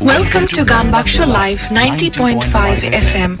[0.00, 2.38] Welcome to Ganbaksha Live 90.5
[2.92, 3.36] FM,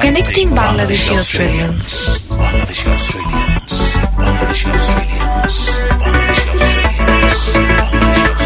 [0.00, 2.18] connecting Bangladeshi Australians.
[2.28, 3.72] Bangladeshi Australians.
[4.16, 5.54] Bangladeshi Australians.
[6.00, 7.36] Bangladeshi Australians.
[7.76, 8.42] Bangladeshi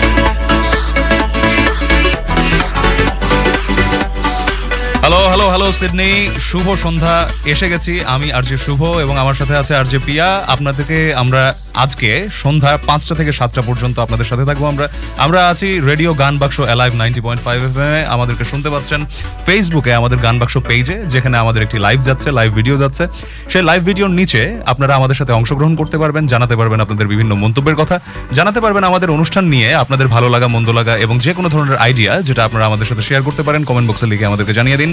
[5.02, 6.10] hello hello hello Sydney
[6.48, 7.16] শুভ সন্ধ্যা
[7.52, 11.42] এসে গেছি আমি আর যে শুভ এবং আমার সাথে আছে আর যে পিয়া আপনাদেরকে আমরা
[11.84, 12.08] আজকে
[12.42, 14.86] সন্ধ্যা পাঁচটা থেকে সাতটা পর্যন্ত আপনাদের সাথে থাকব আমরা।
[15.24, 19.00] আমরা আছি radio Gaan Baksho alive ninety point five F এ। আমাদেরকে শুনতে পাচ্ছেন
[19.46, 23.04] ফেসবুকে আমাদের গান বাক্স পেজে যেখানে আমাদের একটি লাইভ যাচ্ছে লাইভ ভিডিও যাচ্ছে।
[23.52, 24.40] সেই লাইভ ভিডিওর নিচে
[24.72, 27.96] আপনারা আমাদের সাথে অংশগ্রহণ করতে পারবেন, জানাতে পারবেন আপনাদের বিভিন্ন মন্তব্যের কথা,
[28.38, 32.12] জানাতে পারবেন আমাদের অনুষ্ঠান নিয়ে আপনাদের ভালো লাগা, মন্দ লাগা এবং যে কোনো ধরনের আইডিয়া
[32.28, 34.90] যেটা আপনারা আমাদের সাথে শেয়ার করতে পারেন কমেন্ট বক্সে লিখে আমাদেরকে জানিয়ে দিন।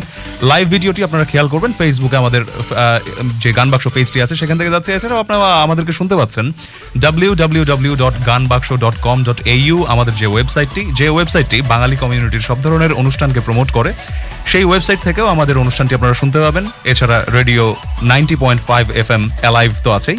[0.52, 2.42] লাইভ ভিডিওটি আপনারা খেয়াল করবেন ফেসবুকে আমাদের
[3.44, 6.46] যে গান বাক্স পেজটি আছে, সেখান থেকে যাচ্ছে। এছাড়াও আপনারা আমাদেরকে শুনতে পাচ্ছেন
[7.04, 9.40] ডাব্লিউ ডট গান বাক্স ডট কম ডট
[9.88, 13.94] আমাদের যে ওয়েবসাইটটি যে ওয়েবসাইটটি বাঙালি কমিউনিটির সব ধরনের অনুষ্ঠানকে প্রমোট করে,
[14.46, 19.30] সেই ওয়েবসাইট থেকেও আমাদের অনুষ্ঠানটি আপনারা শুনতে পাবেন। এছাড়া radio ninety point five F M
[19.42, 20.18] alive তো আছেই।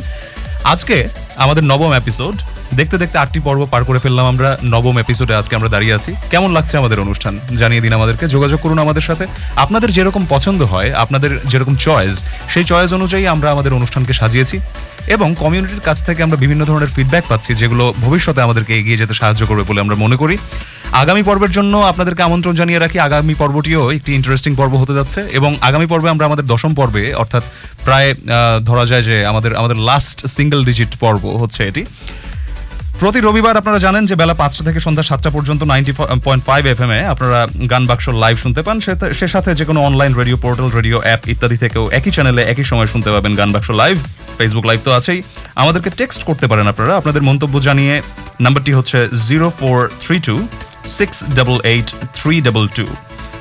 [0.64, 2.34] আজকে আমাদের নবম এপিসোড।
[2.74, 6.50] দেখতে দেখতে আটটি পর্ব পার করে ফেললাম আমরা, নবম এপিসোডে আজকে আমরা দাঁড়িয়ে আছি। কেমন
[6.52, 7.40] লাগছে আমাদের অনুষ্ঠান?
[7.56, 12.64] জানিয়ে দিন আমাদেরকে, যোগাযোগ করুন আমাদের সাথে। আপনাদের যেরকম পছন্দ হয়, আপনাদের যেরকম চয়েস, সেই
[12.64, 14.60] চয়েস অনুযায়ী আমরা আমাদের অনুষ্ঠানকে সাজিয়েছি।
[15.14, 19.42] এবং কমিউনিটির কাছ থেকে আমরা বিভিন্ন ধরনের ফিডব্যাক পাচ্ছি যেগুলো ভবিষ্যতে আমাদেরকে এগিয়ে যেতে সাহায্য
[19.48, 20.36] করবে বলে আমরা মনে করি।
[21.02, 25.50] আগামী পর্বের জন্য আপনাদেরকে আমন্ত্রণ জানিয়ে রাখি, আগামী পর্বটিও একটি ইন্টারেস্টিং পর্ব হতে যাচ্ছে এবং
[25.68, 27.44] আগামী পর্বে আমরা আমাদের দশম পর্বে, অর্থাৎ
[27.86, 28.08] প্রায়
[28.68, 31.82] ধরা যায় যে আমাদের আমাদের লাস্ট সিঙ্গেল ডিজিট পর্ব হচ্ছে এটি।
[33.00, 35.92] প্রতি রবিবার আপনারা জানেন যে বেলা পাঁচটা থেকে সন্ধ্যা সাতটা পর্যন্ত ninety
[36.24, 39.82] point five F M এ আপনারা গান বাক্স লাইভ শুনতে পান। সে- সাথে যে কোনো
[39.82, 43.70] online radio portal radio app ইত্যাদি থেকেও একই চ্যানেলে একই সময় শুনতে পাবেন গান বাক্স
[43.70, 43.98] লাইভ
[44.38, 45.22] ফেসবুক লাইভ তো আছেই।
[45.54, 48.02] আমাদেরকে টেক্সট করতে পারেন আপনারা। আপনাদের মন্তব্য জানিয়ে
[48.40, 50.48] নাম্বারটি হচ্ছে zero four three two
[50.88, 52.86] six double eight three double two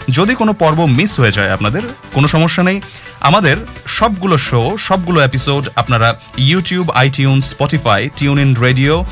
[0.10, 1.82] যদি কোনো পর্ব মিস হয়ে যায় আপনাদের,
[2.14, 2.82] কোনো সমস্যা নেই।
[3.20, 9.06] আমাদের সবগুলো শো সবগুলো এপিসোড আপনারা YouTube iTune Spotify tune in radio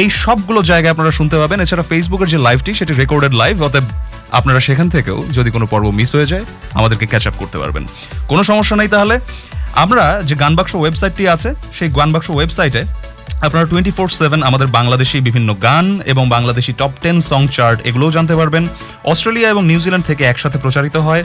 [0.00, 3.86] এই সবগুলো জায়গায় আপনারা শুনতে পাবেন। এছাড়া ফেসবুকের যে লাইভটি সেটি রেকর্ডেড লাইভ অতএব
[4.38, 6.44] আপনারা সেখান থেকেও যদি কোনো পর্ব মিস হয়ে যায়,
[6.78, 7.84] আমাদেরকে ক্যাচ আপ করতে পারবেন।
[8.30, 9.16] কোনো সমস্যা নেই তাহলে।
[9.84, 12.82] আমরা যে গানবাক্স ওয়েবসাইটটি আছে, সেই গানবাক্স ওয়েবসাইটে
[13.46, 18.14] আপনারা টোয়েন্টি ফোর সেভেন আমাদের বাংলাদেশি বিভিন্ন গান এবং Bangladeshi top ten song chart এগুলোও
[18.16, 18.64] জানতে পারবেন।
[19.12, 21.22] অস্ট্রেলিয়া এবং নিউজিল্যান্ড থেকে একসাথে প্রচারিত হয়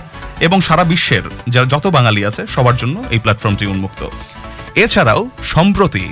[0.48, 1.24] এবং সারা বিশ্বের
[1.54, 4.02] যারা যত বাঙালি আছে, সবার জন্য এই প্ল্যাটফর্মটি উন্মুক্ত।
[4.84, 5.22] এছাড়াও,
[5.54, 6.06] সম্প্রতি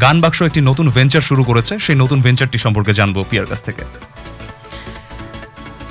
[0.00, 3.84] গান বাক্স একটি নতুন ভেঞ্চার শুরু করেছে সেই নতুন ভেঞ্চারটি সম্পর্কে জানব পিয়ার কাছ থেকে।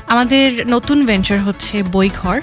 [0.08, 2.42] আমাদের নতুন ভেঞ্চার হচ্ছে বইঘর।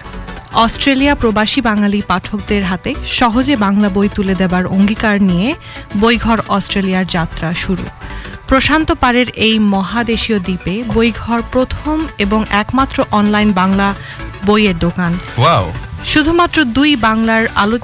[0.52, 5.54] অস্ট্রেলিয়া প্রবাসী বাঙালি পাঠকদের হাতে সহজে বাংলা বই তুলে দেবার অঙ্গীকার নিয়ে
[6.00, 7.82] বইঘর অস্ট্রেলিয়ার যাত্রা শুরু।
[8.48, 13.94] প্রশান্ত পাড়ের এই মহাদেশীয় দ্বীপে বইঘর প্রথম এবং একমাত্র অনলাইন বাংলা
[14.46, 15.72] বইয়ের দোকান। ওয়াও
[16.04, 17.78] শুধুমাত্র দুই বাংলার আলো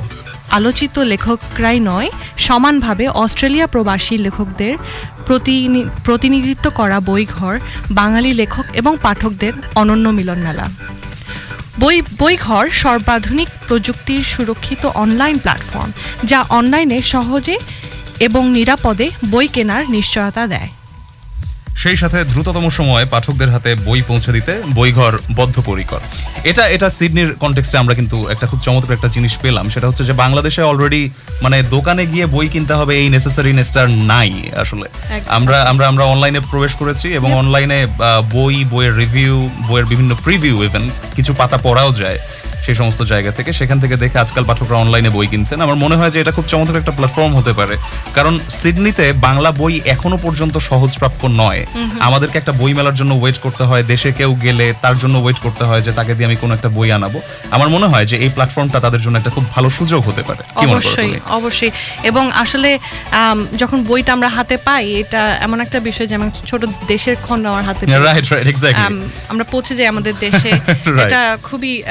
[0.54, 4.78] আলোচিত লেখকরাই নয়, সমানভাবে অস্ট্রেলিয়া প্রবাসী লেখকদের
[5.26, 7.58] প্রতিনি- প্রতিনিধিত্ব করা বইঘর,
[7.90, 10.68] বাঙালি লেখক এবং পাঠকদের অনন্য মিলন মেলা
[11.80, 15.92] বই, বইঘর সর্বাধুনিক প্রযুক্তির সুরক্ষিত অনলাইন প্ল্যাটফর্ম,
[16.24, 17.58] যা অনলাইনে সহজে
[18.20, 20.68] এবং নিরাপদে বই কেনার নিশ্চয়তা দেয়।
[21.82, 26.00] সেই সাথে দ্রুততম সময়ে পাঠকদের হাতে বই পৌঁছে দিতে বইঘর বদ্ধপরিকর।
[26.50, 30.14] এটা এটা সিডনির কনটেক্সটে আমরা কিন্তু একটা খুব চমৎকার একটা জিনিস পেলাম। সেটা হচ্ছে যে
[30.22, 31.02] বাংলাদেশে অলরেডি
[31.44, 34.30] মানে দোকানে গিয়ে বই কিনতে হবে এই নেসেসারিনেসটার নাই
[34.62, 34.86] আসলে।
[35.36, 37.78] আমরা আমরা আমরা অনলাইনে প্রবেশ করেছি এবং অনলাইনে
[38.36, 39.34] বই বইয়ের রিভিউ
[39.68, 40.84] বইয়ের বিভিন্ন প্রিভিউ ইভেন
[41.16, 42.18] কিছু পাতা পড়াও যায়।
[42.66, 46.10] সেই সমস্ত জায়গা থেকে। সেখান থেকে দেখে আজকাল পাঠকরা অনলাইনে বই কিনছেন। আমার মনে হয়
[46.10, 47.74] যে এটা খুব চমৎকার একটা প্ল্যাটফর্ম হতে পারে।
[48.14, 51.66] কারণ সিডনিতে বাংলা বই এখনও পর্যন্ত সহজপ্রাপ্য নয়।
[52.00, 55.64] আমাদেরকে একটা বই মেলার জন্য ওয়েট করতে হয়। দেশে কেউ গেলে তার জন্য ওয়েট করতে
[55.64, 57.18] হয় যে তাকে দিয়ে আমি কোনো একটা বই আনাবো।
[57.50, 61.12] আমার মনে হয় যে এই প্ল্যাটফর্মটা তাদের জন্য একটা খুব ভালো সুযোগ হতে পারে। অবশ্যই
[61.28, 61.70] অবশ্যই।
[62.02, 62.78] এবং আসলে
[63.58, 67.82] যখন বইটা আমরা হাতে পাই এটা এমন একটা বিষয় যেমন ছোট দেশের খন্ড আমার হাতে
[67.86, 70.50] রাইট রাইট এক্স্যাক্টলি আমরা পৌঁছে যাই আমাদের দেশে।
[71.04, 71.82] এটা খুবই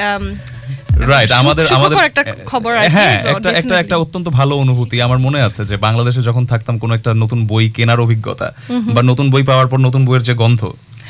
[1.12, 5.64] রাইট আমাদের আমাদের একটা খবর হ্যাঁ একটা একটা একটা অত্যন্ত ভালো অনুভূতি। আমার মনে আছে
[5.64, 8.48] যে বাংলাদেশে যখন থাকতাম কোনো একটা নতুন বই কেনার অভিজ্ঞতা
[8.94, 10.62] বা নতুন বই পাওয়ার পর নতুন বইয়ের যে গন্ধ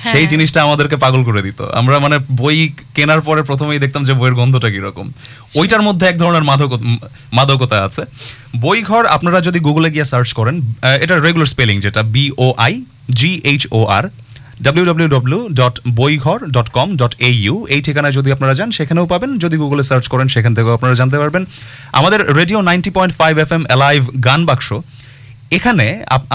[0.03, 4.13] হ্যাঁ। সেই জিনিসটা আমাদেরকে পাগল করে দিত। আমরা মানে বই কেনার পরে প্রথমেই দেখতাম যে
[4.15, 5.13] বইয়ের গন্ধটা কীরকম।
[5.55, 6.71] ওইটার মধ্যে এক ধরনের মাদক
[7.33, 8.03] মাদকতা আছে।
[8.61, 12.85] বই ঘর আপনারা যদি গুগলে গিয়ে সার্চ করেন এটা রেগুলার স্পেলিং যেটা B O I
[13.11, 14.05] G H O R
[14.67, 20.95] www.boighor.com.au এই ঠিকানায় যদি আপনারা যান, সেখানেও পাবেন। যদি গুগলে সার্চ করেন, সেখান থেকেও আপনারা
[20.95, 21.47] জানতে পারবেন।
[21.93, 24.73] আমাদের radio ninety point five F M alive Gaan Baksho
[25.56, 25.87] এখানে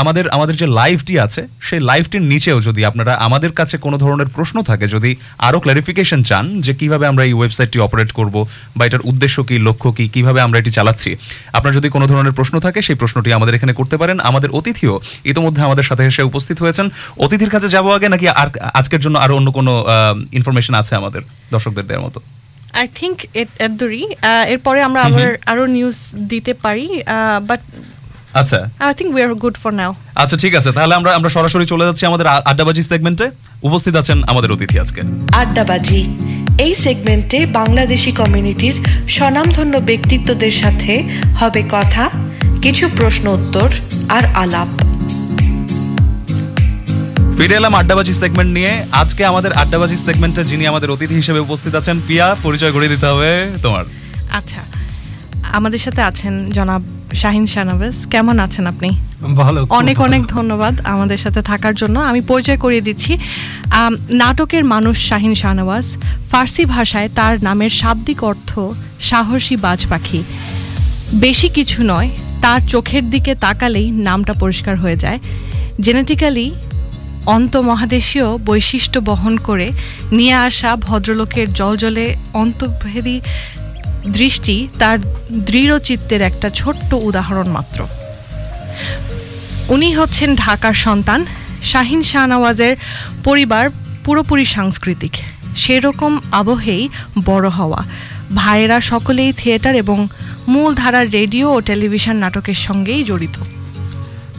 [0.01, 4.57] আমাদের আমাদের যে লাইভটি আছে সেই লাইভটির নিচেও যদি আপনারা আমাদের কাছে কোনো ধরনের প্রশ্ন
[4.69, 5.11] থাকে যদি
[5.47, 8.35] আরও ক্লারিফিকেশন চান যে কীভাবে আমরা এই ওয়েবসাইটটি অপারেট করব
[8.77, 11.11] বা এটার উদ্দেশ্য কি লক্ষ্য কি কীভাবে আমরা এটি চালাচ্ছি
[11.57, 14.95] আপনার যদি কোনো ধরনের প্রশ্ন থাকে সেই প্রশ্নটি আমাদের এখানে করতে পারেন। আমাদের অতিথিও
[15.31, 16.85] ইতোমধ্যে আমাদের সাথে এসে উপস্থিত হয়েছেন।
[17.25, 18.47] অতিথির কাছে যাব আগে নাকি আর
[18.79, 19.73] আজকের জন্য আরও অন্য কোনো
[20.37, 21.21] ইনফরমেশন আছে আমাদের
[21.53, 22.19] দর্শকদের দেওয়ার মতো?
[22.81, 23.17] আই থিঙ্ক
[23.67, 24.03] এদরি
[24.53, 25.97] এরপরে আমরা আবার আরও নিউজ
[26.31, 26.85] দিতে পারি
[27.49, 27.61] বাট
[28.33, 31.65] আচ্ছা। I think we are good for now আচ্ছা ঠিক আছে। তাহলে আমরা আমরা সরাসরি
[31.65, 33.31] চলে যাচ্ছি আমাদের আড্ডাবাজি সেগমেন্টে
[33.63, 35.01] উপস্থিত আছেন আমাদের অতিথি আজকে।
[35.33, 36.09] আড্ডাবাজি।
[36.57, 38.75] এই সেগমেন্টে বাংলাদেশি কমিউনিটির
[39.09, 41.03] স্বনামধন্য ব্যক্তিত্বদের সাথে
[41.39, 42.09] হবে কথা
[42.61, 43.69] কিছু প্রশ্ন উত্তর
[44.09, 44.67] আর আলাপ।
[47.37, 52.01] ফিরে এলাম আড্ডাবাজি সেগমেন্ট নিয়ে। আজকে আমাদের আড্ডাবাজি সেগমেন্টে যিনি আমাদের অতিথি হিসেবে উপস্থিত আছেন
[52.07, 53.85] পিয়া পরিচয় করে দিতে হবে তোমার।
[54.29, 54.78] আচ্ছা।
[55.57, 56.81] আমাদের সাথে আছেন জনাব
[57.21, 58.89] শাহিন শাহনওয়াজ। কেমন আছেন আপনি?
[59.41, 63.11] ভালো অনেক অনেক ধন্যবাদ আমাদের সাথে থাকার জন্য। আমি পরিচয় করিয়ে দিচ্ছি।
[64.21, 65.85] নাটকের মানুষ শাহিন শাহনওয়াজ।
[66.31, 68.49] ফার্সি ভাষায় তার নামের শাব্দিক অর্থ
[69.09, 70.23] সাহসী বাজ পাখি।
[71.25, 72.09] বেশি কিছু নয়
[72.41, 75.19] তার চোখের দিকে তাকালেই নামটা পরিষ্কার হয়ে যায়।
[75.81, 76.47] জেনেটিক্যালি
[77.25, 79.67] অন্তমহাদেশীয় বৈশিষ্ট্য বহন করে
[80.11, 83.17] নিয়ে আসা ভদ্রলোকের জলজলে অন্তর্ভেদী
[84.13, 84.97] দৃষ্টি তার
[85.31, 87.87] দৃঢ়চিত্তের একটা ছোট্ট উদাহরণ মাত্র।
[89.69, 91.25] উনি হচ্ছেন ঢাকার সন্তান,
[91.63, 92.75] শাহিন শাহনওয়াজের
[93.23, 93.69] পরিবার
[94.05, 95.11] পুরোপুরি সাংস্কৃতিক।
[95.57, 96.89] সেরকম আবহেই
[97.25, 97.83] বড় হওয়া।
[98.35, 100.07] ভাইয়েরা সকলেই থিয়েটার এবং
[100.47, 103.58] মূলধারার রেডিও ও টেলিভিশন নাটকের সঙ্গেই জড়িত।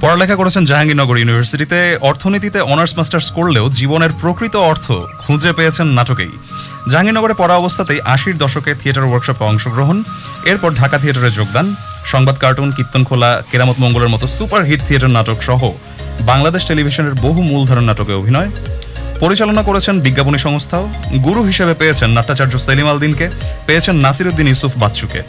[0.03, 4.87] পড়ালেখা করেছেন জাহাঙ্গীরনগর ইউনিভার্সিটিতে। অর্থনীতিতে অনার্স, মাস্টার্স করলেও জীবনের প্রকৃত অর্থ
[5.23, 6.33] খুঁজে পেয়েছেন নাটকেই।
[6.91, 9.97] জাহাঙ্গীরনগরে পড়া অবস্থাতেই আশির দশকে থিয়েটার ওয়ার্কশপে অংশগ্রহণ,
[10.51, 11.67] এরপর ঢাকা থিয়েটারে যোগদান,
[12.13, 15.61] সংবাদ কার্টুন কীর্তনখোলা কেরামত মঙ্গলের মতো সুপার হিট থিয়েটার নাটক সহ
[16.31, 18.51] বাংলাদেশ টেলিভিশনের বহু মূলধারণ নাটকে অভিনয়।
[19.23, 20.85] পরিচালনা করেছেন বিজ্ঞাপনী সংস্থাও।
[21.27, 23.27] গুরু হিসেবে পেয়েছেন নাট্যাচার্য সেলিম আলদিনকে,
[23.67, 25.21] পেয়েছেন নাসিরুদ্দিন ইউসুফ বাচ্চুকে।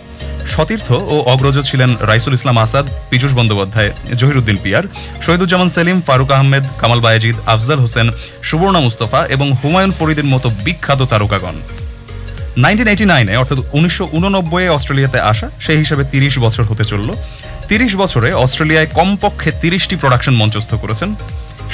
[0.56, 4.84] সতীর্থ ও অগ্রজ ছিলেন রাইসুল ইসলাম আসাদ পীযুষ বন্দ্যোপাধ্যায় জহিরুদ্দিন পিয়ার
[5.26, 8.08] শহীদুজ্জামান সেলিম ফারুক আহমেদ কামাল বায়েজিদ আফজাল হোসেন
[8.50, 11.56] সুবর্ণা মুস্তফা এবং হুমায়ুন ফরিদের মতো বিখ্যাত তারকাগণ।
[12.64, 17.10] নাইনটিন এইটি নাইনে অর্থাৎ উনিশশো উননব্বই অস্ট্রেলিয়াতে আসা সেই হিসাবে তিরিশ বছর হতে চলল।
[17.70, 21.10] তিরিশ বছরে অস্ট্রেলিয়ায় কমপক্ষে তিরিশটি প্রোডাকশন মঞ্চস্থ করেছেন।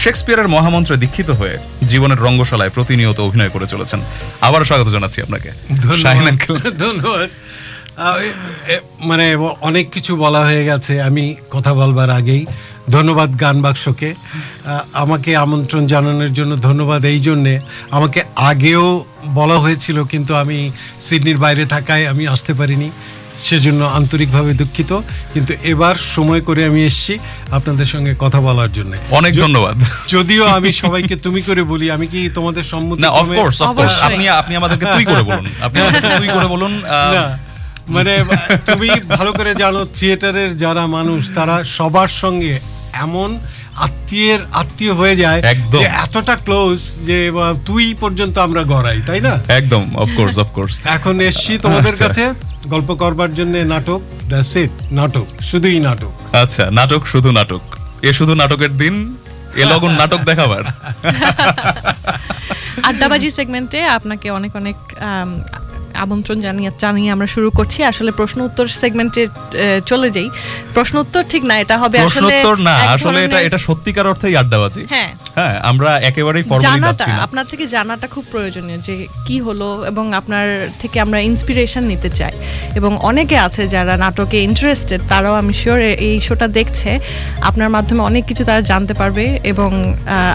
[0.03, 1.55] শেক্সপিয়ারের মহামন্ত্রে দীক্ষিত হয়ে
[1.91, 3.99] জীবনের রঙ্গশালায় প্রতিনিয়ত অভিনয় করে চলেছেন।
[4.47, 5.49] আবার স্বাগত জানাচ্ছি আপনাকে।
[6.83, 7.29] ধন্যবাদ।
[9.09, 9.25] মানে
[9.61, 12.45] অনেক কিছু বলা হয়ে গেছে আমি কথা বলবার আগেই।
[12.95, 14.09] ধন্যবাদ গান বাক্সকে।
[14.93, 17.53] আমাকে আমন্ত্রণ জানানোর জন্য ধন্যবাদ এই জন্যে।
[17.91, 18.85] আমাকে আগেও
[19.39, 20.57] বলা হয়েছিল কিন্তু আমি
[21.05, 22.89] সিডনির বাইরে থাকায় আমি আসতে পারিনি।
[23.43, 24.91] সেজন্য আন্তরিকভাবে দুঃখিত
[25.33, 27.15] কিন্তু এবার সময় করে আমি এসেছি
[27.57, 29.75] আপনাদের সঙ্গে কথা বলার জন্য। অনেক ধন্যবাদ।
[30.13, 34.53] যদিও আমি সবাইকে তুমি করে বলি আমি কি তোমাদের সম্মতি না অফকোর্স অফকোর্স আপনি আপনি
[34.59, 36.73] আমাদেরকে তুই করে বলুন। আপনি আমাদেরকে তুই করে বলুন
[37.87, 38.13] মানে
[38.65, 42.53] তুমি ভালো করে জানো থিয়েটারের যারা মানুষ তারা সবার সঙ্গে
[42.93, 43.29] এমন
[43.75, 47.31] আত্মীয়ের আত্মীয় হয়ে যায় একদম। এতটা ক্লোজ যে
[47.65, 49.33] তুই পর্যন্ত আমরা গড়াই তাই না?
[49.47, 52.23] একদম অফকোর্স অফকোর্স এখন এসছি তোমাদের আচ্ছা। কাছে
[52.67, 54.01] গল্প করবার জন্য নাটক
[54.55, 57.61] ইট নাটক শুধুই নাটক। আচ্ছা নাটক শুধু নাটক।
[58.01, 59.15] এ শুধু নাটকের দিন
[59.55, 60.63] এ লগন নাটক দেখাবার।
[62.83, 64.77] আড্ডাবাজি সেগমেন্টে আপনাকে অনেক অনেক
[66.03, 69.23] আমন্ত্রণ জানিয়ে জানিয়ে আমরা শুরু করছি। আসলে প্রশ্ন উত্তর সেগমেন্টে
[69.91, 70.27] চলে যাই।
[70.75, 74.83] প্রশ্ন উত্তর ঠিক না এটা হবে আসলে প্রশ্নোত্তর না আসলে এটা এটা সত্যিকার অর্থেই আড্ডাবাজি।
[74.93, 78.95] হ্যাঁ। হ্যাঁ আমরা একেবারেই ফর্মালি জানাটা আপনার থেকে জানাটা খুব প্রয়োজনীয় যে
[79.27, 80.45] কি হলো এবং আপনার
[80.81, 82.33] থেকে আমরা ইন্সপিরেশন নিতে চাই।
[82.79, 86.91] এবং অনেকে আছে যারা নাটকে ইন্টারেস্টেড তারাও আমি শিওর এই শোটা দেখছে।
[87.49, 89.69] আপনার মাধ্যমে অনেক কিছু তারা জানতে পারবে এবং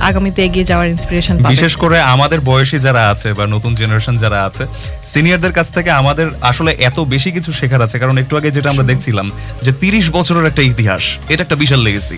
[0.08, 4.38] আগামীতে এগিয়ে যাওয়ার ইন্সপিরেশন পাবে। বিশেষ করে আমাদের বয়সী যারা আছে বা নতুন জেনারেশন যারা
[4.48, 4.64] আছে
[5.12, 8.88] সিনিয়রদের কাছ থেকে আমাদের আসলে এত বেশি কিছু শেখার আছে। কারণ একটু আগে যেটা আমরা
[8.90, 9.26] দেখছিলাম
[9.64, 12.16] যে তিরিশ বছরের একটা ইতিহাস, এটা একটা বিশাল লেগেছি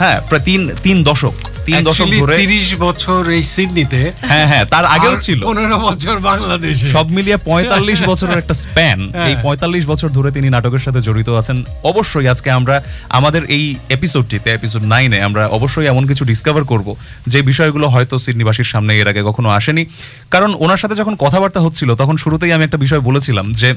[0.00, 4.84] হ্যাঁ প্রায় তিন তিন দশক। তিন দশক ধরে তিরিশ বছর এই সিডনিতে হ্যাঁ হ্যাঁ তার
[4.84, 10.08] আগেও ছিল। পনেরো বছর বাংলাদেশে। সব মিলিয়ে পঁয়তাল্লিশ বছরের একটা স্প্যান। হ্যাঁ। এই পঁয়তাল্লিশ বছর
[10.08, 15.46] ধরে তিনি নাটকের সাথে জড়িত আছেন। অবশ্যই আজকে আমরা আমাদের এই এপিসোডটিতে এপিসোড নাইনে আমরা
[15.46, 19.86] অবশ্যই এমন কিছু ডিসকভার করব যে বিষয়গুলো হয়তো সিডনিবাসীর সামনে এর আগে কখনো আসেনি।
[20.30, 23.74] কারণ ওনার সাথে যখন কথাবার্তা হচ্ছিল তখন শুরুতেই আমি একটা বিষয় বলেছিলাম যে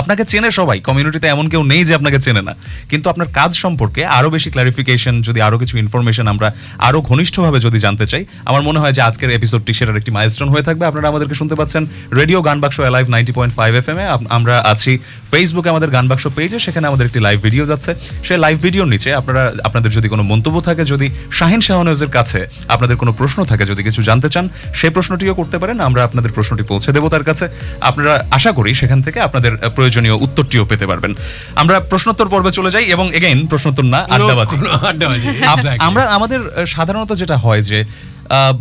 [0.00, 2.52] আপনাকে চেনে সবাই কমিউনিটিতে এমন কেউ নেই যে আপনাকে চেনে না।
[2.90, 6.48] কিন্তু আপনার কাজ সম্পর্কে আরও বেশি ক্লারিফিকেশন যদি আরও কিছু ইনফরমেশন আমরা
[6.88, 10.64] আরও ঘনিষ্ঠভাবে যদি জানতে চাই, আমার মনে হয় যে আজকের এপিসোডটি সেটার একটি মাইলস্টোন হয়ে
[10.68, 11.82] থাকবে। আপনারা আমাদেরকে শুনতে পাচ্ছেন
[12.20, 14.92] radio Gaan Baksho live ninety point five F M এ আমরা আছি
[15.30, 17.90] ফেসবুকে আমাদের গান বাক্স পেজে সেখানে আমাদের একটি লাইভ ভিডিও যাচ্ছে।
[18.26, 21.06] সেই লাইভ ভিডিওর নিচে আপনারা, আপনাদের যদি কোনো মন্তব্য থাকে, যদি
[21.38, 22.40] শাহিন শাহনেজের কাছে
[22.74, 24.44] আপনাদের কোনো প্রশ্ন থাকে, যদি কিছু জানতে চান
[24.78, 27.44] সেই প্রশ্নটিও করতে পারেন। আমরা আপনাদের প্রশ্নটি পৌঁছে দেবো তার কাছে।
[27.88, 31.12] আপনারা আশা করি সেখান থেকে আপনাদের প্রয়োজনীয় উত্তরটিও পেতে পারবেন।
[31.62, 34.56] আমরা প্রশ্নোত্তর পর্বে চলে যাই এবং এগেইন প্রশ্নোত্তর না আড্ডাবাজি.
[35.88, 38.54] আমরা আমাদের সাধারণত যেটা হয় যে আহ,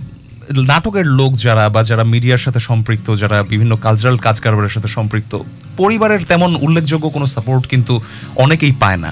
[0.72, 5.34] নাটকের লোক যারা বা যারা মিডিয়ার সাথে সম্পৃক্ত যারা বিভিন্ন কালচারাল কাজ কারবারের সাথে সম্পৃক্ত
[5.78, 7.94] পরিবারের তেমন উল্লেখযোগ্য কোনো সাপোর্ট কিন্তু
[8.44, 9.12] অনেকেই পায় না।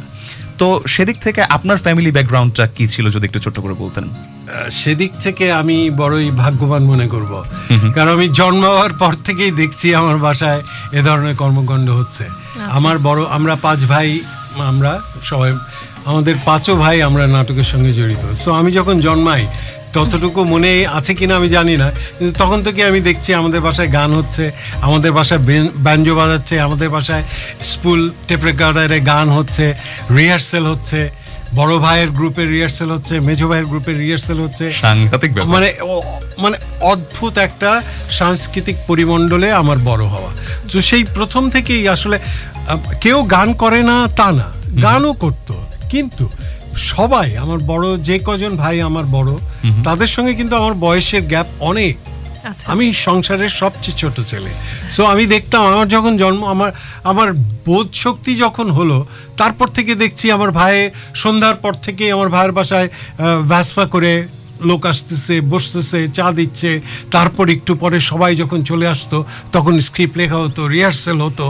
[0.60, 4.06] তো সেদিক থেকে আপনার ফ্যামিলি ব্যাকগ্রাউন্ডটা কি ছিল যদি একটু ছোট্ট করে বলতেন?
[4.80, 7.32] সেদিক থেকে আমি বড়ই ভাগ্যবান মনে করব।
[7.96, 10.62] কারণ আমি জন্ম হওয়ার পর থেকেই দেখছি আমার বাসায়
[11.00, 12.26] এ ধরনের কর্মকাণ্ড হচ্ছে।
[12.78, 14.10] আমার বড় আমরা পাঁচ ভাই
[14.72, 14.92] আমরা
[15.30, 15.52] সবাই
[16.10, 19.44] আমাদের পাঁচও ভাই আমরা নাটকের সঙ্গে জড়িত। সো আমি যখন জন্মাই
[19.96, 21.88] ততটুকু মনে আছে কিনা আমি জানি না
[22.18, 24.44] কিন্তু তখন থেকে আমি দেখছি আমাদের বাসায় গান হচ্ছে
[24.88, 25.42] আমাদের বাসায়
[25.86, 27.24] ব্যঞ্জো বাজাচ্ছে আমাদের বাসায়
[27.72, 29.66] স্কুল টেপ রেকর্ডারে গান হচ্ছে
[30.18, 31.02] রিহার্সেল হচ্ছে
[31.56, 35.70] বড় ভাইয়ের গ্রুপের রিহার্সেল হচ্ছে মেজো ভাইয়ের গ্রুপের রিহার্সেল হচ্ছে। সাংঘাতিক মানে
[36.38, 36.58] মানে
[36.92, 37.70] অদ্ভুত একটা
[38.20, 40.32] সাংস্কৃতিক পরিমণ্ডলে আমার বড় হওয়া।
[40.72, 42.18] তো সেই প্রথম থেকেই আসলে
[43.02, 44.48] কেউ গান করে না তা না
[44.82, 45.54] গানও করতো
[45.94, 46.26] কিন্তু
[46.78, 49.32] সবাই আমার বড় যে কজন ভাই আমার বড়
[49.84, 51.96] তাদের সঙ্গে কিন্তু আমার বয়সের গ্যাপ অনেক।
[52.46, 54.50] আচ্ছা। আমি সংসারের সবচেয়ে ছোট ছেলে।
[54.92, 56.72] সো আমি দেখতাম আমার যখন জন্ম আমার
[57.04, 57.34] আমার
[57.66, 59.06] বোধ শক্তি যখন হলো
[59.38, 62.90] তারপর থেকে দেখছি আমার ভাইয়ের সন্ধ্যার পর থেকে আমার ভাইয়ের বাসায়
[63.44, 64.28] ভ্যাসফা করে
[64.70, 66.72] লোক আসতেছে বসতেছে চা দিচ্ছে।
[67.16, 69.18] তারপর একটু পরে সবাই যখন চলে আসতো
[69.56, 71.46] তখন স্ক্রিপ্ট লেখা হতো রিহার্সেল হতো।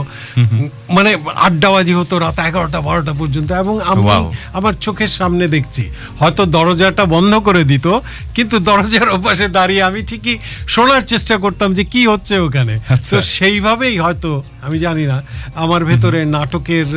[0.96, 1.10] মানে
[1.46, 4.04] আড্ডাবাজি হতো রাত এগারোটা বারোটা পর্যন্ত। এবং আমি
[4.58, 5.84] আমার চোখের সামনে দেখছি
[6.20, 7.86] হয়তো দরজাটা বন্ধ করে দিত
[8.36, 10.36] কিন্তু দরজার ওপাশে দাঁড়িয়ে আমি ঠিকই
[10.74, 14.30] শোনার চেষ্টা করতাম যে কি হচ্ছে ওখানে। আচ্ছা। তো সেইভাবেই হয়তো
[14.66, 15.18] আমি জানি না
[15.64, 16.88] আমার ভেতরে নাটকের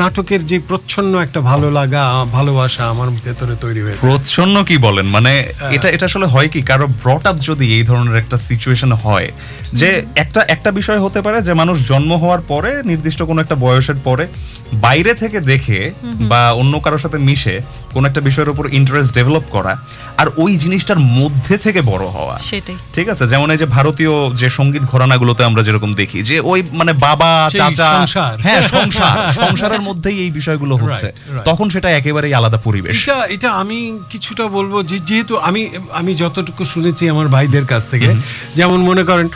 [0.00, 2.02] নাটকের যে প্রচ্ছন্ন একটা ভালো লাগা
[2.36, 5.32] ভালোবাসা আমার ভেতরে তৈরি হয়েছে। প্রচ্ছন্ন কি বলেন মানে
[5.70, 6.60] এটা এটা আসলে হয় কি?
[6.62, 9.28] কারও ব্রট আপ যদি এই ধরনের একটা সিচুয়েশন হয়
[9.72, 13.94] যে একটা একটা বিষয় হতে পারে যে মানুষ জন্ম হওয়ার পরে নির্দিষ্ট কোনো একটা বয়সের
[14.04, 14.26] পরে
[14.74, 17.60] বাইরে থেকে দেখে বা অন্য কারোর সাথে মিশে
[17.92, 19.76] কোন একটা বিষয়ের উপর ইন্টারেস্ট ডেভেলপ করা
[20.16, 23.28] আর ওই জিনিসটার মধ্যে থেকে বড় হওয়া। সেটাই। ঠিক আছে?
[23.28, 28.06] যেমন এই যে ভারতীয় যে সংগীত ঘরানাগুলোতে আমরা যেরকম দেখি যে ওই মানে বাবা চাচা
[28.38, 31.12] হ্যাঁ সংসার। সংসারের মধ্যেই এই বিষয়গুলো হচ্ছে.
[31.44, 36.64] তখন সেটা একেবারেই আলাদা পরিবেশ। এটা এটা আমি কিছুটা বলব যে যেহেতু আমি আমি যতটুকু
[36.64, 38.14] শুনেছি আমার ভাইদের কাছ থেকে
[38.54, 39.28] যেমন মনে করেন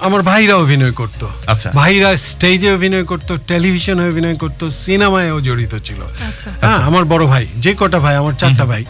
[0.00, 6.00] আমার ভাইরা অভিনয় করতো। আচ্ছা। ভাইরা স্টেজে অভিনয় করতো টেলিভিশনে অভিনয় করতো সিনেমায়ও জড়িত ছিল।
[6.02, 8.84] আচ্ছা। হ্যাঁ আমার বড় ভাই যে কটা ভাই আমার চারটা ভাই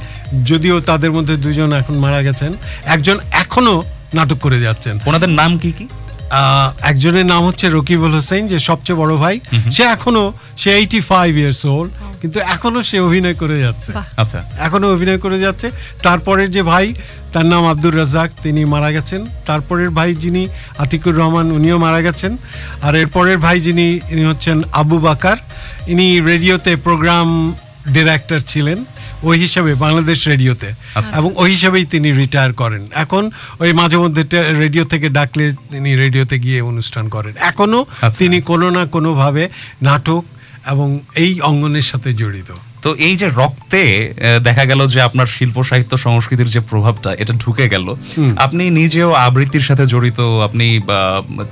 [0.44, 2.52] যদিও তাদের মধ্যে দুজন এখন মারা গেছেন
[2.84, 3.84] একজন এখনও
[4.14, 5.88] নাটক করে যাচ্ছেন। ওনাদের নাম কি কি?
[6.30, 9.40] আহ, একজনের নাম হচ্ছে রকিবুল হোসেন যে সবচেয়ে বড় ভাই।
[9.72, 14.92] সে এখনও সে এইটি ফাইভ ইয়ার্স ওল্ড কিন্তু এখনও সে অভিনয় করে যাচ্ছে। আচ্ছা। এখনও
[14.92, 15.70] অভিনয় করে যাচ্ছে।
[16.02, 16.94] তারপরের যে ভাই
[17.32, 20.48] তার নাম আব্দুর রাজাক তিনি মারা গেছেন। তারপরের ভাই যিনি
[20.78, 22.36] আতিকুর রহমান উনিও মারা গেছেন।
[22.82, 25.36] আর এরপরের ভাই যিনি ইনি হচ্ছেন আবু বাকার।
[25.86, 27.54] ইনি রেডিওতে প্রোগ্রাম
[27.88, 28.84] ডিরেক্টর ছিলেন
[29.22, 34.22] ওই হিসাবে বাংলাদেশ রেডিওতে। আচ্ছা। এবং ওই হিসাবেই তিনি রিটায়ার করেন। এখন ওই মাঝে মধ্যে
[34.58, 39.48] রেডিও থেকে ডাকলে তিনি রেডিওতে গিয়ে অনুষ্ঠান করেন। এখনও আচ্ছা। তিনি কোনো না কোনোভাবে
[39.82, 40.24] নাটক
[40.66, 43.82] এবং এই অঙ্গনের সাথে জড়িত। তো এই যে রক্তে
[44.42, 47.86] দেখা গেল যে আপনার শিল্প সাহিত্য সংস্কৃতির যে প্রভাবটা এটা ঢুকে গেল।
[48.36, 50.66] আপনি নিজেও আবৃত্তির সাথে জড়িত আপনি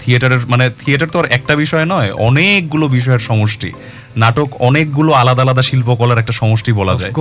[0.01, 3.71] থিয়েটারের মানে থিয়েটার তো আর একটা বিষয় নয় অনেকগুলো বিষয়ের সমষ্টি।
[4.23, 7.12] নাটক অনেকগুলো আলাদা আলাদা শিল্পকলার একটা সমষ্টি বলা যায়।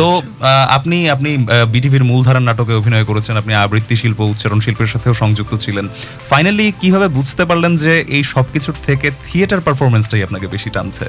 [0.00, 0.08] তো
[0.76, 1.30] আপনি আপনি
[1.74, 5.86] বিটিভির মূলধারার নাটকে অভিনয় করেছেন আপনি আবৃত্তি শিল্প উচ্চারণ শিল্পের সাথেও সংযুক্ত ছিলেন।
[6.30, 11.06] ফাইনালি কীভাবে বুঝতে পারলেন যে এই সবকিছুর থেকে থিয়েটার পারফরমেন্সটাই আপনাকে বেশি টানছে?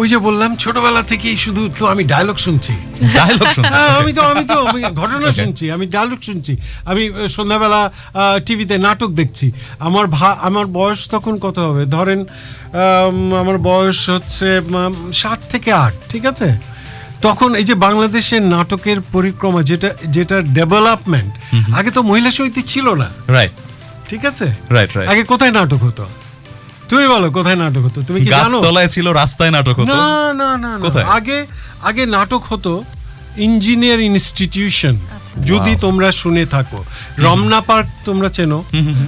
[0.00, 2.72] ওই যে বললাম ছোটবেলা থেকেই শুধু তো আমি ডায়লগ শুনছি।
[3.18, 4.56] ডায়লগ হ্যাঁ, আমি তো আমি তো
[5.00, 6.52] ঘটনা শুনছি আমি ডায়লগ শুনছি।
[6.90, 7.02] আমি
[7.36, 7.80] সন্ধ্যাবেলা
[8.46, 9.46] টিভিতে নাটক দেখছি।
[9.88, 11.82] আমার ভা আমার বয়স তখন কত হবে?
[11.96, 14.47] ধরেন আম, আমার বয়স হচ্ছে
[15.22, 16.48] সাত থেকে আট ঠিক আছে?
[17.26, 21.30] তখন এই যে বাংলাদেশের নাটকের পরিক্রমা যেটা যেটা ডেভেলপমেন্ট
[21.78, 23.54] আগে তো মহিলা সমিতি ছিল না। রাইট
[24.10, 24.46] ঠিক আছে?
[24.76, 26.04] রাইট রাইট আগে কোথায় নাটক হতো?
[26.88, 27.98] তুমি বলো কোথায় নাটক হতো?
[28.08, 28.56] তুমি কি জানো?
[28.58, 29.94] গাছতলায় ছিল রাস্তায় নাটক হতো?
[29.94, 30.04] না
[30.40, 31.06] না না না। কোথায়?
[31.16, 31.38] আগে
[31.88, 32.72] আগে নাটক হতো
[33.46, 34.94] ইঞ্জিনিয়ার ইনস্টিটিউশন।
[35.50, 36.84] যদি তোমরা শুনে থাকো।
[37.18, 38.64] রমনা পার্ক তোমরা চেনো?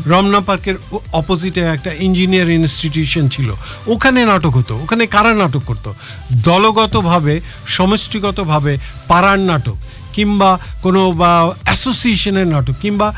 [0.07, 0.75] রমনা পার্কের
[1.13, 3.49] অপোজিটে একটা ইঞ্জিনিয়ার ইনস্টিটিউশন ছিল।
[3.87, 5.95] ওখানে নাটক হতো। ওখানে কারা নাটক করতো?
[6.33, 9.77] দলগতভাবে সমষ্টিগতভাবে পাড়ার নাটক
[10.13, 11.33] কিংবা কোনো বা
[11.65, 13.15] অ্যাসোসিয়েশনের নাটক কিংবা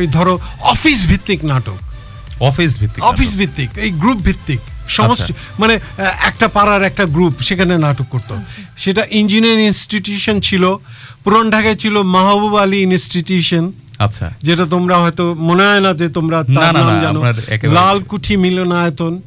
[0.00, 1.78] এই ধরো অফিস ভিত্তিক নাটক।
[2.40, 5.74] অফিস ভিত্তিক অফিস ভিত্তিক এই গ্রুপ ভিত্তিক। সমষ্টি মানে
[6.30, 8.34] একটা পাড়ার একটা গ্রুপ সেখানে নাটক করতো।
[8.76, 10.64] সেটা ইঞ্জিনিয়ারিং ইনস্টিটিউশন ছিল।
[11.24, 16.44] পুরান ঢাকায় ছিল মাহবুব আলী ইনস্টিটিউশন। আচ্ছা। যেটা তোমরা হয়তো মনে হয় না যে তোমরা
[16.44, 19.20] তার নাম জানো। একেবারে- লালকুঠি মিলনায়তন।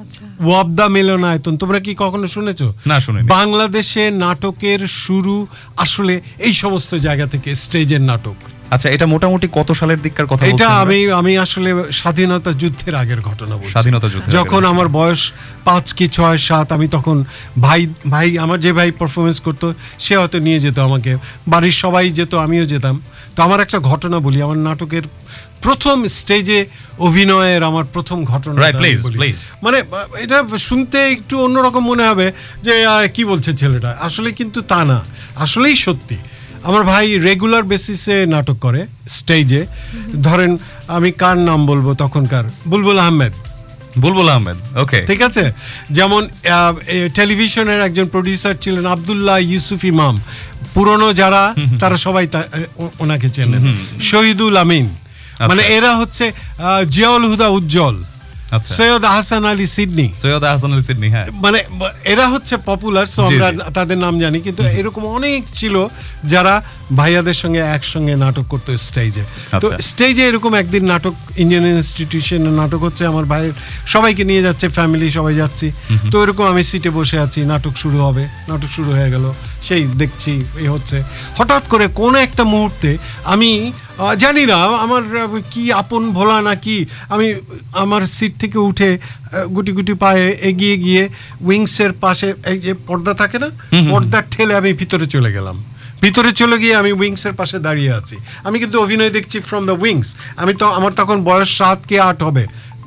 [0.00, 2.74] আচ্ছা। ওয়াবদা মিলনায়তন তোমরা কি কখনো শুনেছো?
[2.86, 8.34] না, শুনে বাংলাদেশে নাটকের শুরু আসলে এই সমস্ত জায়গা থেকে স্টেজের নাটক।
[8.70, 13.56] আচ্ছা এটা মোটামুটি কত সালের দিককার কথা এটা আমি আমি আসলে স্বাধীনতা যুদ্ধের আগের ঘটনা
[13.56, 15.32] বলছি। স্বাধীনতা যুদ্ধের যখন আমার বয়স
[15.64, 17.24] পাঁচ কি ছয় সাত আমি তখন
[17.60, 21.16] ভাই ভাই আমার যে ভাই পারফরমেন্স করতো সে হয়তো নিয়ে যেত আমাকে।
[21.48, 23.00] বাড়ির সবাই যেত আমিও যেতাম।
[23.36, 25.02] তো আমার একটা ঘটনা বলি আমার নাটকের
[25.62, 26.66] প্রথম স্টেজে
[26.98, 28.54] অভিনয়ের আমার প্রথম ঘটনা.
[29.62, 29.82] মানে
[30.18, 32.32] এটা শুনতে একটু অন্যরকম মনে হবে
[32.62, 32.72] যে
[33.14, 33.96] কি বলছে ছেলেটা?
[34.00, 35.04] আসলে কিন্তু তা না।
[35.36, 36.16] আসলেই সত্যি।
[36.66, 39.62] আমার ভাই রেগুলার বেসিসে নাটক করে স্টেজে
[40.22, 40.52] ধরেন
[40.96, 42.44] আমি কার নাম বলব তখনকার?
[42.68, 43.32] বুলবুল আহমেদ।
[43.98, 45.44] বুলবুল আহমেদ ওকে ঠিক আছে?
[45.90, 46.22] যেমন
[47.14, 50.14] টেলিভিশনের একজন প্রডিউসার ছিলেন আবদুল্লাহ ইউসুফ ইমাম।
[50.74, 51.42] পুরনো যারা
[51.80, 52.26] তারা সবাই
[53.00, 53.62] ওনাকে চেনেন।
[54.10, 54.86] শহীদুল আমিন।
[55.40, 56.24] মানে আচ্ছা। এরা হচ্ছে
[56.90, 57.96] জিয়াউল হুদা উজ্জ্বল।
[58.76, 61.58] সৈয়দ আহসান আলী সিডনি। সৈয়দ আহসান আলী সিডনি হ্যাঁ। মানে
[62.04, 65.86] এরা হচ্ছে পপুলার সো আমরা তাদের নাম জানি কিন্তু এরকম অনেক ছিল
[66.24, 66.62] যারা
[66.96, 72.80] ভাইয়াদের সঙ্গে একসঙ্গে নাটক করতো স্টেজে তো আচ্ছা। স্টেজে এরকম একদিন নাটক ইন্ডিয়ান ইনস্টিটিউশনে নাটক
[72.82, 73.54] হচ্ছে আমার ভাইয়ের
[73.86, 75.72] সবাইকে নিয়ে যাচ্ছে ফ্যামিলি সবাই যাচ্ছি।
[76.10, 80.42] তো এরকম আমি সিটে বসে আছি নাটক শুরু হবে নাটক শুরু হয়ে গেল সেই দেখছি
[80.56, 81.02] এই হচ্ছে।
[81.38, 83.72] হঠাৎ করে কোন একটা মুহূর্তে আমি
[84.22, 85.02] জানি না আমার
[85.52, 86.76] কি আপন ভোলা না কি
[87.14, 87.26] আমি
[87.82, 88.90] আমার সিট থেকে উঠে
[89.54, 91.02] গুটি গুটি পায়ে এগিয়ে গিয়ে
[91.48, 93.48] উইংসের পাশে এই যে পর্দা থাকে না
[93.92, 95.56] পর্দার ঠেলে আমি ভিতরে চলে গেলাম।
[96.04, 100.08] ভিতরে চলে গিয়ে আমি উইংসের পাশে দাঁড়িয়ে আছি। আমি কিন্তু অভিনয় দেখছি ফ্রম দ্য উইংস
[100.42, 102.44] আমি তো আমার তখন বয়স সাত কে আট হবে।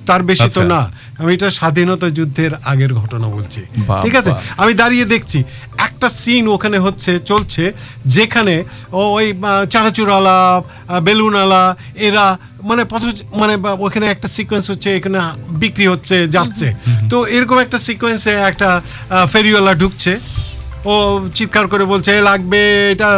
[0.09, 0.81] তার বেশি তো আচ্ছা। না।
[1.19, 3.61] আমি এটা স্বাধীনতা যুদ্ধের আগের ঘটনা বলছি।
[4.03, 4.31] ঠিক আছে?
[4.57, 5.39] আমি দাঁড়িয়ে দেখছি।
[5.87, 7.63] একটা সিন ওখানে হচ্ছে চলছে
[8.15, 8.55] যেখানে
[9.17, 9.27] ওই
[9.69, 10.37] চানাচুরালা
[11.01, 11.63] বেলুনালা
[12.07, 12.25] এরা
[12.63, 13.53] মানে পথ মানে
[13.85, 15.19] ওখানে একটা সিকোয়েন্স হচ্ছে এখানে
[15.61, 16.67] বিক্রি হচ্ছে যাচ্ছে।
[17.09, 18.69] তো এরকম একটা সিকোয়েন্সে একটা
[19.31, 20.13] ফেরিওয়ালা ঢুকছে।
[20.85, 20.95] ও
[21.35, 23.09] চিৎকার করে বলছে লাগবে। এটা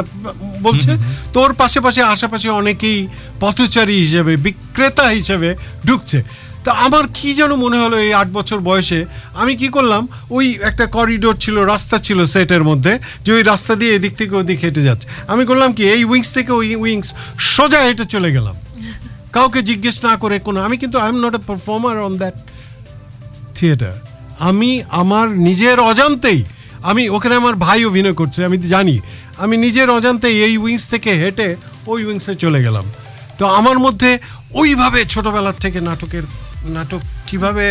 [0.62, 0.92] বলছে।
[1.34, 3.00] তোর পাশে পাশে আশেপাশে অনেকেই
[3.40, 5.50] পথচারী হিসেবে বিক্রেতা হিসেবে
[5.86, 6.20] ঢুকছে।
[6.66, 9.00] তা আমার কি যেন মনে হলো এই আট বছর বয়সে?
[9.42, 10.04] আমি কি করলাম?
[10.38, 12.94] ওই একটা করিডোর ছিল, রাস্তা ছিল সেটের মধ্যে,
[13.26, 16.52] যে ওই রাস্তা দিয়ে এদিক থেকে ওদিক হেঁটে যাচ্ছে। আমি করলাম কি, এই উইংস থেকে
[16.60, 17.08] ওই উইংস
[17.54, 18.56] সোজা হেঁটে চলে গেলাম।
[19.36, 22.36] কাউকে জিজ্ঞেস না করে কোনো, আমি কিন্তু I am not a performer on that
[23.58, 23.96] theatre
[24.50, 24.72] আমি
[25.02, 26.40] আমার নিজের অজান্তেই,
[26.90, 28.96] আমি ওখানে আমার ভাই অভিনয় করছে, আমি জানি।
[29.44, 31.48] আমি নিজের অজান্তেই এই উইংস থেকে হেঁটে
[31.92, 32.86] ওই উইংসে চলে গেলাম।
[33.40, 34.12] তো আমার মধ্যে
[34.60, 36.26] ওইভাবে ছোটবেলার থেকে নাটকের
[36.68, 37.66] নাটক কীভাবে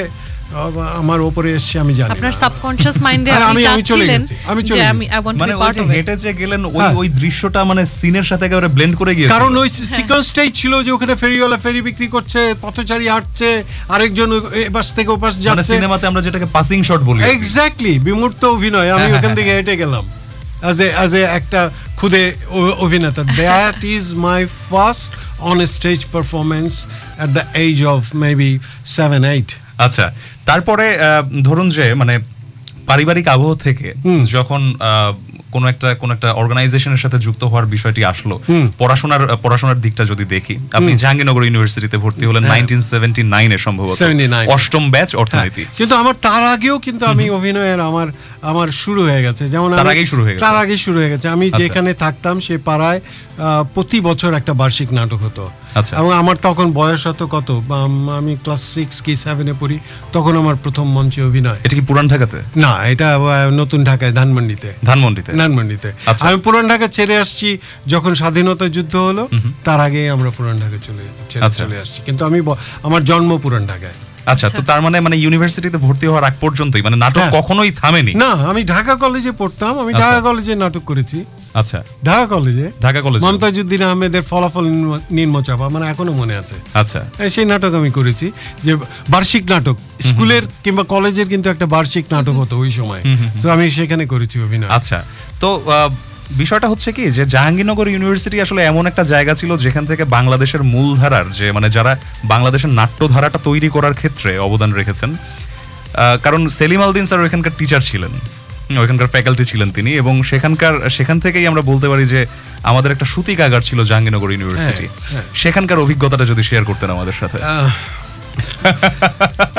[0.96, 4.35] আমার ওপরে এসছে আমি জানি আপনার। সাবকনশিয়াস মাইন্ডে হ্যাঁ, আপনি আমি- আমি চলে চাচ্ছিলেন গেছি,
[4.46, 5.07] আমি চলে গেছি। আমি
[5.38, 8.96] মানে ওই যে হেঁটে যে গেলেন ওই হ্যাঁ। ওই দৃশ্যটা মানে সিনের সাথে একেবারে ব্লেন্ড
[8.96, 13.48] করে গিয়েছে। কারণ ওই সিকোয়েন্সটাই ছিল যে ওখানে ফেরিওয়ালা ফেরি বিক্রি করছে পথচারী হাঁটছে
[13.88, 14.29] আরেকজন
[14.64, 19.11] এপাশ থেকে ওপাশ মানে সিনেমাতে আমরা যেটাকে পাসিং শট বলি এক্স্যাক্টলি বিমূর্ত অভিনয় আমি হ্যাঁ,
[19.11, 20.05] ওখান হ্যাঁ, থেকে হেঁটে গেলাম।
[20.62, 21.61] অ্যাজ এ অ্যাজ এ একটা
[21.99, 22.25] খুদে
[22.87, 25.11] অভিনেতা। That is my first
[25.51, 28.53] on stage performance at the age of maybe
[28.96, 29.51] seven eight
[29.87, 30.07] আচ্ছা
[30.49, 30.87] তারপরে
[31.49, 32.14] ধরুন যে মানে
[32.90, 33.88] পারিবারিক আবহ থেকে
[34.35, 34.62] যখন
[35.52, 38.40] কোনো একটা কোনো একটা অর্গানাইজেশনের সাথে যুক্ত হওয়ার বিষয়টি আসলো।
[38.78, 44.02] পড়াশোনার পড়াশোনার দিকটা যদি দেখি আপনি জাহাঙ্গীরনগর ইউনিভার্সিটিতে ভর্তি হলেন। নাইনটিন সেভেন্টি নাইনে সম্ভবত।
[44.48, 48.06] অষ্টম ব্যাচ অর্থনীতি। কিন্তু আমার তার আগেও কিন্তু আমি অভিনয়ের আমার
[48.42, 50.44] আমার শুরু হয়ে গেছে। যেমন তার আগেই শুরু হয়ে গেছে?
[50.44, 53.00] তার আগে শুরু হয়ে গেছে। আমি আচ্ছা। যেখানে থাকতাম সে পাড়ায়
[53.74, 55.50] প্রতি বছর একটা বার্ষিক নাটক হতো।
[55.98, 57.48] এবং আমার তখন বয়স হতো কত?
[58.16, 59.78] আমি ক্লাস সিক্স কি সেভেনে পড়ি
[60.12, 62.38] তখন আমার প্রথম মঞ্চে অভিনয়। এটা কি পুরান ঢাকাতে?
[62.56, 63.18] না এটা
[63.52, 65.33] নতুন ঢাকায় ধানমন্ডিতে। ধানমন্ডিতে?
[65.33, 69.28] ধানমন্ডিতে। আচ্ছা। আমি পুরান ঢাকা ছেড়ে আসছি যখন স্বাধীনতা যুদ্ধ হলো
[69.64, 71.04] তার আগেই আমরা পুরান ঢাকা চলে
[71.40, 72.40] আচ্ছা। চলে আসছি। কিন্তু আমি
[72.83, 73.92] আমার জন্ম পুরান ঢাকায়।
[74.31, 78.12] আচ্ছা তো তার মানে মানে ইউনিভার্সিটিতে ভর্তি হওয়ার আগ পর্যন্তই মানে নাটক হ্যাঁ। কখনোই থামেনি?
[78.14, 83.01] না আমি ঢাকা কলেজে পড়তাম আমি আচ্ছা। ঢাকা কলেজে নাটক করেছি। আচ্ছা। ঢাকা কলেজে ঢাকা
[83.01, 83.27] কলেজে?
[83.27, 84.64] মমতাজুদ্দিন আহমেদের ফলাফল
[85.11, 88.27] নিম্নচাপ আমার এখনও মনে আছে। আচ্ছা। সেই নাটক আমি করেছি
[88.64, 88.73] যে
[89.09, 93.03] বার্ষিক নাটক স্কুলের কিংবা কলেজের কিন্তু একটা বার্ষিক নাটক হতো ওই সময়।
[93.43, 94.99] তো আমি সেখানে করেছি অভিনয়। আচ্ছা।
[95.40, 95.49] তো
[96.37, 101.27] বিষয়টা হচ্ছে কি যে জাহাঙ্গীরনগর ইউনিভার্সিটি আসলে এমন একটা জায়গা ছিল যেখান থেকে বাংলাদেশের মূলধারার
[101.33, 101.93] যে মানে যারা
[102.25, 105.11] বাংলাদেশের নাট্যধারাটা তৈরি করার ক্ষেত্রে অবদান রেখেছেন
[106.25, 108.12] কারণ সেলিম আলদিন স্যার ওইখানকার টিচার ছিলেন
[108.79, 112.21] ওইখানকার ফ্যাকাল্টি ছিলেন তিনি এবং সেখানকার সেখান থেকেই আমরা বলতে পারি যে
[112.62, 117.38] আমাদের একটা সুতিকাগার ছিল জাহাঙ্গীরনগর ইউনিভার্সিটি হ্যাঁ। সেখানকার অভিজ্ঞতাটা যদি শেয়ার করতেন আমাদের সাথে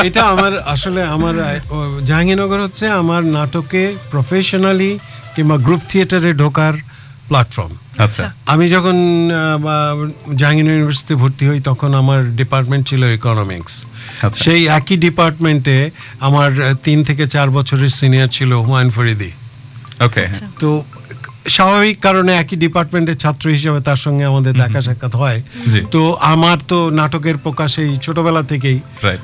[0.07, 1.35] এটা আমার আসলে আমার
[2.05, 4.91] জাহাঙ্গীরনগর হচ্ছে আমার নাটকে প্রফেশনালি
[5.35, 6.73] কিংবা গ্রুপ থিয়েটারে ঢোকার
[7.29, 8.95] প্ল্যাটফর্ম আচ্ছা। আমি যখন
[10.35, 13.73] জাহাঙ্গীর ইউনিভার্সিটি ভর্তি হই তখন আমার ডিপার্টমেন্ট ছিল ইকোনমিক্স
[14.25, 15.77] আচ্ছা। সেই একই ডিপার্টমেন্টে
[16.19, 16.49] আমার
[16.83, 19.31] তিন থেকে চার বছরের সিনিয়র ছিল হুমায়ুন ফরিদি।
[20.05, 20.23] ওকে
[20.59, 20.69] তো
[21.45, 25.41] স্বাভাবিক কারণে একই ডিপার্টমেন্টের ছাত্র হিসেবে তার সঙ্গে আমাদের দেখা সাক্ষাৎ হয়।
[25.91, 26.01] তো
[26.33, 28.79] আমার তো নাটকের প্রকাশ এই ছোটবেলা থেকেই।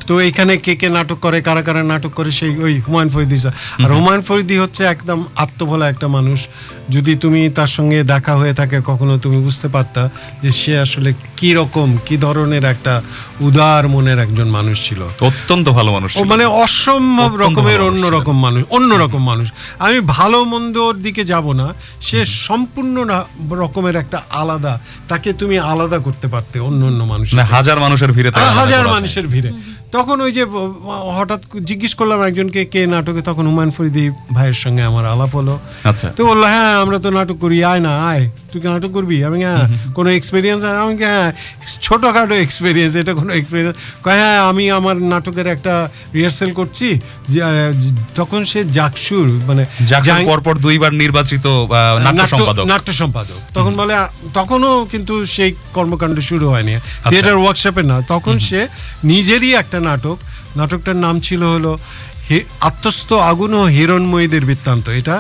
[0.08, 3.38] তো এখানে কে কে নাটক করে কারা কারা নাটক করে সেই ওই হুমায়ুন ফরিদি
[3.84, 6.40] আর হুমায়ুন ফরিদি হচ্ছে একদম আত্মভোলা একটা মানুষ।
[6.90, 10.04] যদি তুমি তার সঙ্গে দেখা হয়ে থাকে কখনো তুমি বুঝতে পারতা
[10.44, 12.94] যে সে আসলে কি রকম কি ধরনের একটা
[13.42, 19.22] উদার মনের একজন মানুষ ছিল। অত্যন্ত ভালো মানুষ মানে অসম্ভব রকমের ভালো মানুষ অন্য রকম
[19.24, 19.48] মানুষ
[19.80, 21.68] আমি ভালো মন্দর দিকে যাব না
[22.02, 22.96] সে সম্পূর্ণ
[23.64, 24.74] রকমের একটা আলাদা
[25.08, 29.52] তাকে তুমি আলাদা করতে পারতে অন্য অন্য মানুষ মানে হাজার মানুষের ভিড়ে হাজার মানুষের ভিড়ে।
[29.92, 30.44] তখন ওই যে
[31.18, 33.22] হঠাৎ জিজ্ঞেস করলাম একজনকে কে নাটকে?
[33.30, 37.38] তখন হুমায়ুন ফরিদি ভাইয়ের সঙ্গে আমার আলাপ হলো। আচ্ছা। তো বলল হ্যাঁ আমরা তো নাটক
[37.44, 39.18] করি আয় না আয়। তুই নাটক করবি?
[39.30, 39.66] আমি হ্যাঁ
[39.98, 41.30] কোনো এক্সপিরিয়েন্স আমি হ্যাঁ
[41.86, 45.74] ছোটোখাটো এক্সপিরিয়েন্স এটা কোনো এক্সপিরিয়েন্স কয় হ্যাঁ আমি আমার নাটকের একটা
[46.16, 46.88] রিহার্সেল করছি
[48.20, 49.64] তখন সে জাকসুর মানে
[50.30, 51.46] পরপর দুইবার নির্বাচিত
[52.06, 53.94] নাট্য সম্পাদক। নাট্য সম্পাদক। তখন বলে
[54.34, 56.76] তখনও কিন্তু সেই কর্মকাণ্ড শুরু হয়নি।
[57.10, 58.60] থিয়েটার ওয়ার্কশপে না তখন সে
[59.12, 60.18] নিজেরই একটা নাটক।
[60.60, 61.72] নাটকটার নাম ছিল হলো
[62.70, 65.16] আত্মস্থ আগুন ও হিরণময়ীদের বৃত্তান্ত। এটা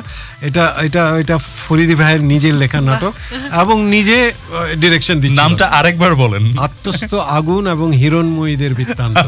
[0.48, 3.13] এটা এটা এটা ফরিদি ভাইয়ের নিজের লেখা নাটক
[3.62, 4.17] এবং নিজে
[4.82, 9.26] ডিরেকশন দিচ্ছে নামটা আরেকবার বলেন। আত্মস্থ আগুন এবং হিরণময়ীদের বৃত্তান্ত।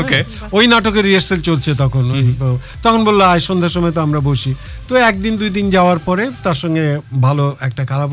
[0.00, 0.18] ওকে
[0.56, 2.04] ওই নাটকের রিহার্সেল চলছে তখন।
[2.82, 4.52] তখন বলল আয় সন্ধ্যার সময় তো আমরা বসি।
[4.88, 6.84] তো একদিন দুই দিন যাওয়ার পরে তার সঙ্গে
[7.20, 8.10] ভালো একটা খারাপ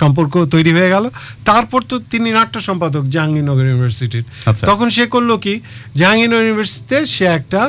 [0.00, 1.04] সম্পর্ক তৈরি হয়ে গেল।
[1.44, 5.54] তারপর তো তিনি নাট্য সম্পাদক জাহাঙ্গীরনগর ইউনিভার্সিটির। আচ্ছা। তখন সে করল কি
[5.96, 7.60] জাহাঙ্গীরনগর ইউনিভার্সিটিতে সে একটা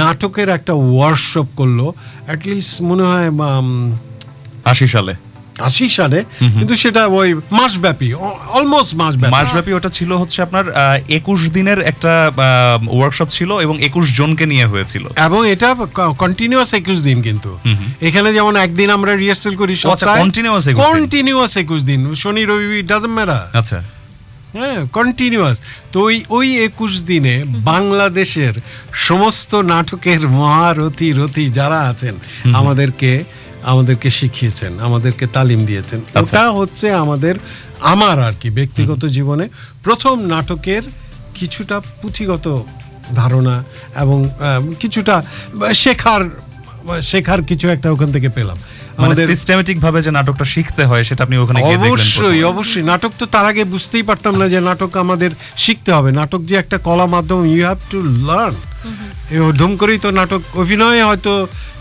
[0.00, 1.80] নাটকের একটা ওয়ার্কশপ করল
[2.26, 3.28] অ্যাটলিস্ট মনে হয়
[4.72, 5.12] আশি সালে।
[5.60, 8.14] আশি সালে কিন্তু সেটা ওই মাসব্যাপী
[8.48, 10.64] অলমোস্ট মাসব্যাপী। মাসব্যাপী ওটা ছিল হচ্ছে আপনার
[11.08, 12.32] একুশ দিনের একটা
[12.88, 15.76] ওয়ার্কশপ ছিল এবং একুশ জনকে নিয়ে হয়েছিল। এবং এটা
[16.18, 17.58] কন্টিনিউয়াস একুশ দিন কিন্তু।
[18.00, 22.82] এখানে যেমন একদিন আমরা রিহার্সেল করি আচ্ছা, continuous 21 দিন। কন্টিনিউয়াস একুশ দিন। শনি রবি
[22.82, 23.82] ডাজন্ট ম্যাটার আচ্ছা।
[24.52, 28.54] হ্যাঁ কন্টিনিউয়াস তো ওই ওই একুশ দিনে বাংলাদেশের
[28.92, 32.14] সমস্ত নাটকের মহারথী রথী যারা আছেন
[32.54, 33.24] আমাদেরকে
[33.62, 37.34] আমাদেরকে শিখিয়েছেন আমাদেরকে তালিম দিয়েছেন। আচ্ছা। ওটা হচ্ছে আমাদের
[37.80, 39.48] আমার আর কি ব্যক্তিগত জীবনে
[39.82, 40.82] প্রথম নাটকের
[41.34, 42.62] কিছুটা পুঁথিগত
[43.14, 43.64] ধারণা
[43.96, 44.28] এবং
[44.80, 45.22] কিছুটা
[45.74, 46.30] শেখার
[47.02, 48.58] শেখার কিছু একটা ওখান থেকে পেলাম।
[49.02, 53.12] মানে সিস্টেমেটিক ভাবে যে নাটকটা শিখতে হয় সেটা আপনি ওখানে গিয়ে দেখলেন অবশ্যই অবশ্যই। নাটক
[53.20, 55.30] তো তার আগে বুঝতেই পারতাম না যে নাটক আমাদের
[55.64, 58.54] শিখতে হবে। নাটক যে একটা কলা মাধ্যম ইউ হ্যাভ টু লার্ন
[59.58, 61.32] ধুম করেই তো নাটক অভিনয়ে হয়তো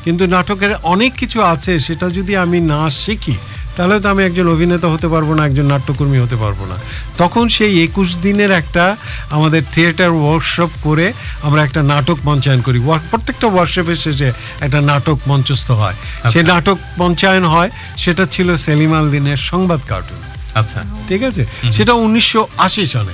[0.06, 3.36] কিন্তু নাটকের অনেক কিছু আছে সেটা যদি আমি না শিখি
[3.78, 6.76] তাহলে তো আমি একজন অভিনেতা হতে পারব না একজন নাট্যকর্মী হতে পারব না।
[7.18, 8.98] তখন সেই একুশ দিনের একটা
[9.30, 12.80] আমাদের থিয়েটার ওয়ার্কশপ করে আমরা একটা নাটক মঞ্চায়ন করি।
[13.12, 15.94] প্রত্যেকটা ওয়ার্কশপের শেষে একটা নাটক মঞ্চস্থ হয়।
[16.32, 20.18] সেই নাটক মঞ্চায়ন হয় সেটা ছিল সেলিম আল দিনের সংবাদ কার্টুন।
[20.56, 21.46] আচ্ছা। ঠিক আছে?
[21.72, 23.12] সেটা উনিশশো আশি সালে।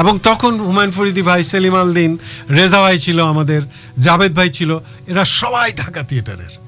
[0.00, 2.18] এবং তখন হুমায়ুন ফরিদি ভাই সেলিম আল দিন
[2.50, 3.62] রেজা ভাই ছিল আমাদের
[3.98, 6.65] জাভেদ ভাই ছিল এরা সবাই ঢাকা থিয়েটারের।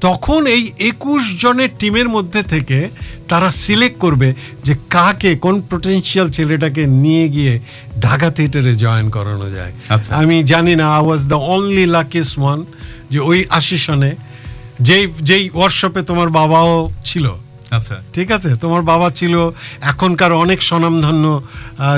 [0.00, 2.88] তখন এই একুশ জনের টিমের মধ্যে থেকে
[3.28, 4.34] তারা সিলেক্ট করবে
[4.64, 7.60] যে কাকে কোন পোটেনশিয়াল ছেলেটাকে নিয়ে গিয়ে
[8.00, 12.64] ঢাকা থিয়েটারে জয়েন করানো যায়। আচ্ছা। আমি জানি না I was the only luckiest one
[13.10, 14.16] যে ওই আশি সনে
[14.80, 17.32] যেই যেই ওয়ার্কশপে তোমার বাবাও ছিল।
[17.70, 18.56] আচ্ছা। ঠিক আছে?
[18.56, 21.42] তোমার বাবা ছিল এখনকার অনেক স্বনামধন্য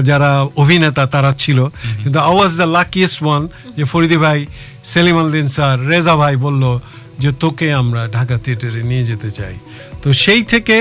[0.02, 1.68] যারা অভিনেতা তারা ছিল।
[2.02, 4.46] কিন্তু আওয়াজ দ্য লাকিয়েস্ট ওয়ান যে ফরিদি ভাই
[4.84, 6.78] সেলিম আলদিন স্যার রেজা ভাই বলল
[7.22, 9.54] যে তোকে আমরা ঢাকা থিয়েটারে নিয়ে যেতে চাই।
[10.02, 10.76] তো সেই থেকে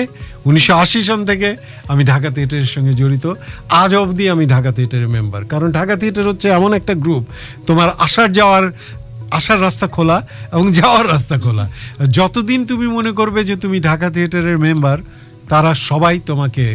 [0.48, 1.50] উনিশশো আশি সন থেকে
[1.92, 3.26] আমি ঢাকা থিয়েটারের সঙ্গে জড়িত।
[3.82, 7.24] আজ অবধি আমি ঢাকা থিয়েটারের মেম্বার। কারণ ঢাকা থিয়েটার হচ্ছে এমন একটা গ্রুপ,
[7.68, 8.66] তোমার আসার যাওয়ার
[9.40, 10.18] আসার রাস্তা খোলা
[10.54, 11.66] এবং যাওয়ার রাস্তা খোলা।
[12.18, 14.98] যতদিন তুমি মনে করবে যে তুমি ঢাকা থিয়েটারের মেম্বার,
[15.52, 16.66] তারা সবাই তোমাকে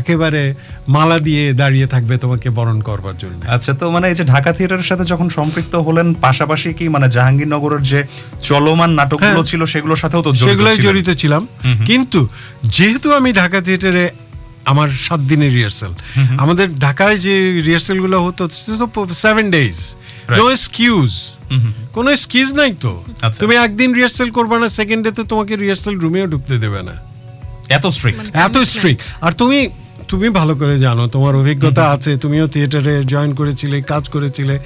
[0.00, 0.42] একেবারে
[0.88, 4.88] মালা দিয়ে দাঁড়িয়ে থাকবে তোমাকে বরণ করবার জন্য। আচ্ছা তো মানে এই যে ঢাকা থিয়েটারের
[4.90, 8.00] সাথে যখন সম্পৃক্ত হলেন পাশাপাশি কি মানে জাহাঙ্গীরনগরের যে
[8.42, 11.42] চলমান নাটকগুলো হ্যাঁ। ছিল সেগুলোর সাথেও তো সেগুলোই জড়িত ছিলাম।
[11.88, 12.20] কিন্তু
[12.76, 14.04] যেহেতু আমি ঢাকা থিয়েটারে
[14.64, 15.92] আমার সাত দিনের রিহার্সাল
[16.38, 17.34] আমাদের ঢাকায় যে
[17.68, 18.42] রিহার্সালগুলো হতো
[19.24, 19.76] সেভেন ডেজ
[20.40, 21.12] নো এক্সকিউজ
[21.92, 22.92] কোনো এক্সকিউজ নাই তো।
[23.26, 26.94] আচ্ছা। তুমি একদিন রিহার্সাল করবে না সেকেন্ড ডে তো তোমাকে রিহার্সাল রুমেও ঢুকতে দেবে না।
[27.70, 29.68] এত স্ট্রিক্ট এত স্ট্রিক্ট আর তুমি
[30.08, 34.58] তুমি ভালো করে জানো তোমার অভিজ্ঞতা আছে তুমিও থিয়েটারে জয়েন করেছিলে কাজ করেছিলে।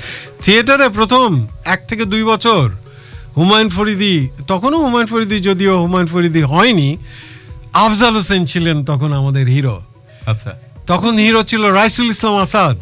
[0.44, 2.70] থিয়েটারে প্রথম এক থেকে দুই বছর
[3.36, 6.96] হুমায়ুন ফরিদি তখনও হুমায়ুন ফরিদি যদিও হুমায়ুন ফরিদি হয়নি
[7.72, 9.82] আফজাল হোসেন ছিলেন তখন আমাদের হিরো
[10.26, 10.52] আচ্ছা।
[10.86, 12.76] তখন হিরো ছিল রাইসুল ইসলাম আসাদ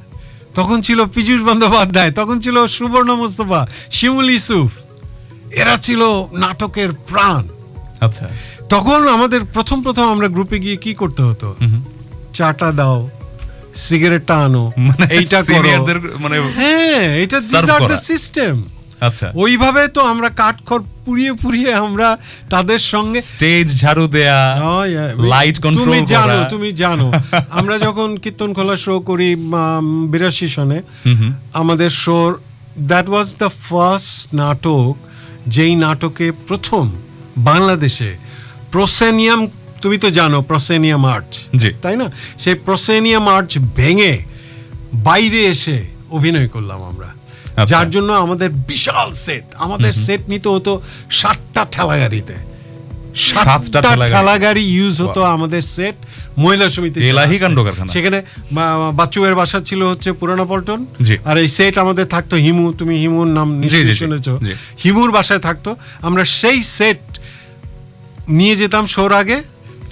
[0.55, 4.71] তখন ছিল পীযুষ বন্দ্যোপাধ্যায় তখন ছিল সুবর্ণ মুস্তফা শিমুল ইসুফ
[5.51, 7.49] এরা ছিল নাটকের প্রাণ।
[8.01, 8.29] আচ্ছা।
[8.73, 11.49] তখন আমাদের প্রথম প্রথম আমরা গ্রুপে গিয়ে কি করতে হতো?
[12.33, 12.99] চাটা দাও
[13.77, 15.39] সিগারেটটা আনো মানে এইটা
[16.19, 18.55] মানে হ্যাঁ এটা দিস আর দ্য সিস্টেম
[19.01, 22.09] আচ্ছা। ওইভাবে তো আমরা কাঠখড় পুড়িয়ে পুড়িয়ে আমরা
[22.51, 24.83] তাদের সঙ্গে স্টেজ ঝাড়ু দেয়া Oh,
[25.33, 27.07] লাইট কন্ট্রোল তুমি জানো তুমি জানো।
[27.59, 29.29] আমরা যখন কীর্তন খোলা শো করি
[30.11, 30.79] বিরাশি সনে
[31.53, 32.19] আমাদের show
[32.87, 34.93] that was the first নাটক
[35.47, 36.85] যেই নাটকে প্রথম
[37.43, 38.11] বাংলাদেশে
[38.75, 39.41] প্রসেনিয়াম
[39.83, 41.33] তুমি তো জানো প্রসেনিয়াম আর্চ।
[41.85, 42.07] তাই না
[42.43, 44.13] সেই প্রসেনিয়াম আর্চ ভেঙে
[45.09, 45.77] বাইরে এসে
[46.17, 50.73] অভিনয় করলাম আমরা আচ্ছা। যার জন্য আমাদের বিশাল সেট আমাদের সেট নিতে হতো
[51.21, 52.37] ষাটটা ঠেলা গাড়িতে
[53.27, 55.97] সাতটা সাতটা ঠেলা গাড়ি। ইউজ হতো আমাদের সেট
[56.43, 58.19] মহিলা সমিতি এলাহি কাণ্ড কারখানা। সেখানে
[58.99, 60.81] বাচ্চুয়ের বাসা ছিল হচ্ছে পুরানো পল্টন।
[61.31, 63.49] আর এই সেট আমাদের থাকতো হিমু তুমি হিমুর নাম।
[64.01, 64.35] শুনেছো
[64.83, 65.71] হিমুর বাসায় থাকতো
[66.07, 67.01] আমরা সেই সেট
[68.33, 69.39] নিয়ে যেতাম শোর আগে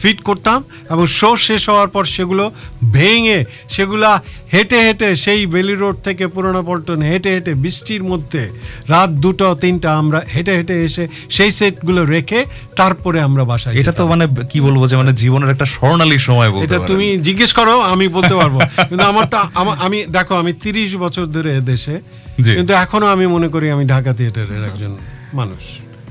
[0.00, 0.58] ফিট করতাম
[0.90, 2.44] এবং শো শেষ হওয়ার পর সেগুলো
[2.92, 4.10] ভেঙে সেগুলা
[4.52, 8.42] হেঁটে হেঁটে সেই বেলি রোড থেকে পুরোনো পল্টন হেঁটে হেঁটে বৃষ্টির মধ্যে
[8.88, 12.40] রাত দুটো তিনটা আমরা হেঁটে হেঁটে এসে সেই সেটগুলো রেখে
[12.76, 16.74] তারপরে আমরা বাসায় এটা তো মানে কি বলব যে মানে জীবনের একটা স্বর্ণালী সময় বলতে
[16.74, 18.56] এটা তুমি জিজ্ঞেস করো আমি বলতে পারব।
[18.88, 19.38] কিন্তু আমার তো
[19.86, 21.94] আমি দেখো আমি তিরিশ বছর ধরে এদেশে
[22.38, 24.92] দেশে কিন্তু এখনও আমি মনে করি আমি ঢাকা থিয়েটারের একজন
[25.34, 25.62] মানুষ।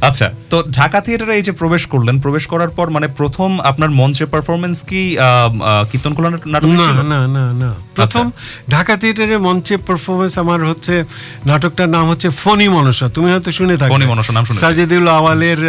[0.08, 4.26] আচ্ছা। তো ঢাকা থিয়েটারে এই যে প্রবেশ করলেন প্রবেশ করার পর মানে প্রথম আপনার মঞ্চে
[4.34, 5.02] পারফরমেন্স কি
[5.92, 8.26] কীর্তন খোলা নাটক না না না না। প্রথম
[8.74, 10.96] ঢাকা থিয়েটারে মঞ্চে পারফরমেন্স আমার হচ্ছে
[11.50, 15.60] নাটকটার নাম হচ্ছে ফণি মনসা। তুমি হয়তো শুনে থাকো ফনি মনসা নাম শুনে সাজেদুল আওয়ালের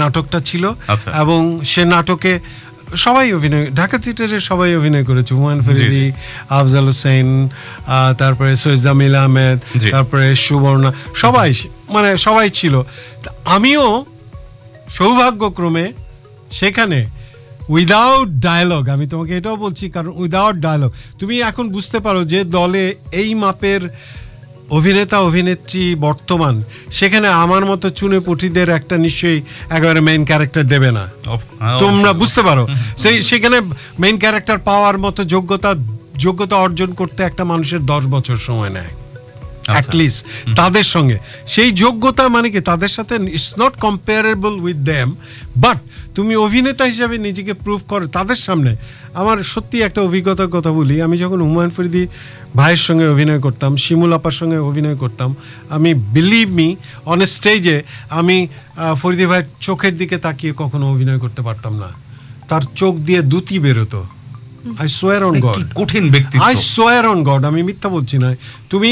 [0.00, 1.40] নাটকটা ছিল। আচ্ছা। এবং
[1.72, 2.32] সে নাটকে
[2.94, 6.12] সবাই অভিনয় ঢাকা থিয়েটারে সবাই অভিনয় করেছে। হুমায়ুন ফরিদি
[6.48, 7.48] আফজাল হোসেন
[8.18, 9.58] তারপরে সৈয়দ জামিল আহমেদ
[9.90, 11.50] তারপরে সুবর্ণা সবাই
[11.94, 12.74] মানে সবাই ছিল।
[13.44, 14.04] আমিও
[14.88, 15.92] সৌভাগ্যক্রমে
[16.50, 17.06] সেখানে
[17.68, 22.84] উইদাউট ডায়ালগ আমি তোমাকে এটাও বলছি কারণ উইদাউট ডায়ালগ তুমি এখন বুঝতে পারো যে দলে
[23.12, 23.82] এই মাপের
[24.70, 31.10] অভিনেতা অভিনেত্রী বর্তমান সেখানে আমার মতো চুনে পুঁটিদের একটা নিশ্চয়ই একেবারে মেইন ক্যারেক্টার দেবে না।
[31.58, 33.60] হ্যাঁ, তোমরা বুঝতে পারো। সেই সেখানে
[33.98, 35.74] মেইন ক্যারেক্টার পাওয়ার মতো যোগ্যতা
[36.16, 39.05] যোগ্যতা অর্জন করতে একটা মানুষের দশ বছর সময় নেয়।
[39.72, 40.20] অ্যাটলিস্ট
[40.56, 42.60] তাদের সঙ্গে। সেই যোগ্যতা মানে কি?
[42.60, 45.08] তাদের সাথে it's not comparable with them
[45.56, 45.78] but
[46.14, 48.72] তুমি অভিনেতা হিসাবে নিজেকে প্রুভ করো তাদের সামনে।
[49.14, 52.02] আমার সত্যি একটা অভিজ্ঞতার কথা বলি। আমি যখন হুমায়ুন ফরিদি
[52.56, 55.30] ভাইয়ের সঙ্গে অভিনয় করতাম শিমুল আপার সঙ্গে অভিনয় করতাম
[55.70, 56.68] আমি বিলিভ মি
[57.06, 58.36] অন স্টেজে আমি
[59.02, 61.88] ফরিদি ভাইয়ের চোখের দিকে তাকিয়ে কখনো অভিনয় করতে পারতাম না।
[62.48, 64.00] তার চোখ দিয়ে দুতি বেরোতো।
[64.82, 68.28] আই সোয়ার অন গড কঠিন ব্যক্তিত্ব। আই সোয়ার অন গড আমি মিথ্যা বলছি না।
[68.72, 68.90] তুমি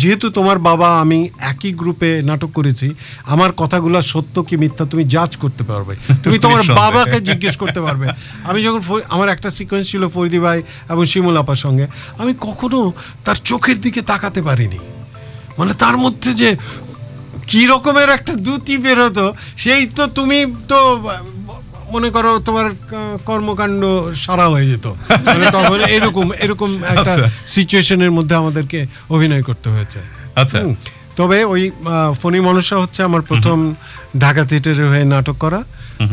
[0.00, 1.18] যেহেতু তোমার বাবা আমি
[1.52, 2.88] একই গ্রুপে নাটক করেছি
[3.34, 8.06] আমার কথাগুলো সত্য কি মিথ্যা তুমি জাজ করতে পারবে। তুমি তোমার বাবাকে জিজ্ঞেস করতে পারবে।
[8.48, 8.80] আমি যখন
[9.14, 10.58] আমার একটা সিকোয়েন্স ছিল ফরিদি ভাই
[10.92, 11.86] এবং শিমুল আপার সঙ্গে
[12.18, 12.78] আমি কখনো
[13.24, 14.78] তার চোখের দিকে তাকাতে পারিনি।
[15.58, 16.50] মানে তার মধ্যে যে
[17.50, 19.26] কি রকমের একটা দুতি বেরোতো
[19.56, 20.78] সেই তো তুমি তো
[21.92, 22.66] মনে করো তোমার
[23.24, 23.82] কর্মকাণ্ড
[24.24, 24.86] সারা হয়ে যেত।
[25.26, 28.78] মানে তখন এরকম এরকম একটা আচ্ছা। সিচুয়েশনের মধ্যে আমাদেরকে
[29.10, 29.98] অভিনয় করতে হয়েছে।
[30.36, 30.58] আচ্ছা।
[31.16, 31.62] তবে ওই
[32.20, 33.58] ফণী মনসা হচ্ছে আমার প্রথম
[34.18, 35.60] ঢাকা থিয়েটারের হয়ে নাটক করা।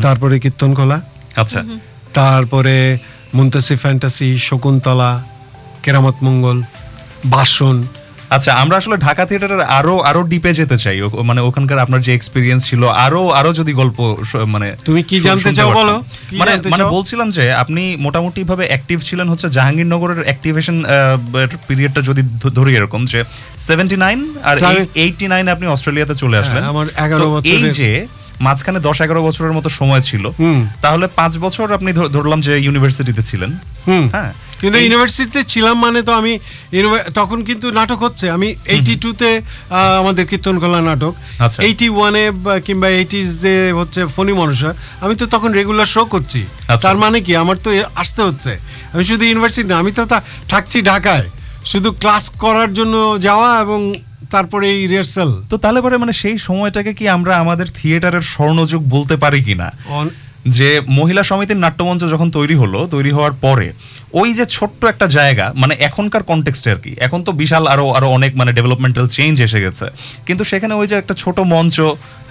[0.02, 0.98] তারপরে কীর্তন খোলা
[1.36, 1.60] আচ্ছা
[2.14, 2.76] তারপরে
[3.34, 5.10] মুন্তাসি ফ্যান্টাসি শকুন্তলা
[5.82, 6.58] কেরামত মঙ্গল
[7.24, 7.76] বাসন
[8.30, 12.60] আচ্ছা আমরা আসলে ঢাকা থিয়েটারের আরও আরও ডিপে যেতে চাই। মানে ওখানকার আপনার যে এক্সপিরিয়েন্স
[12.68, 13.98] ছিল আরও আরও যদি গল্প
[14.46, 15.94] মানে তুমি কি জানতে চাও। বলো?
[16.32, 20.76] মানে মানে বলছিলাম যে আপনি মোটামুটি ভাবে অ্যাক্টিভ ছিলেন হচ্ছে জাহাঙ্গীরনগরের অ্যাক্টিভেশন
[21.68, 22.22] পিরিয়ডটা যদি
[22.54, 23.20] ধরি এরকম যে
[23.58, 27.72] সেভেন্টি নাইন আর Seven- এইটি নাইন আপনি অস্ট্রেলিয়াতে চলে আসলেন। হ্যাঁ, আমার 11 তো এই
[27.72, 27.88] যে
[28.40, 30.24] মাঝখানে দশ এগারো বছরের মতো সময় ছিল
[30.82, 33.50] তাহলে পাঁচ বছর আপনি ধরলাম যে ইউনিভার্সিটিতে ছিলেন।
[34.10, 36.38] হ্যাঁ কিন্তু ইউনিভার্সিটিতে ছিলাম মানে তো আমি
[37.14, 39.40] তখন কিন্তু নাটক হচ্ছে। আমি এইটি টুতে
[39.98, 42.32] আমাদের কীর্তনকলা নাটক। আচ্ছা। এইটি ওয়ানে
[42.64, 47.20] কিংবা এইটিজ যে হচ্ছে ফণি মনসা আমি তো তখন রেগুলার শো করছি। আচ্ছা। তার মানে
[47.20, 47.36] কি?
[47.36, 48.58] আমার তো আসতে হচ্ছে।
[48.92, 51.30] আমি শুধু ইউনিভার্সিটি না আমি তো তা- থাকছি ঢাকায়।
[51.64, 53.94] শুধু ক্লাস করার জন্য যাওয়া এবং
[54.30, 59.16] তারপরে এই রিহার্সাল তো তাহলে পরে মানে সেই সময়টাকে কি আমরা আমাদের থিয়েটারের স্বর্ণযুগ বলতে
[59.16, 59.72] পারি কিনা?
[60.48, 63.72] যে মহিলা সমিতির নাট্যমঞ্চ যখন তৈরি হলো তৈরি হওয়ার পরে
[64.20, 68.08] ওই যে ছোট্ট একটা জায়গা মানে এখনকার কনটেক্সটে আর কি। এখন তো বিশাল আরও আরও
[68.16, 69.86] অনেক মানে ডেভেলপমেন্টাল চেঞ্জ এসে গেছে।
[70.26, 71.76] কিন্তু সেখানে ওই যে একটা ছোট মঞ্চ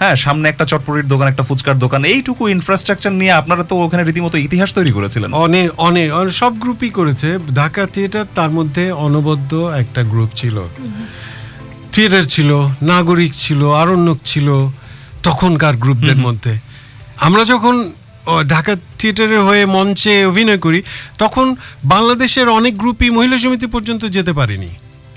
[0.00, 4.36] হ্যাঁ সামনে একটা চটপটির দোকান একটা ফুচকার দোকান এইটুকু ইনফ্রাস্ট্রাকচার নিয়ে আপনারা তো ওখানে রীতিমতো
[4.46, 6.08] ইতিহাস তৈরি করেছিলেন। অনেক অনেক
[6.40, 10.56] সব গ্রুপই করেছে। ঢাকা থিয়েটার তার মধ্যে অনবদ্য একটা গ্রুপ ছিল।
[11.92, 12.50] থিয়েটার ছিল
[12.92, 14.48] নাগরিক ছিল আরণ্যক ছিল
[15.22, 16.52] তখনকার গ্রুপদের মধ্যে।
[17.26, 17.74] আমরা যখন
[18.48, 20.82] ঢাকা থিয়েটারের হয়ে মঞ্চে অভিনয় করি
[21.18, 24.68] তখন বাংলাদেশের অনেক গ্রুপই মহিলা সমিতি পর্যন্ত যেতে পারেনি।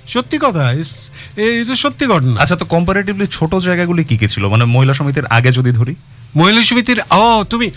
[0.07, 4.47] সত্যি কথা এটা সত্যি ঘটনা। আচ্ছা তো কম্পারেটিভলি ছোট জায়গাগুলি কি কি ছিল?
[4.47, 5.95] মানে মহিলা সমিতির আগে যদি ধরি।
[6.35, 7.71] মহিলা সমিতির ও তুমি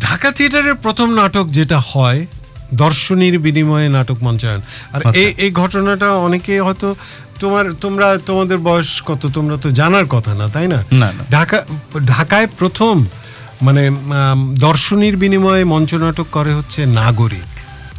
[0.00, 2.26] ঢাকা থিয়েটারের প্রথম নাটক যেটা হয়
[2.74, 4.60] দর্শনীর বিনিময়ে নাটক মঞ্চায়ন।
[4.92, 6.94] আর আচ্ছা। এই এই ঘটনাটা অনেকে হয়তো
[7.40, 10.84] তোমার তোমরা তোমাদের বয়স কত তোমরা তো জানার কথা না তাই না।
[11.30, 11.64] ঢাকা
[12.06, 13.04] ঢাকায় প্রথম
[13.62, 13.90] মানে
[14.58, 17.42] দর্শনীর বিনিময়ে মঞ্চনাটক করে হচ্ছে নাগরিক।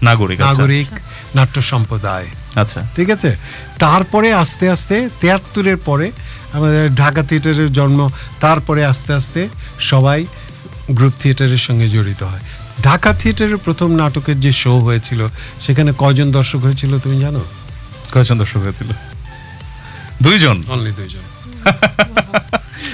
[0.04, 0.88] নাগরিক আচ্ছা। নাগরিক
[1.36, 3.36] নাট্য সম্প্রদায়। আচ্ছা। ঠিক আছে?
[3.80, 6.12] তারপরে আস্তে আস্তে তেয়াত্তরের পরে
[6.54, 8.10] আমাদের ঢাকা থিয়েটারের জন্ম
[8.42, 9.48] তারপরে আস্তে আস্তে
[9.80, 10.26] সবাই
[10.92, 12.40] গ্রুপ থিয়েটারের সঙ্গে জড়িত হয়।
[12.84, 15.28] ঢাকা থিয়েটারের প্রথম নাটকের যে শো হয়েছিল
[15.62, 17.42] সেখানে কয়জন দর্শক হয়েছিল তুমি জানো?
[18.14, 18.88] কয়জন দর্শক হয়েছিল?
[20.22, 20.64] দুইজন?
[20.68, 21.24] অনলি দুইজন।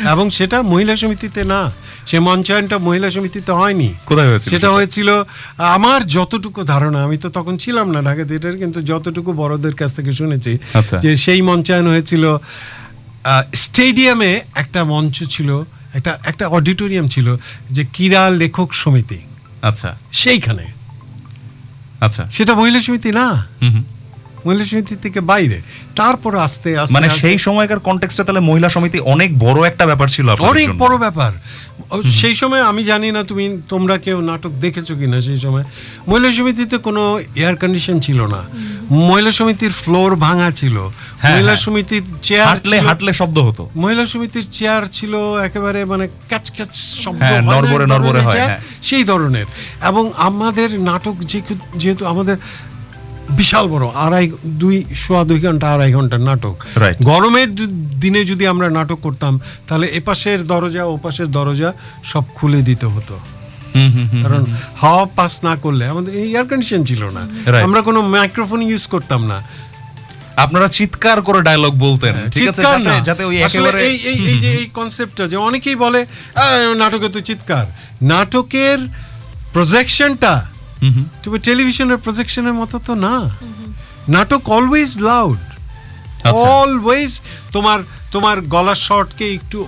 [0.09, 1.71] এবং সেটা মহিলা সমিতিতে না
[2.09, 5.09] সে মঞ্চায়নটা মহিলা সমিতিতে হয়নি। কোথায় হয়েছিল সেটা হয়েছিল
[5.57, 10.11] আমার যতটুকু ধারণা আমি তো তখন ছিলাম না ঢাকা থিয়েটার কিন্তু যতটুকু বড়দের কাছ থেকে
[10.11, 12.37] শুনেছি আচ্ছা। যে সেই মঞ্চায়ন হয়েছিল
[13.55, 15.49] স্টেডিয়ামে একটা মঞ্চ ছিল
[15.93, 17.27] একটা একটা অডিটোরিয়াম ছিল
[17.71, 19.19] যে ক্রীড়া লেখক সমিতি।
[19.61, 20.65] আচ্ছা। সেইখানে।
[21.99, 23.27] আচ্ছা। সেটা মহিলা সমিতি না?
[23.61, 23.83] হুম হুম।
[24.45, 25.61] মহিলা সমিতি থেকে বাইরে।
[25.95, 30.29] তারপর আস্তে আস্তে মানে সেই সময়কার কনটেক্সটে তাহলে মহিলা সমিতি অনেক বড় একটা ব্যাপার ছিল
[30.29, 31.31] অনেক। বড় ব্যাপার।
[32.03, 35.63] সেই সময় আমি জানি না তুমি তোমরা কেউ নাটক দেখেছ কিনা সেই সময়।
[36.07, 38.43] মহিলা সমিতিতে কোনো এয়ার কন্ডিশন ছিল না।
[38.91, 40.77] মহিলা সমিতির ফ্লোর ভাঙা ছিল।
[41.19, 46.07] হ্যাঁ, মহিলা হ্যাঁ। সমিতির চেয়ার হাঁটলে হাঁটলে শব্দ হতো। মহিলা সমিতির চেয়ার ছিল একেবারে মানে
[46.27, 49.45] ক্যাচ ক্যাচ শব্দ হ্যাঁ, হয় না, ধরনের হয়, চেয়ার, হ্যাঁ। সেই ধরনের।
[49.81, 52.37] এবং আমাদের নাটক যে- যেহেতু আমাদের
[53.29, 56.57] বিশাল বড় আড়াই দুই সোয়া দুই ঘণ্টা আড়াই ঘণ্টার নাটক।
[57.03, 57.55] গরমের
[57.99, 63.19] দিনে যদি আমরা নাটক করতাম তাহলে এপাশের দরজা ওপাশের দরজা সব খুলে দিতে হতো।
[64.23, 64.45] কারণ
[64.81, 67.27] হাওয়া পাস না করলে আমাদের এয়ার কন্ডিশন ছিল না।
[67.63, 69.41] আমরা কোনো মাইক্রোফোন ইউজ করতাম না।
[70.35, 72.39] আপনারা চিৎকার করে ডায়লগ বলতেন আছে?
[72.39, 77.09] চিৎকার না। যাতে- ওই একেবারে এই এই যে এই কনসেপ্টটা যে অনেকেই বলে "আহ, নাটকে
[77.09, 77.65] তো চিৎকার।
[78.01, 78.77] নাটকের
[79.53, 80.49] প্রজেকশনটা
[80.81, 83.29] হুম, হুম। তুমি টেলিভিশনের প্রজেকশনের মতো তো না।
[84.07, 85.37] নাটক অলওয়েজ লাউড।
[86.25, 87.79] অলওয়েজ তোমার
[88.11, 89.67] তোমার গলার শর্টকে একটু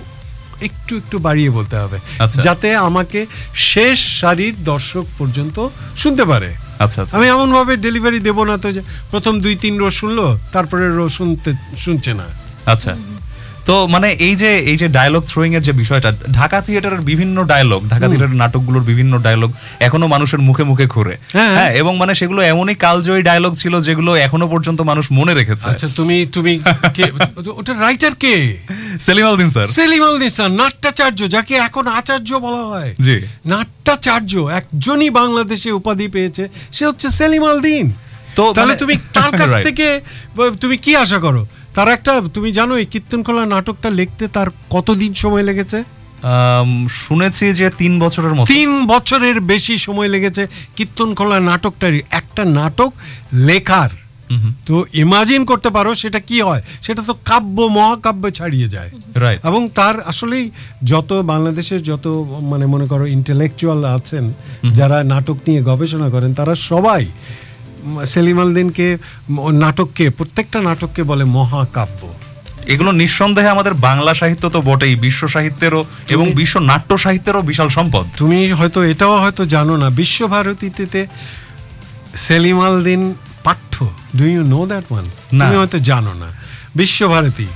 [0.60, 7.02] একটু একটু বাড়িয়ে বলতে হবে। আচ্ছা। যাতে আমাকে শেষ সারির দর্শক পর্যন্ত শুনতে পারে। আচ্ছা
[7.02, 10.96] আচ্ছা। আমি এমন ভাবে ডেলিভারি দেব না তো যে প্রথম দুই তিন রো শুনলো তারপরে
[10.96, 12.24] রো শুনতে শুনছে না।
[12.66, 12.96] আচ্ছা।
[13.66, 17.88] তো মানে এই যে এই যে ডায়লগ থ্রোয়িং এর যে বিষয়টা ঢাকা থিয়েটারের বিভিন্ন ডায়লগ
[17.88, 22.42] ঢাকা থিয়েটারের নাটকগুলোর বিভিন্ন ডায়লগ এখনও মানুষের মুখে মুখে ঘুরে। হ্যাঁ। হ্যাঁ এবং মানে সেগুলো
[22.42, 26.60] এমনই কালজয়ী ডায়লগ ছিল যেগুলো এখনও পর্যন্ত মানুষ মনে রেখেছে। আচ্ছা তুমি তুমি
[26.94, 27.04] কে
[27.50, 28.58] ওটা রাইটার কে?
[29.00, 35.10] সেলিম আলদিন স্যার। সেলিম আল নিসান নাট্যাচার্য যাকে এখন আচার্য বলা হয়। জি। নাট্যাচার্য একজনই
[35.10, 37.92] বাংলাদেশে উপাধি পেয়েছে সে হচ্ছে সেলিম আল দিন।
[38.36, 40.00] তো তাহলে মানে- তুমি তার কাছ থেকে
[40.60, 41.46] তুমি কি আশা করো?
[41.74, 45.78] তার একটা তুমি জানো এই কীর্তনকলা নাটকটা লিখতে তার কতদিন সময় লেগেছে?
[47.04, 50.42] শুনেছি যে তিন বছরের মতো। তিন বছরের বেশি সময় লেগেছে
[50.76, 52.90] কীর্তনকলা নাটকটার একটা নাটক
[53.48, 53.90] লেখার।
[54.66, 56.62] তো ইমাজিন করতে পারো সেটা কি হয়?
[56.82, 60.44] সেটা তো কাব্য মহাকাব্য ছাড়িয়ে যায়। রাইট এবং তার আসলেই
[60.84, 62.06] যত বাংলাদেশের যত
[62.50, 64.24] মানে মনে করো ইন্টেলেকচুয়াল আছেন
[64.78, 67.04] যারা নাটক নিয়ে গবেষণা করেন তারা সবাই
[68.06, 68.98] সেলিম আলদিনকে
[69.52, 72.14] নাটককে প্রত্যেকটা নাটককে বলে মহাকাব্য।
[72.66, 78.06] এগুলো নিঃসন্দেহে আমাদের বাংলা সাহিত্য তো বটেই বিশ্ব সাহিত্যেরও এবং বিশ্ব নাট্য সাহিত্যেরও বিশাল সম্পদ।
[78.16, 81.06] তুমি হয়তো এটাও হয়তো জানো না বিশ্বভারতীতে
[82.16, 83.14] সেলিম আলদিন
[83.44, 86.26] পাঠ্য। Do you know that one না। তুমি হয়তো জানো না।
[86.76, 87.46] বিশ্বভারতী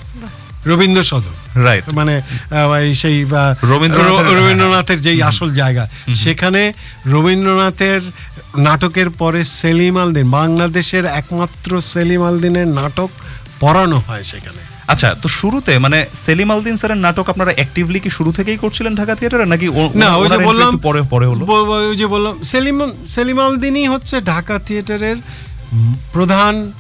[0.67, 1.95] রবীন্দ্র সদন। Right.
[1.95, 2.23] মানে
[2.95, 3.25] সেই
[3.63, 6.73] রবীন্দ্রনাথের যেই আসল জায়গা সেখানে
[7.07, 8.01] রবীন্দ্রনাথের
[8.59, 13.11] নাটকের পরে সেলিম আলদিন বাংলাদেশের একমাত্র সেলিম আলদিনের নাটক
[13.61, 18.33] পড়ানো হয় সেখানে। আচ্ছা তো শুরুতে মানে সেলিম আলদিন স্যারের নাটক আপনারা অ্যাক্টিভলি কি শুরু
[18.33, 21.43] থেকেই করছিলেন ঢাকা থিয়েটারে নাকি না ওই যে বললাম পরে পরে হলো?
[21.91, 25.17] ওই যে বললাম সেলিম সেলিম আলদিনই হচ্ছে ঢাকা থিয়েটারের
[26.13, 26.73] প্রধান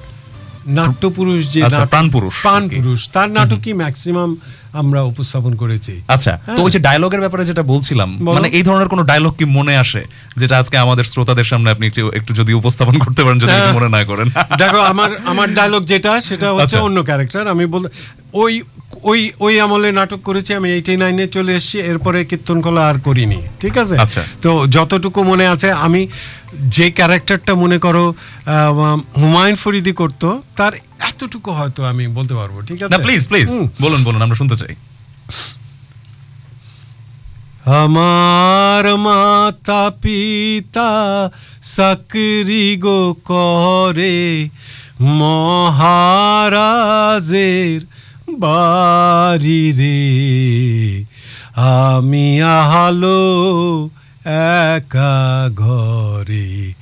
[0.66, 4.30] নাট্যপুরুষ যে আচ্ছা, প্রাণপুরুষ। প্রাণপুরুষ তার নাটকই ম্যাক্সিমাম
[4.72, 8.88] আমরা উপস্থাপন করেছি আচ্ছা তো ওই যে ডায়লগের ব্যাপারে যেটা বলছিলাম হ্যাঁ। মানে এই ধরনের
[8.88, 10.02] কোনো ডায়লগ কি মনে আসে
[10.36, 13.88] যেটা আজকে আমাদের শ্রোতাদের সামনে আপনি একটু একটু যদি উপস্থাপন করতে পারেন যদি হ্যাঁ। মনে
[13.88, 17.84] না করেন দেখো আমার আমার ডায়লগ যেটা সেটা হচ্ছে আচ্ছা। অন্য ক্যারেক্টার আমি বল
[18.34, 18.52] ওই
[19.07, 23.74] ওই ওই আমলে নাটক করেছি আমি এইটি নাইনে চলে এসেছি এরপরে কীর্তনকলা আর করিনি ঠিক
[23.78, 23.96] আছে?
[23.98, 26.02] আচ্ছা। তো যতটুকু মনে আছে আমি
[26.68, 28.04] যে ক্যারেক্টারটা মনে করো
[29.20, 30.72] হুমায়ুন ফরিদি করতো তার
[31.11, 32.98] এতটুকু হয়তো আমি বলতে পারব ঠিক আছে?
[32.98, 33.48] প্লিজ প্লিজ
[33.80, 34.74] বলুন বলুন আমরা শুনতে চাই।
[37.82, 40.90] আমার মাতা পিতা
[41.74, 44.18] সাকরি গো করে
[46.61, 47.80] মহারাজের
[48.39, 51.05] বাড়ি রে।
[51.55, 53.20] আমি আহালো
[54.74, 56.72] একা ঘরে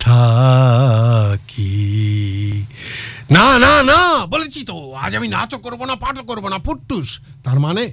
[0.00, 1.80] থাকি।
[3.30, 7.60] না না না, বলেছি তো, আজ আমি নাচও করব না, পাঠও করব না, ফুটটুস। তার
[7.60, 7.92] মানে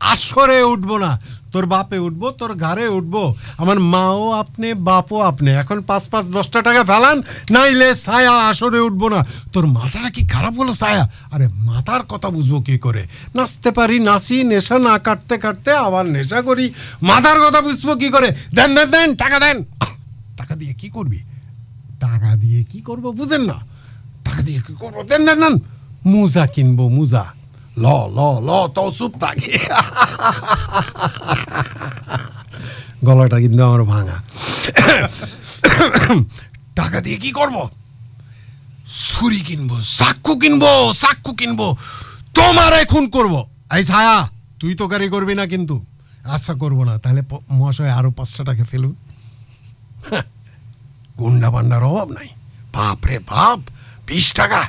[0.00, 1.20] আসরে উঠবো না।
[1.52, 6.62] তোর বাপে উঠবো, তোর ঘরে উঠবো। আমার মাও আপনি, বাপও আপনি। এখন পাঁচ পাঁচ দশটা
[6.62, 11.08] টাকা ফেলান, নাইলে ছায়া আসরে উঠবো না। তোর মাথাটা কি খারাপ হলো ছায়া?
[11.32, 13.06] আরে মাথার কথা বুঝব কি করে?
[13.34, 16.72] নাচতে পারি, নাচি, নেশা না কাটতে কাটতে আবার নেশা করি।
[17.02, 18.30] মাথার কথা বুঝব কি করে?
[18.54, 19.64] দেন দেন দেন, টাকা দেন।
[20.36, 21.18] টাকা দিয়ে কি করবি?
[22.00, 23.54] টাকা দিয়ে কি করব বুঝেন না।
[24.24, 25.02] টাকা দিয়ে কি করব?
[25.02, 25.54] দেন দেন দেন।
[26.06, 27.37] মুজা কিনবো, মুজা।
[27.84, 27.86] ল
[28.48, 29.54] ল তো চুপ থাকে।
[33.06, 34.16] গলাটা কিন্তু আমার ভাঙা।
[36.78, 37.56] টাকা দিয়ে কি করব?
[39.08, 40.72] ছুরি কিনবো চাক্ষু কিনবো
[41.02, 41.66] চাক্ষু কিনবো।
[42.36, 43.34] তোমার খুন করব।
[43.76, 44.16] এই ছায়া,
[44.60, 45.76] তুই তো গাড়ি করবি না কিন্তু।
[46.34, 47.22] আচ্ছা করব না। তাহলে
[47.58, 48.94] মহাশয় আরও পাঁচটা টাকা ফেলুন
[51.18, 52.28] গুন্ডা পান্ডার অভাব নাই।
[52.74, 53.58] বাপ রে বাপ,
[54.06, 54.62] বিশ টাকা।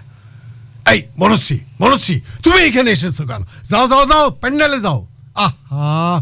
[0.91, 3.43] এই, মনস্বী মনস্বী, তুমি এখানে এসেছ কেন?
[3.69, 6.21] যাও যাও যাও, প্যান্ডেলে যাও। আহা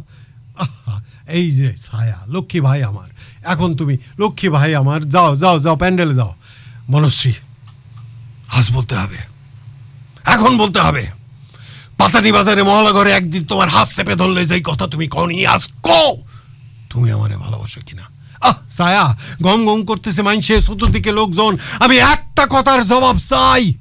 [0.59, 3.09] আহা, এই যে ছায়া, লক্ষ্মী ভাই আমার।
[3.45, 6.36] এখন তুমি, লক্ষ্মী ভাই আমার, যাও যাও যাও, প্যান্ডেলে যাও।
[6.89, 7.32] মনস্বী,
[8.47, 9.18] আজ বলতে হবে।
[10.26, 11.07] এখন বলতে হবে।
[11.97, 15.70] পাসানি বাজারে মহলা ঘরে একদিন তোমার হাত চেপে ধরলে যেই কথা তুমি কনি আজ
[16.89, 18.01] তুমি আমারে ভালোবাসো কিনা?
[18.41, 23.74] আহ সায়া গম গম করতেছে মাইনসে চতুর্দিকে লোকজন। আমি একটা কথার জবাব চাই।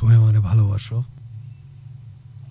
[0.00, 1.04] তুমি আমারে ভালোবাসো।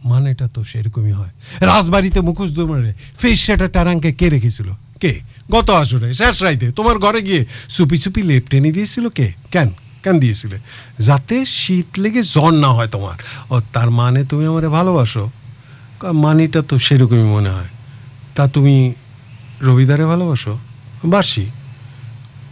[0.06, 1.30] মানেটা তো সেরকমই হয়।
[1.60, 4.72] রাজবাড়িতে মুখোশ দোমারে ফেস সেটা টারাঙ্কে কে রেখেছিল?
[5.02, 5.20] কে?
[5.52, 9.34] গত আসরে, শেষ রাইতে। তোমার ঘরে গিয়ে চুপি চুপি লেপ টেনে দিয়েছিল কে?
[9.52, 9.70] কেন?
[10.04, 10.60] কেন দিয়েছিলে?
[11.00, 13.18] যাতে শীত লেগে জ্বর না হয় তোমার।
[13.50, 15.32] ও, তার মানে তুমি আমারে ভালোবাসো?
[16.04, 17.68] মানিটা তো সেরকমই মনে হয়।
[18.36, 18.94] তা তুমি
[19.62, 20.60] রবিদারে ভালোবাসো?
[21.06, 21.50] বাসি?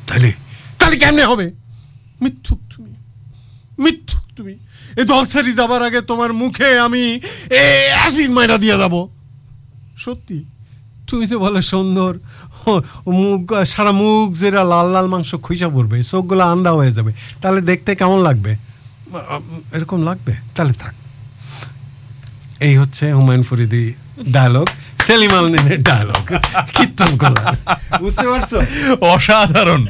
[0.07, 0.33] তাহলে
[0.79, 1.51] তাহলে কেমনে হবে?
[2.21, 2.93] মিথ্যুক তুমি।
[3.79, 4.55] মিথ্যুক তুমি।
[4.99, 7.03] এ দলসারি যাবার আগে তোমার মুখে আমি
[7.61, 7.63] এ
[7.97, 8.95] অ্যাসিড মাইরা দিয়ে যাব
[9.97, 10.37] সত্যি?
[11.07, 12.11] তুমি যে বলে সুন্দর
[13.21, 17.91] মুখ, সারা মুখ যেটা লাল লাল মাংস খুঁজা পড়বে, চোখগুলো আন্দা হয়ে যাবে, তাহলে দেখতে
[17.95, 18.51] কেমন লাগবে?
[19.75, 20.33] এরকম লাগবে?
[20.55, 20.95] তাহলে থাক।
[22.67, 23.83] এই হচ্ছে হুমায়ুন ফরিদি
[24.35, 24.67] ডায়লগ
[25.06, 26.24] সেলিম আলদিনের ডায়লগ
[26.78, 27.56] কীর্তন করলাম
[27.99, 28.51] বুঝতে পারছ?
[29.01, 29.88] অসাধারণ।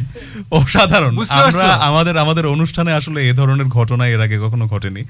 [0.51, 5.01] অসাধারণ। আমরা আমাদের আমাদের অনুষ্ঠানে আসলে এ ধরনের ঘটনা এর আগে কখনো ঘটেনি।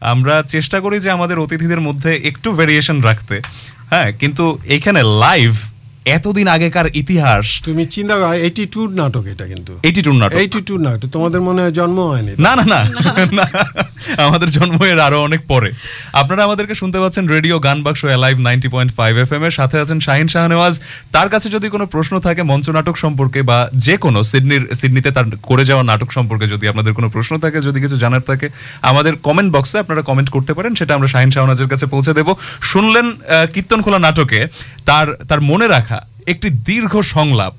[0.00, 3.40] আমরা চেষ্টা করি যে আমাদের অতিথিদের মধ্যে একটু ভেরিয়েশন রাখতে।
[3.90, 5.56] হ্যাঁ কিন্তু এইখানে লাইভ
[6.04, 10.60] এতদিন আগেকার ইতিহাস। তুমি চিন্তা করো এইটি টুর নাটক এটা কিন্তু। এইটি টুর নাটক। এইটি
[10.60, 12.32] টুর নাটক তোমাদের মনে হয় জন্ম হয়নি?
[12.38, 12.80] না না। না।
[13.32, 13.46] না।
[14.26, 15.70] আমাদের জন্ম এর আরও অনেক পরে।
[16.20, 19.76] আপনারা আমাদেরকে শুনতে পাচ্ছেন radio Gaan Baksho live ninety point five F M এর। সাথে
[19.82, 20.74] আছেন শাহিন শাহনেওয়াজ।
[21.14, 25.26] তার কাছে যদি কোনো প্রশ্ন থাকে মঞ্চ নাটক সম্পর্কে বা যে কোনো সিডনির, সিডনিতে তার
[25.50, 28.46] করে যাওয়া নাটক সম্পর্কে যদি আপনাদের কোনো প্রশ্ন থাকে, যদি কিছু জানার থাকে,
[28.90, 32.28] আমাদের কমেন্ট বক্সে আপনারা কমেন্ট করতে পারেন, সেটা আমরা শাহিন শাহনাজের কাছে পৌঁছে দেব।
[32.70, 33.06] শুনলেন
[33.54, 34.40] কীর্তন খোলা নাটকে
[34.88, 35.98] তার তার মনে রাখা
[36.32, 37.54] একটি দীর্ঘ সংলাপ।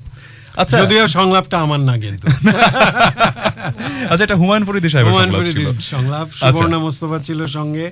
[0.56, 2.26] আচ্ছা। যদিও সংলাপটা আমার না কিন্তু।
[4.10, 7.86] আচ্ছা এটা হুমায়ুন ফরিদি সাহেব হুমায়ুন সংলাপ ছিল। সংলাপ। আচ্ছা। সুবর্ণা মোস্তফা ছিল সঙ্গে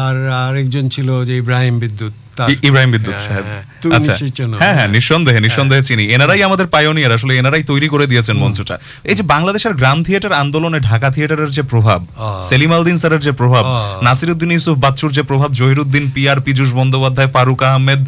[0.00, 2.12] আর আরেকজন ছিল যে ইব্রাহিম বিদ্যুৎ।
[2.62, 3.64] ইব্রাহিম বিদ্যুৎ হ্যাঁ, সাহেব। হ্যাঁ,
[3.96, 4.14] আচ্ছা।
[4.60, 9.14] হ্যাঁ হ্যাঁ নিঃসন্দেহে নিঃসন্দেহে চিনি। এনারাই আমাদের পায়োনিয়ার আসলে এনারাই তৈরি করে দিয়েছেন মঞ্চটা। এই
[9.14, 12.06] যে বাংলাদেশের গ্রাম থিয়েটার আন্দোলনে ঢাকা থিয়েটারের যে প্রভাব
[12.40, 13.64] সেলিম আলদিন স্যারের যে প্রভাব
[14.02, 18.00] নাসিরুদ্দিন ইউসুফ বাচ্চুর যে প্রভাব জহিরুদ্দিন পিয়ার পীযুষ বন্দ্যোপাধ্যায় ফারুক আহমেদ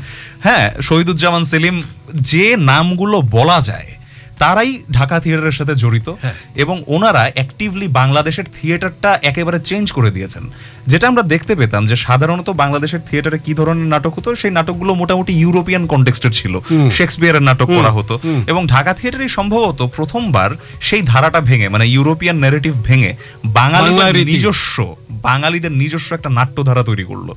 [0.42, 1.82] হ্যাঁ শহীদুজ্জামান সেলিম
[2.20, 3.91] যে নামগুলো বলা যায়
[4.38, 6.14] তারাই ঢাকা থিয়েটারের সাথে জড়িত
[6.54, 10.50] এবং ওনারা অ্যাক্টিভলি বাংলাদেশের থিয়েটারটা একেবারে চেঞ্জ করে দিয়েছেন।
[10.86, 15.32] যেটা আমরা দেখতে পেতাম যে সাধারণত বাংলাদেশের থিয়েটারে কি ধরনের নাটক হতো সেই নাটকগুলো মোটামুটি
[15.32, 16.60] ইউরোপিয়ান কন্টেক্সটের ছিল।
[16.90, 22.74] শেক্সপিয়ারের নাটক করা হতো। এবং ঢাকা থিয়েটারই সম্ভবত প্রথমবার সেই ধারাটা ভেঙে মানে ইউরোপিয়ান ন্যারেটিভ
[22.84, 27.34] ভেঙে বাঙালিদের নিজস্ব বাঙালিদের নিজস্ব একটা নাট্যধারা তৈরি করল।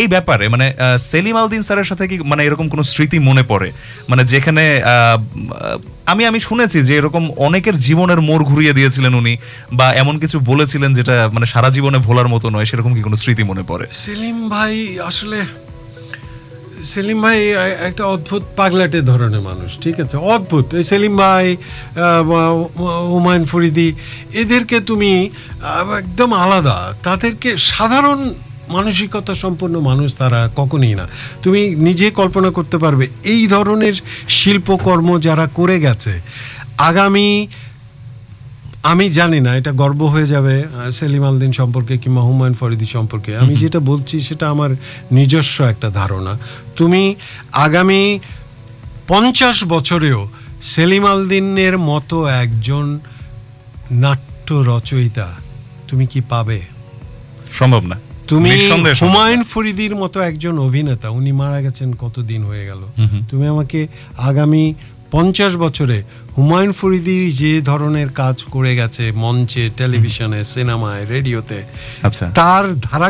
[0.00, 0.66] এই ব্যাপারে মানে
[1.10, 3.68] সেলিম আলদিন স্যারের সাথে কি মানে এরকম কোনো স্মৃতি মনে পড়ে?
[4.10, 4.64] মানে যেখানে
[6.12, 9.34] আমি আমি শুনেছি যে এরকম অনেকের জীবনের মোড় ঘুরিয়ে দিয়েছিলেন উনি,
[9.78, 13.42] বা এমন কিছু বলেছিলেন যেটা মানে সারা জীবনে ভোলার মতো নয়, সেরকম কি কোনো স্মৃতি
[13.50, 13.86] মনে পড়ে?
[14.04, 14.74] সেলিম ভাই
[15.10, 15.38] আসলে,
[16.92, 17.38] সেলিম ভাই
[17.88, 20.16] একটা অদ্ভুত পাগলাটে ধরনের মানুষ, ঠিক আছে?
[20.34, 21.46] অদ্ভুত। এই সেলিম ভাই
[23.12, 23.88] হুমায়ুন ফরিদি,
[24.42, 25.12] এদেরকে তুমি
[26.00, 26.76] একদম আলাদা।
[27.06, 28.20] তাদেরকে সাধারণ
[28.70, 31.08] মানসিকতা সম্পন্ন মানুষ তারা কখনই না।
[31.42, 33.94] তুমি নিজে কল্পনা করতে পারবে এই ধরনের
[34.28, 36.20] শিল্পকর্ম যারা করে গেছে
[36.78, 37.46] আগামী
[38.82, 43.54] আমি জানি না এটা গর্ব হয়ে যাবে সেলিম আলদিন সম্পর্কে কিংবা হুমায়ুন ফরিদি সম্পর্কে। আমি
[43.56, 44.70] যেটা বলছি সেটা আমার
[45.12, 46.38] নিজস্ব একটা ধারণা।
[46.76, 47.14] তুমি
[47.52, 48.18] আগামী
[49.08, 50.28] পঞ্চাশ বছরেও
[50.62, 52.98] সেলিম আলদিনের মতো একজন
[53.90, 55.34] নাট্য রচয়িতা
[55.88, 56.60] তুমি কি পাবে?
[57.52, 57.96] সম্ভব না।
[58.28, 58.50] তুমি।
[59.02, 62.82] হুমায়ুন ফরিদির মতো একজন অভিনেতা উনি মারা গেছেন কতদিন হয়ে গেল।
[63.30, 63.80] তুমি আমাকে
[64.18, 64.64] আগামী
[65.10, 65.98] পঞ্চাশ বছরে
[66.36, 71.58] হুমায়ুন ফরিদি যে ধরনের কাজ করে গেছে মঞ্চে টেলিভিশনে সিনেমায় রেডিওতে
[72.02, 73.08] আচ্ছা। তার ধারা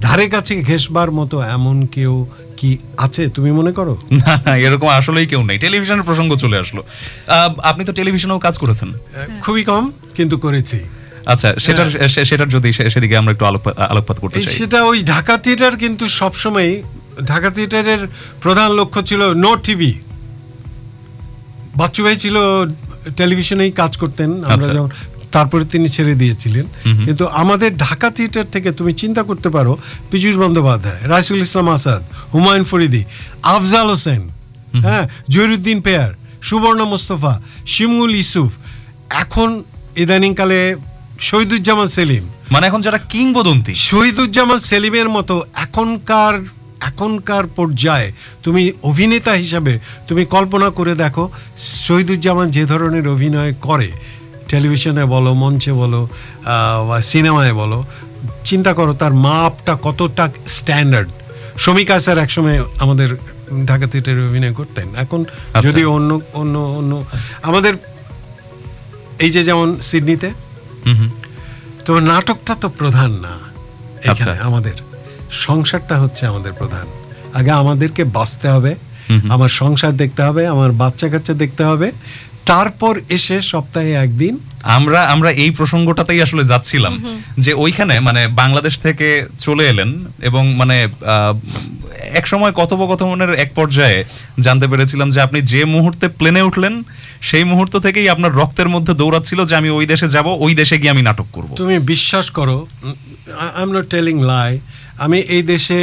[0.00, 3.94] ধারে কাছে ঘেসবার মতো এমন কেউ কি আছে তুমি মনে করো?
[4.12, 6.82] না, এরকম আসলেই কেউ নেই। টেলিভিশনের প্রসঙ্গ চলে আসলো।
[7.62, 8.90] আপনি তো টেলিভিশনেও কাজ করেছেন।
[9.42, 9.84] খুবই কম
[10.16, 10.78] কিন্তু করেছি।
[11.26, 15.38] আচ্ছা সেটার সে- সেটার যদি সেদিকে আমরা একটু আলোকপাত আলোকপাত করতে চাই। সেটা ওই ঢাকা
[15.38, 16.82] থিয়েটার কিন্তু সবসময়
[17.24, 18.06] ঢাকা থিয়েটারের
[18.40, 19.94] প্রধান লক্ষ্য ছিল নো টিভি।
[21.76, 22.36] বাচ্চু ভাই ছিল
[23.16, 24.88] টেলিভিশনেই কাজ করতেন। আমরা আচ্ছা। যখন
[25.32, 26.66] তারপরে তিনি ছেড়ে দিয়েছিলেন।
[27.04, 29.78] কিন্তু আমাদের ঢাকা থিয়েটার থেকে তুমি চিন্তা করতে পারো
[30.10, 32.02] পীযূষ বন্দ্যোপাধ্যায় রাইসুল ইসলাম আসাদ
[32.34, 33.04] হুমায়ুন ফরিদি
[33.42, 34.28] আফজাল হোসেন
[34.82, 38.56] হ্যাঁ জহিরুদ্দিন পেয়ার সুবর্ণ মোস্তফা শিমুল ইসুফ
[39.10, 39.62] এখন
[39.96, 40.76] ইদানিংকালে
[41.20, 46.40] শহীদুজ্জামান সেলিম মানে এখন যারা কিংবদন্তি শহীদুজ্জামান সেলিমের মতো এখনকার
[46.80, 48.12] এখনকার পর্যায়ে
[48.42, 53.88] তুমি অভিনেতা হিসাবে তুমি কল্পনা করে দেখো শহীদুজ্জামান যে ধরনের অভিনয় করে
[54.48, 56.08] টেলিভিশনে বলো মঞ্চে বলো
[56.88, 57.84] বা সিনেমায় বলো
[58.44, 61.08] চিন্তা করো তার মাপটা কতটা স্ট্যান্ডার্ড
[61.58, 63.16] শমিকা স্যার একসময় আমাদের
[63.66, 67.04] ঢাকা থিয়েটারে অভিনয় করতেন এখন আচ্ছা। যদি অন্য অন্য অন্য
[67.42, 67.74] আমাদের
[69.18, 70.30] এই যে যেমন সিডনিতে।
[71.84, 74.76] তো নাটকটা তো প্রধান না আচ্ছা। এখানে আমাদের।
[75.30, 76.86] সংসারটা হচ্ছে আমাদের প্রধান।
[77.34, 78.74] আগে আমাদেরকে বাঁচতে হবে।
[79.28, 81.92] আমার সংসার দেখতে হবে আমার বাচ্চা কাচ্চা দেখতে হবে।
[82.46, 84.34] তারপর এসে সপ্তাহে একদিন
[84.76, 86.94] আমরা আমরা এই প্রসঙ্গটাতেই আসলে যাচ্ছিলাম
[87.38, 89.90] যে ওইখানে মানে বাংলাদেশ থেকে চলে এলেন
[90.20, 91.34] এবং মানে আহ,
[92.12, 93.98] এক সময় কথোপকথনের এক পর্যায়ে
[94.40, 96.74] জানতে পেরেছিলাম যে আপনি যে মুহূর্তে প্লেনে উঠলেন
[97.20, 100.92] সেই মুহূর্ত থেকেই আপনার রক্তের মধ্যে দৌড়াচ্ছিল যে আমি ওই দেশে যাব ওই দেশে গিয়ে
[100.92, 102.56] আমি নাটক করব। তুমি বিশ্বাস করো
[103.40, 104.52] I am not telling lie
[104.98, 105.78] আমি এই দেশে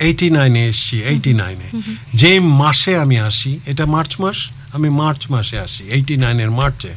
[0.00, 1.68] এইটি নাইনে এসছি এইটি নাইনে
[2.14, 4.38] যে মাসে আমি আসি এটা মার্চ মাস
[4.76, 6.92] আমি মার্চ মাসে আসি এইটি নাইনের মার্চে।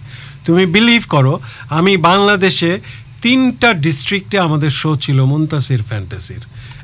[0.45, 1.33] তুমি বিলিভ করো
[1.69, 2.71] আমি বাংলাদেশে
[3.21, 6.43] তিনটা ডিস্ট্রিক্টে আমাদের শো ছিল মুন্তাসির ফ্যান্টাসির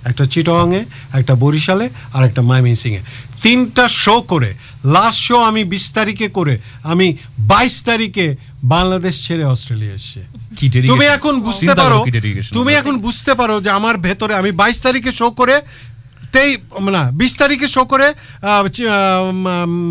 [0.10, 0.82] একটা চিটংয়ে
[1.20, 3.02] একটা বরিশালে আর একটা ময়মনসিংহে।
[3.44, 4.50] তিনটা শো করে
[4.96, 7.08] লাস্ট শো আমি বিশ তারিখে করে আমি
[7.52, 8.28] বাইশ তারিখে
[8.64, 10.22] বাংলাদেশ ছেড়ে অস্ট্রেলিয়া এসছি?
[10.92, 12.00] তুমি এখন বুঝতে পারো
[12.54, 15.56] তুমি এখন বুঝতে পারো যে আমার ভেতরে আমি বাইশ তারিখে শো করে
[16.34, 16.50] তেই
[16.96, 18.08] না বিশ তারিখে শো করে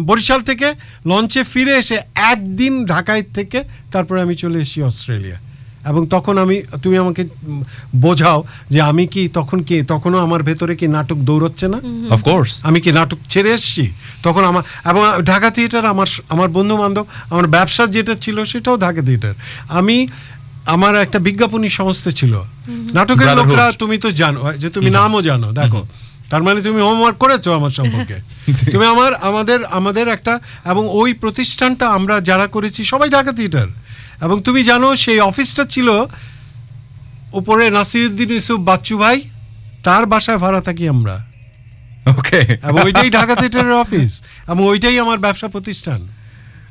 [0.08, 0.68] বরিশাল থেকে
[1.10, 1.96] লঞ্চে ফিরে এসে
[2.32, 3.58] একদিন ঢাকায় থেকে
[3.92, 5.38] তারপরে আমি চলে এসেছি অস্ট্রেলিয়া।
[5.90, 7.22] এবং তখন আমি তুমি আমাকে
[8.04, 8.38] বোঝাও
[8.72, 11.78] যে আমি কি তখন কি তখনও আমার ভেতরে কি নাটক দৌড়চ্ছে না?
[12.14, 13.84] অফকোর্স আমি কি নাটক ছেড়ে এসেছি?
[14.22, 19.02] তখন আমার এবং ঢাকা থিয়েটার আমার আমার বন্ধু বান্ধব আমার ব্যবসা যেটা ছিল সেটাও ঢাকা
[19.08, 19.34] থিয়েটার
[19.78, 19.96] আমি
[20.74, 22.32] আমার একটা বিজ্ঞাপনী সংস্থা ছিল।
[22.96, 25.82] নাটকের লোকরা তুমি তো জানো যে তুমি নামও জানো দেখো।
[26.32, 28.16] তার মানে তুমি হোমওয়ার্ক করেছ আমার সম্পর্কে।
[28.72, 33.68] তুমি আমার আমাদের আমাদের একটা এবং ওই প্রতিষ্ঠানটা আমরা যারা করেছি সবাই ঢাকা থিয়েটার।
[34.22, 35.88] এবং তুমি জানো সেই অফিসটা ছিল
[37.32, 39.18] উপরে নাসিরুদ্দিন ইউসুফ বাচ্চু ভাই
[39.82, 41.16] তার বাসায় ভাড়া থাকি আমরা।
[42.06, 44.12] ওকে। এবং ওইটাই ঢাকা থিয়েটারের অফিস
[44.48, 46.00] এবং ওইটাই আমার ব্যবসা প্রতিষ্ঠান।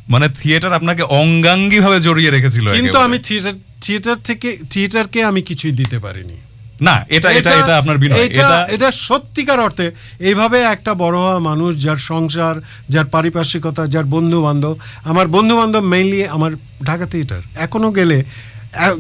[0.10, 5.72] মানে থিয়েটার আপনাকে অঙ্গাঙ্গি ভাবে জড়িয়ে রেখেছিল কিন্তু আমি থিয়েটার থিয়েটার থেকে থিয়েটারকে আমি কিছুই
[5.72, 6.38] দিতে পারিনি।
[6.82, 11.40] না এটা এটা এটা আপনার বিনয়। এটা এটা এটা সত্যিকার অর্থে এইভাবে একটা বড় হওয়া
[11.40, 12.56] মানুষ যার সংসার
[12.90, 16.52] যার পারিপার্শ্বিকতা যার বন্ধু বান্ধব আমার বন্ধু বান্ধব মেইনলি আমার
[16.86, 18.24] ঢাকা থিয়েটার এখনও গেলে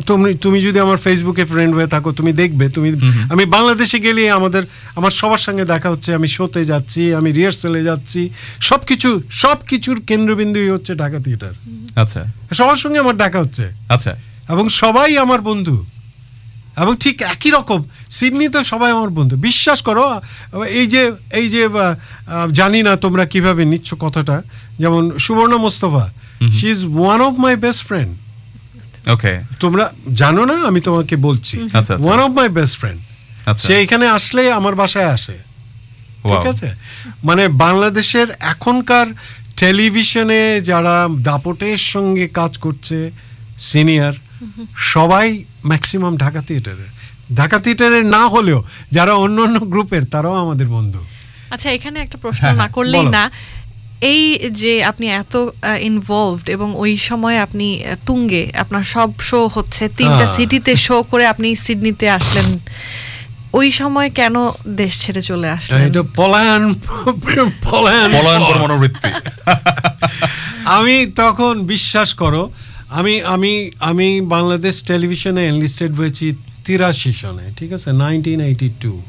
[0.06, 2.90] তুমি তুমি যদি আমার ফেসবুকে ফ্রেন্ড হয়ে থাকো তুমি দেখবে তুমি
[3.32, 4.64] আমি বাংলাদেশে গেলে আমাদের
[4.96, 8.30] আমার সবার সঙ্গে দেখা হচ্ছে আমি শোতে যাচ্ছি আমি রিহার্সেলে যাচ্ছি।
[8.62, 11.54] সব কিছু সব কিছুর কেন্দ্রবিন্দুই হচ্ছে ঢাকা থিয়েটার
[11.96, 12.22] আচ্ছা।
[12.54, 14.16] সবার সঙ্গে আমার দেখা হচ্ছে। আচ্ছা।
[14.50, 15.86] এবং সবাই আমার বন্ধু।
[16.82, 17.80] এবং ঠিক একই রকম
[18.18, 20.06] সিডনিতে সবাই আমার বন্ধু। বিশ্বাস করো
[20.80, 21.04] এই যে
[21.40, 21.62] এই যে
[22.60, 24.38] জানি না তোমরা কীভাবে নিচ্ছ কথাটা।
[24.82, 26.06] যেমন Subarna Mustafa
[26.58, 28.12] she is one of my best friend
[29.14, 29.86] okay তোমরা
[30.22, 31.56] জানো না আমি তোমাকে বলছি।
[32.06, 33.00] One of my best friend
[33.50, 35.38] আচ্ছা। সে এখানে আসলে আমার বাসায় আসে।
[36.30, 36.70] ঠিক আছে?
[37.28, 39.08] মানে বাংলাদেশের এখনকার
[39.62, 40.96] টেলিভিশনে যারা
[41.28, 42.98] দাপটের সঙ্গে কাজ করছে
[43.70, 44.14] সিনিয়র
[44.94, 45.28] সবাই
[45.66, 46.92] ম্যাক্সিমাম ঢাকা থিয়েটারের
[47.36, 48.60] ঢাকা থিয়েটারের না হলেও
[48.92, 51.02] যারা অন্য অন্য গ্রুপের তারাও আমাদের বন্ধু।
[51.52, 53.24] আচ্ছা এখানে একটা প্রশ্ন হ্যাঁ, না করলেই না।
[54.02, 55.36] এই যে আপনি এত
[55.80, 57.68] ইনভলভড এবং ওই সময় আপনি
[58.06, 62.48] তুঙ্গে আপনার সব শো হচ্ছে তিনটা হ্যাঁ। সিটিতে শো করে আপনি সিডনিতে আসলেন।
[63.54, 64.36] ওই সময় কেন
[64.76, 65.82] দেশ ছেড়ে চলে আসলেন?
[65.88, 66.64] এটা পলায়ন
[67.66, 69.10] পলায়ন পলায়নকর মনোবৃত্তি
[70.78, 72.44] আমি তখন বিশ্বাস করো
[72.92, 76.36] আমি আমি আমি বাংলাদেশ টেলিভিশনে এনলিস্টেড হয়েছি
[76.66, 77.92] তিরাশি সনে ঠিক আছে?
[77.92, 79.02] নাইনটিন এইটি টু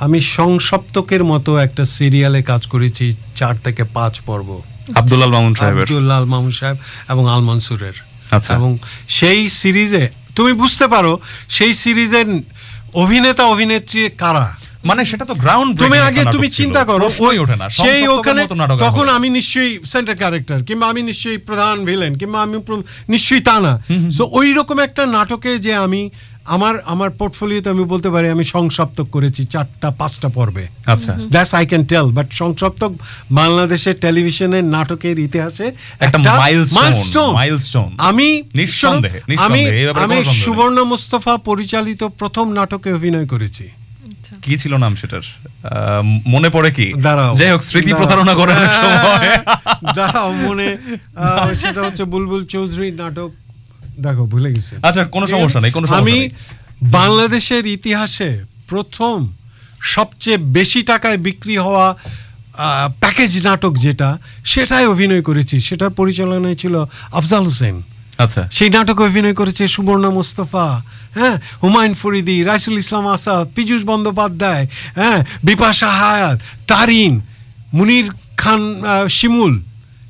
[0.00, 4.62] আমি সংসপ্তকের মতো একটা সিরিয়ালে কাজ করেছি চার থেকে পাঁচ পর্ব।
[4.94, 6.76] আব্দুল্লাল মামুন সাহেবের। আব্দুল্লাহ মামুন সাহেব
[7.08, 7.92] এবং আল মনসুরের।
[8.30, 11.18] আচ্ছা। এবং সেই সিরিজে তুমি বুঝতে পারো
[11.48, 12.26] সেই সিরিজের
[12.94, 14.56] অভিনেতা অভিনেত্রী কারা?
[14.84, 18.42] মানে সেটা তো গ্রাউন্ড তুমি আগে তুমি চিন্তা করো প্রশ্নই ওঠে না সেই ওখানে
[18.78, 22.56] তখন আমি নিশ্চয়ই সেন্টার ক্যারেক্টার কিংবা আমি নিশ্চয়ই প্রধান ভিলেন কিংবা আমি
[23.08, 26.10] নিশ্চয়ই তা না। সো ওই রকম একটা নাটকে যে আমি
[26.44, 31.66] আমার আমার পোর্টফোলিওতে আমি বলতে পারি আমি সংসপ্তক করেছি চারটা পাঁচটা পর্বে। আচ্ছা। That's I
[31.66, 32.92] can tell but Songshoptok
[33.30, 42.04] বাংলাদেশের টেলিভিশনের নাটকের ইতিহাসে একটা milestone। milestone। আমি নিঃসন্দেহে, আমি নিঃসন্দেহে, আমি। সুবর্ণ মুস্তফা পরিচালিত
[42.04, 43.68] প্রথম নাটকে অভিনয় করেছি।
[44.44, 45.24] কি ছিল নাম সেটার?
[46.34, 46.86] মনে পড়ে কি?
[47.06, 49.28] দাঁড়াও। যাই হোক স্মৃতি প্রতারণা করে অনেক সময়।
[49.98, 50.68] দাঁড়াও মনে
[51.62, 53.30] সেটা হচ্ছে বুলবুল চৌধুরী নাটক।
[54.04, 56.16] দেখো ভুলে গেছি। আচ্ছা কোনো সমস্যা নেই কোনো আমি
[56.82, 58.30] বাংলাদেশের ইতিহাসে
[58.70, 59.16] প্রথম
[59.96, 61.86] সবচেয়ে বেশি টাকায় বিক্রি হওয়া
[63.02, 64.08] প্যাকেজ নাটক যেটা
[64.52, 66.74] সেটাই অভিনয় করেছি। সেটার পরিচালনায় ছিল
[67.18, 67.76] আফজাল হোসেন।
[68.20, 70.66] আচ্ছা। সেই নাটকে অভিনয় করেছে সুবর্ণ মোস্তফা
[71.18, 71.36] হ্যাঁ?
[71.62, 74.64] হুমায়ুন ফরিদি রাইসুল ইসলাম আসাদ পীযূষ বন্দ্যোপাধ্যায়
[74.96, 75.18] হ্যাঁ?
[75.44, 77.12] বিপাশা হায়াত তারিন
[77.72, 78.06] মুনির
[78.36, 78.60] খান
[79.08, 79.52] শিমুল।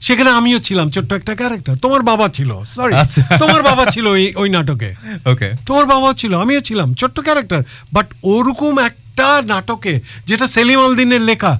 [0.02, 4.24] সেখানে আমিও ছিলাম ছোট্ট একটা ক্যারেক্টার তোমার বাবা ছিল সরি আচ্ছা। তোমার বাবা ছিল ওই
[4.36, 4.90] ওই নাটকে।
[5.32, 7.60] ওকে। তোমার বাবাও ছিল আমিও ছিলাম ছোট্ট ক্যারেক্টার
[7.92, 9.92] বাট ওরকম একটা নাটকে
[10.26, 11.52] যেটা সেলিম আলদিনের লেখা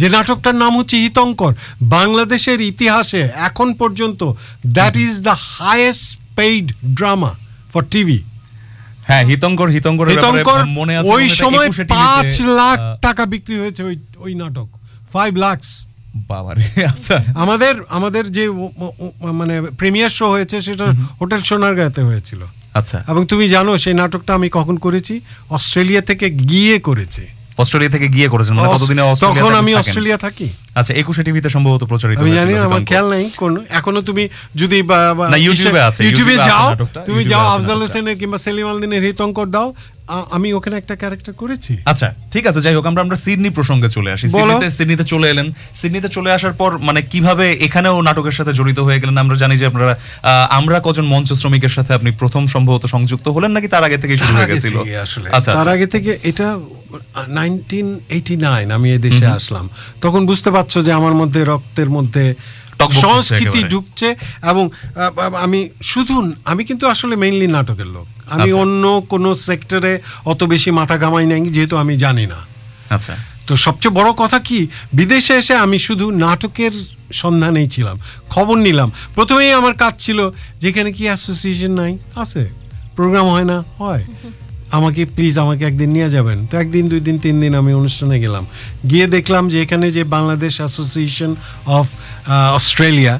[0.00, 1.52] যে নাটকটার নাম হচ্ছে হিতঙ্কর
[1.96, 4.20] বাংলাদেশের ইতিহাসে এখন পর্যন্ত
[4.66, 7.32] that is the highest paid drama
[7.72, 8.18] for TV
[9.08, 13.96] হ্যাঁ হিতঙ্কর হিতঙ্করের ব্যাপারে হিতঙ্কর মনে আছে ওই সময় পাঁচ লাখ টাকা বিক্রি হয়েছে ওই
[14.16, 14.68] ওই নাটক
[15.12, 15.70] ফাইভ লাখস
[16.28, 18.44] বাবারে আচ্ছা। আমাদের আমাদের যে
[19.32, 20.86] মানে প্রিমিয়ার শো হয়েছে সেটা
[21.20, 22.40] হোটেল সোনারগাঁতে হয়েছিল।
[22.74, 25.14] আচ্ছা। এবং তুমি জানো সেই নাটকটা আমি কখন করেছি?
[25.50, 27.24] অস্ট্রেলিয়া থেকে গিয়ে করেছি।
[27.60, 30.46] অস্ট্রেলিয়া থেকে গিয়ে করেছেন মানে কতদিনে অস্ট্রেলিয়া তখন আমি অস্ট্রেলিয়া থাকি।
[30.78, 34.24] আচ্ছা একুশে টিভিতে সম্ভবত প্রচারিত আমি জানি না আমার খেয়াল নাই কোন এখনও তুমি
[34.60, 34.76] যদি
[35.46, 36.66] ইউটিউবে আছে, ইউটিউবে যাও
[37.08, 39.68] তুমি যাও আফজাল হোসেনের কিংবা সেলিম আলদিনের হিতঙ্কর দাও
[40.36, 44.10] আমি ওখানে একটা ক্যারেক্টার করেছি। আচ্ছা ঠিক আছে যাই হোক আমরা আমরা সিডনি প্রসঙ্গে চলে
[44.16, 45.48] আসি। সিডনিতে সিডনিতে চলে এলেন।
[45.80, 49.16] সিডনিতে চলে আসার পর মানে কীভাবে এখানেও নাটকের সাথে জড়িত হয়ে গেলেন?
[49.24, 49.92] আমরা জানি যে আপনারা
[50.58, 54.32] আমরা কজন মঞ্চ শ্রমিকের সাথে আপনি প্রথম সম্ভবত সংযুক্ত হলেন নাকি তার আগে থেকে শুরু
[54.36, 54.76] হয়ে আগে গেছিল?
[55.06, 56.48] আসলে। আচ্ছা তার আচ্ছা। আগে থেকে এটা
[57.38, 59.64] নাইনটিন এইটি নাইন আমি এই দেশে আসলাম।
[60.04, 62.24] তখন বুঝতে পারছ যে আমার মধ্যে রক্তের মধ্যে
[62.90, 64.70] সংস্কৃতি ঢুকছে এবং
[65.36, 70.70] আমি শুধু আমি কিন্তু আসলে মেইনলি নাটকের লোক। আমি আচ্ছা। অন্য কোনো সেক্টরে অত বেশি
[70.70, 72.36] মাথা ঘামাই নাই যেহেতু আমি জানি না।
[72.90, 73.16] আচ্ছা।
[73.46, 76.70] তো সবচেয়ে বড় কথা কি বিদেশে এসে আমি শুধু নাটকের
[77.12, 77.98] সন্ধানেই ছিলাম
[78.30, 81.98] খবর নিলাম। প্রথমেই আমার কাজ ছিল যেখানে কি অ্যাসোসিয়েশন নাই?
[82.16, 82.50] আছে।
[82.96, 83.64] প্রোগ্রাম হয় না?
[83.78, 84.04] হয়।
[84.76, 88.44] আমাকে প্লিজ আমাকে একদিন নিয়ে যাবেন। তো একদিন দুই দিন তিন দিন আমি অনুষ্ঠানে গেলাম।
[88.90, 91.30] গিয়ে দেখলাম যে এখানে যে বাংলাদেশ অ্যাসোসিয়েশন
[91.78, 91.86] অফ
[92.58, 93.14] অস্ট্রেলিয়া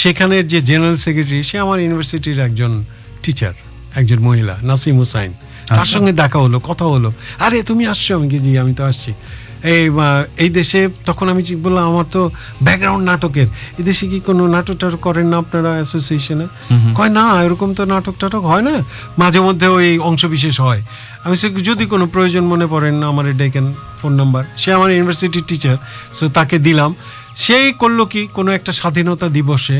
[0.00, 2.72] সেখানের যে জেনারেল সেক্রেটারি সে আমার ইউনিভার্সিটির একজন
[3.22, 3.54] টিচার
[4.00, 5.32] একজন মহিলা নাসিম হুসাইন।
[5.78, 7.08] তার সঙ্গে দেখা হলো কথা হলো।
[7.44, 8.10] আরে তুমি আসছো?
[8.18, 9.10] আমি কি জি আমি তো আসছি।
[9.74, 9.84] এই
[10.44, 12.30] এই দেশে তখন আমি বললাম আমার তো
[12.62, 13.48] ব্যাকগ্রাউন্ড নাটকের।
[13.78, 16.46] এই দেশে কি কোনো নাটক টাটক করেন না আপনারা অ্যাসোসিয়েশনে
[16.94, 18.74] কয় না এরকম তো নাটক টাটক হয় না।
[19.18, 20.82] মাঝে মধ্যে ওই অংশবিশেষ হয়।
[21.24, 23.66] আমি সে যদি কোনো প্রয়োজন মনে পড়েন আমার ডেকেন
[23.98, 25.76] ফোন নাম্বার সে আমার ইউনিভার্সিটির টিচার
[26.14, 26.90] সো তাকে দিলাম।
[27.44, 29.78] সেই করল কি কোনো একটা স্বাধীনতা দিবসে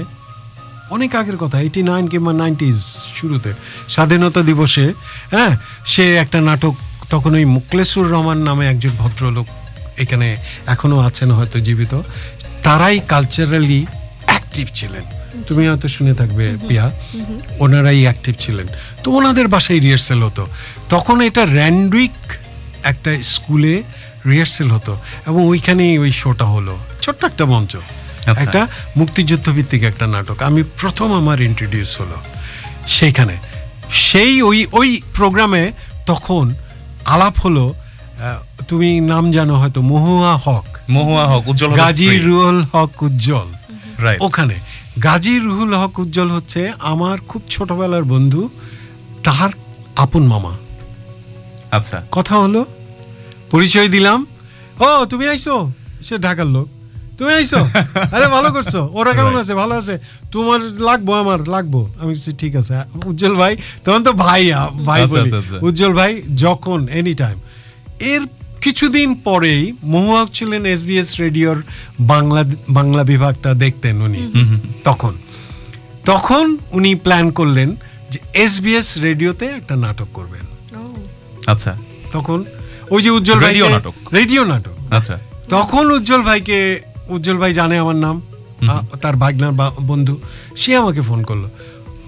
[0.90, 2.78] অনেক আগের কথা এইটি নাইন কিংবা নাইনটিজ
[3.18, 3.50] শুরুতে
[3.88, 4.84] স্বাধীনতা দিবসে
[5.30, 5.52] হ্যাঁ
[5.86, 6.74] সে একটা নাটক
[7.10, 9.46] তখন ওই মুকলেসুর রহমান নামে একজন ভদ্রলোক
[9.98, 10.36] এখানে
[10.66, 12.00] এখনও আছেন হয়তো জীবিত
[12.62, 13.86] তারাই কালচারালি
[14.24, 15.02] অ্যাক্টিভ ছিলেন।
[15.48, 16.90] তুমি হয়তো শুনে থাকবে পিয়া
[17.58, 18.66] ওনারাই অ্যাক্টিভ ছিলেন।
[19.04, 20.46] তো ওনাদের বাসায় রিহার্সেল হতো।
[20.88, 22.10] তখন এটা র্যান্ডুইক
[22.84, 23.82] একটা স্কুলে
[24.26, 30.06] রিহার্সেল হতো এবং ওইখানেই ওই শোটা হলো। ছোট্ট একটা মঞ্চ। আচ্ছা। একটা মুক্তিযুদ্ধ ভিত্তিক একটা
[30.06, 32.16] নাটক। আমি প্রথম আমার ইন্ট্রোডিউস হলো
[32.88, 33.36] সেইখানে।
[33.90, 35.72] সেই ওই ওই প্রোগ্রামে
[36.06, 36.54] তখন
[37.04, 37.74] আলাপ হলো
[38.68, 43.48] তুমি নাম জানো হয়তো মহুয়া হক। মহুয়া হক উজ্জ্বল গাজী রুহুল হক উজ্জ্বল।
[43.98, 44.54] রাইট ওখানে
[45.02, 48.48] গাজী রুহুল হক উজ্জ্বল হচ্ছে আমার খুব ছোটবেলার বন্ধু
[49.24, 49.50] তাহার
[49.96, 50.56] আপন মামা।
[51.70, 52.64] আচ্ছা। কথা হলো
[53.50, 54.26] পরিচয় দিলাম
[54.80, 55.72] ও তুমি আইছো?
[56.02, 56.68] সে ঢাকার লোক।
[57.18, 57.56] তুমি আইছো?
[58.14, 59.54] আরে ভালো করছ। ওরা কেমন আছে?
[59.54, 59.98] ভালো আছে।
[60.32, 62.74] তোমার লাগবো আমার লাগবো। আমি ঠিক আছে।
[63.06, 64.42] উজ্জ্বল ভাই তখন তো ভাই
[64.84, 67.38] ভাই আচ্ছা, আচ্ছা, আচ্ছা। উজ্জ্বল ভাই যখন এনি টাইম
[68.00, 68.20] এর
[68.60, 71.62] কিছুদিন পরেই মহুয়াক ছিলেন এস এসবিএস রেডিওর
[72.00, 74.32] বাংলা বাংলা বিভাগটা দেখতেন উনি।
[74.84, 75.14] তখন।
[76.04, 77.76] তখন উনি প্ল্যান করলেন
[78.10, 80.46] যে এস এসবিএস রেডিওতে একটা নাটক করবেন।
[81.46, 81.76] আচ্ছা।
[82.12, 82.44] তখন
[82.90, 85.18] ওই যে উজ্জ্বল ভাই নাটক। রেডিও নাটক। আচ্ছা।
[85.48, 88.22] তখন উজ্জ্বল ভাইকে উজ্জ্বল ভাই জানে আমার নাম।
[89.02, 90.20] তার ভাগনার বন্ধু।
[90.56, 91.48] সে আমাকে ফোন করল।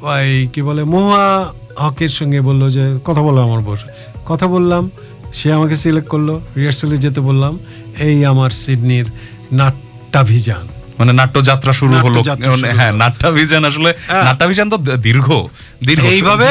[0.03, 3.85] ভাই কি বলে মহুয়া হকের সঙ্গে বলল যে কথা বলো আমার বস
[4.27, 4.91] কথা বললাম।
[5.33, 7.59] সে আমাকে সিলেক্ট করল রিহার্সালে যেতে বললাম
[7.99, 9.07] এই আমার সিডনির
[9.53, 10.69] নাট্যাভিযান।
[10.99, 15.47] মানে নাট্যযাত্রা শুরু হলো। শুরু হ্যাঁ নাট্যাভিযান আসলে হ্যাঁ। নাট্যাভিযান তো দীর্ঘ
[15.87, 16.49] দীর্ঘ। এইভাবে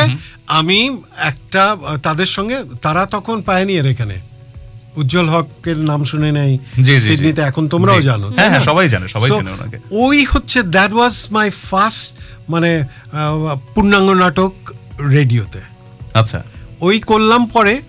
[0.47, 4.19] আমি একটা তাদের সঙ্গে তারা তখন পায়নিয়ার এখানে।
[4.95, 6.59] উজ্জ্বল হকের নাম শুনে নেই।
[6.99, 11.27] সিডনিতে এখন তোমরাও জানো হ্যাঁ, হ্যাঁ, সবাই জানে, সবাই চেনে ওনাকে। ওই হচ্ছে দ্যাট ওয়াজ
[11.31, 12.15] মাই ফার্স্ট
[12.49, 12.83] মানে
[13.75, 14.53] পূর্ণাঙ্গ নাটক
[14.99, 15.61] রেডিওতে।
[16.13, 16.43] আচ্ছা।
[16.81, 17.81] ওই করলাম পরে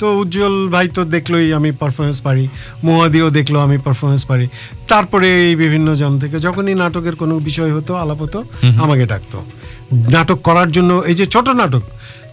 [0.00, 2.44] তো উজ্জ্বল ভাই তো দেখলোই আমি পারফরমেন্স পারি
[2.86, 4.46] মহাদিও দেখল আমি পারফরমেন্স পারি।
[4.90, 8.38] তারপরে এই বিভিন্ন জন থেকে যখনই নাটকের কোনো বিষয় হতো আলাপ হতো
[8.84, 9.38] আমাকে ডাকতো।
[10.14, 11.84] নাটক করার জন্য এই যে ছোট নাটক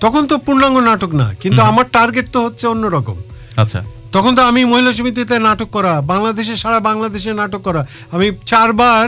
[0.03, 3.17] তখন তো পূর্ণাঙ্গ নাটক না কিন্তু আমার টার্গেট তো হচ্ছে অন্যরকম।
[3.61, 3.79] আচ্ছা।
[4.15, 7.81] তখন তো আমি মহিলা সমিতিতে নাটক করা বাংলাদেশে সারা বাংলাদেশে নাটক করা।
[8.15, 9.05] আমি চারবার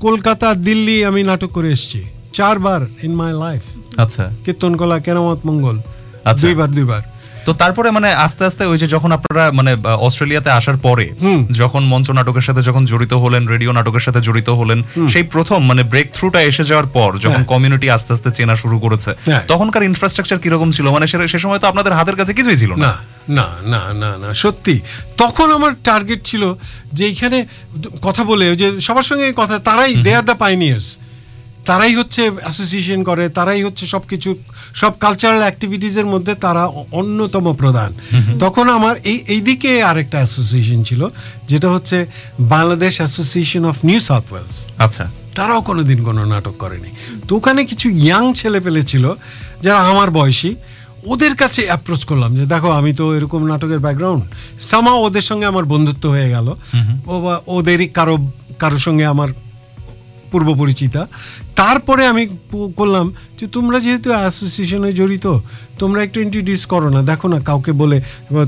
[0.00, 2.00] কলকাতা দিল্লি আমি নাটক করে এসেছি।
[2.38, 3.62] চারবার ইন মাই লাইফ
[4.02, 5.76] আচ্ছা। কীর্তনকলা কেরামত মঙ্গল।
[6.24, 7.02] আচ্ছা। দুইবার দুইবার।
[7.48, 11.10] তো তারপরে মানে আস্তে আস্তে ওই যে যখন আপনারা মানে অস্ট্রেলিয়াতে আসার পরে
[11.50, 15.82] যখন মঞ্চ নাটকের সাথে যখন জড়িত হলেন রেডিও নাটকের সাথে জড়িত হলেন সেই প্রথম মানে
[15.82, 19.82] ব্রেক থ্রুটা এসে যাওয়ার পর যখন হ্যাঁ। কমিউনিটি আস্তে আস্তে চেনা শুরু করেছে হ্যাঁ। তখনকার
[19.82, 20.90] ইনফ্রাস্ট্রাকচার কীরকম ছিল?
[20.90, 22.96] মানে সে- সময় তো আপনাদের হাতের কাছে কিছুই ছিল না।
[23.28, 24.80] না না না না সত্যি।
[25.16, 26.54] তখন আমার টার্গেট ছিল
[26.92, 27.46] যে এইখানে
[28.02, 30.98] কথা বলে ওই যে সবার সঙ্গে কথা তারাই দে আর দ্য পাইনিয়ার্স
[31.68, 34.36] তারাই হচ্ছে অ্যাসোসিয়েশন করে তারাই হচ্ছে সব কিছু
[34.74, 37.94] সব কালচারাল অ্যাক্টিভিটিসের মধ্যে তারা অন্যতম প্রধান।
[38.38, 41.08] তখন আমার এই এইদিকে আরেকটা অ্যাসোসিয়েশন ছিল
[41.48, 42.06] যেটা হচ্ছে
[42.40, 46.90] Bangladesh association of New South Wales আচ্ছা। তারাও কোনোদিন কোনো নাটক করেনি।
[47.28, 49.14] তো ওখানে কিছু ইয়াং ছেলে পেলে ছিল
[49.62, 50.54] যারা আমার বয়সী
[51.04, 54.24] ওদের কাছে অ্যাপ্রোচ করলাম যে দেখো আমি তো এরকম নাটকের ব্যাকগ্রাউন্ড
[54.60, 56.48] সামা ওদের সঙ্গে আমার বন্ধুত্ব হয়ে গেল।
[57.06, 59.28] ও বা- ওদেরই কারও কারোর সঙ্গে আমার
[60.30, 61.02] পূর্ব পরিচিতা।
[61.56, 62.22] তারপরে আমি
[62.76, 63.06] করলাম
[63.40, 65.26] যে তোমরা যেহেতু অ্যাসোসিয়েশনে জড়িত
[65.78, 67.96] তোমরা একটু ইন্ট্রোডিউস করো না। দেখো না কাউকে বলে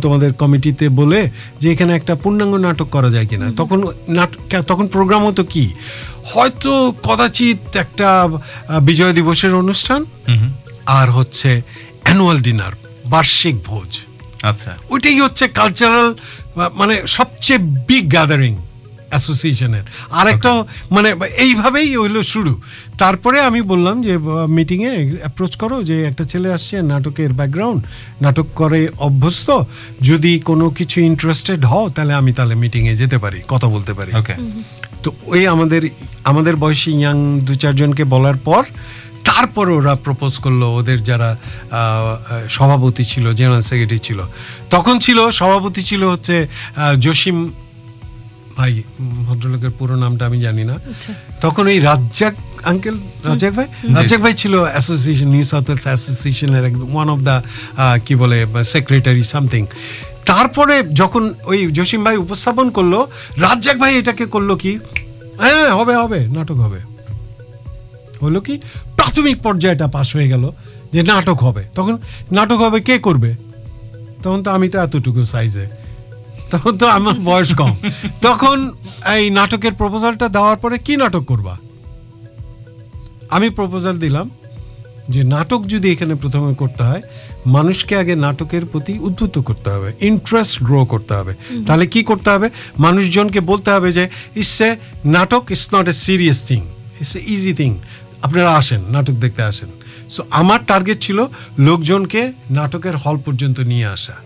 [0.02, 3.78] তোমাদের কমিটিতে বলে যে এখানে একটা পূর্ণাঙ্গ নাটক করা যায় কিনা। তখন
[4.08, 5.64] নাটক তখন প্রোগ্রাম হতো কি?
[6.24, 8.08] হয়তো কদাচিৎ একটা
[8.82, 10.00] বিজয় দিবসের অনুষ্ঠান
[10.86, 11.50] আর হচ্ছে
[12.02, 12.72] অ্যানুয়াল ডিনার
[13.08, 13.90] বার্ষিক ভোজ।
[14.42, 16.08] আচ্ছা। ওইটাই হচ্ছে কালচারাল
[16.74, 17.58] মানে সবচেয়ে
[17.88, 18.54] বিগ গ্যাদারিং
[19.10, 19.84] অ্যাসোসিয়েশনের
[20.20, 20.52] আরেকটা
[20.96, 21.10] মানে
[21.44, 22.52] এইভাবেই হইল শুরু।
[23.02, 24.14] তারপরে আমি বললাম যে
[24.56, 24.92] মিটিংয়ে
[25.22, 27.80] অ্যাপ্রোচ করো যে একটা ছেলে আসছে নাটকের ব্যাকগ্রাউন্ড
[28.24, 29.48] নাটক করে অভ্যস্ত।
[30.08, 34.34] যদি কোনো কিছু ইন্টারেস্টেড হও তাহলে আমি তাহলে মিটিংয়ে যেতে পারি কথা বলতে পারি। ওকে
[35.02, 35.82] তো ওই আমাদের
[36.30, 38.62] আমাদের বয়সী ইয়াং দু চারজনকে বলার পর
[39.28, 41.30] তারপর ওরা প্রপোজ করল ওদের যারা
[42.56, 44.20] সভাপতি ছিল জেনারেল সেক্রেটারি ছিল।
[44.74, 46.36] তখন ছিল সভাপতি ছিল হচ্ছে
[47.04, 47.36] জসিম
[48.60, 48.72] ভাই
[49.26, 50.76] ভদ্রলোকের পুরো নামটা আমি জানি না।
[51.44, 52.34] তখন এই রাজ্জাক
[52.70, 52.96] আঙ্কেল
[53.28, 53.68] রাজ্জাক ভাই?
[53.96, 57.36] রাজ্জাক ভাই ছিল অ্যাসোসিয়েশন নিউ সাউথ ওয়েলস অ্যাসোসিয়েশনের ওয়ান অফ দ্য
[58.06, 58.38] কি বলে
[58.74, 59.62] সেক্রেটারি সামথিং
[60.30, 62.94] তারপরে যখন ওই জসিম ভাই উপস্থাপন করল
[63.44, 64.72] রাজ্জাক ভাই এটাকে করল কি?
[65.42, 66.80] হ্যাঁ হবে হবে নাটক হবে।
[68.22, 68.54] হলো কি?
[68.98, 70.44] প্রাথমিক পর্যায়টা পাশ হয়ে গেল
[70.92, 71.94] যে নাটক হবে। তখন
[72.36, 73.30] নাটক হবে কে করবে?
[74.24, 75.64] তখন তো আমি তো এতটুকু সাইজে
[76.52, 77.72] তখন তো আমার বয়স কম।
[78.26, 78.56] তখন
[79.16, 81.54] এই নাটকের প্রপোজালটা দেওয়ার পরে কি নাটক করবা?
[83.36, 84.26] আমি প্রপোজাল দিলাম
[85.12, 87.02] যে নাটক যদি এখানে প্রথমে করতে হয়
[87.56, 91.32] মানুষকে আগে নাটকের প্রতি উদ্বুদ্ধ করতে হবে ইন্টারেস্ট গ্রো করতে হবে।
[91.66, 92.48] তাহলে কি করতে হবে?
[92.78, 94.04] মানুষজনকে বলতে হবে যে
[94.40, 94.70] ইটস এ
[95.16, 96.60] নাটক it's not a serious thing
[97.00, 97.70] it's a easy thing
[98.22, 99.70] আপনারা আসেন নাটক দেখতে আসেন।
[100.14, 101.18] সো আমার টার্গেট ছিল
[101.68, 102.20] লোকজনকে
[102.50, 104.16] নাটকের হল পর্যন্ত নিয়ে আসা।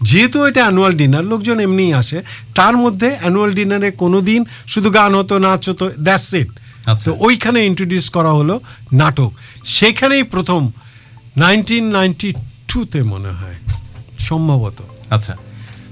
[0.00, 2.22] যেহেতু এটা অ্যানুয়াল ডিনার লোকজন এমনিই আসে
[2.54, 6.48] তার মধ্যে অ্যানুয়াল ডিনারে কোনো দিন শুধু গান হতো নাচ হতো দ্যাটস ইট
[6.86, 8.60] আচ্ছা। তো ওইখানে ইন্ট্রোডিউস করা হলো
[8.92, 9.30] নাটক।
[9.64, 10.70] সেখানেই প্রথম
[11.36, 12.32] নাইনটিন নাইনটি
[12.68, 13.56] টুতে মনে হয়
[14.18, 14.78] সম্ভবত।
[15.10, 15.34] আচ্ছা।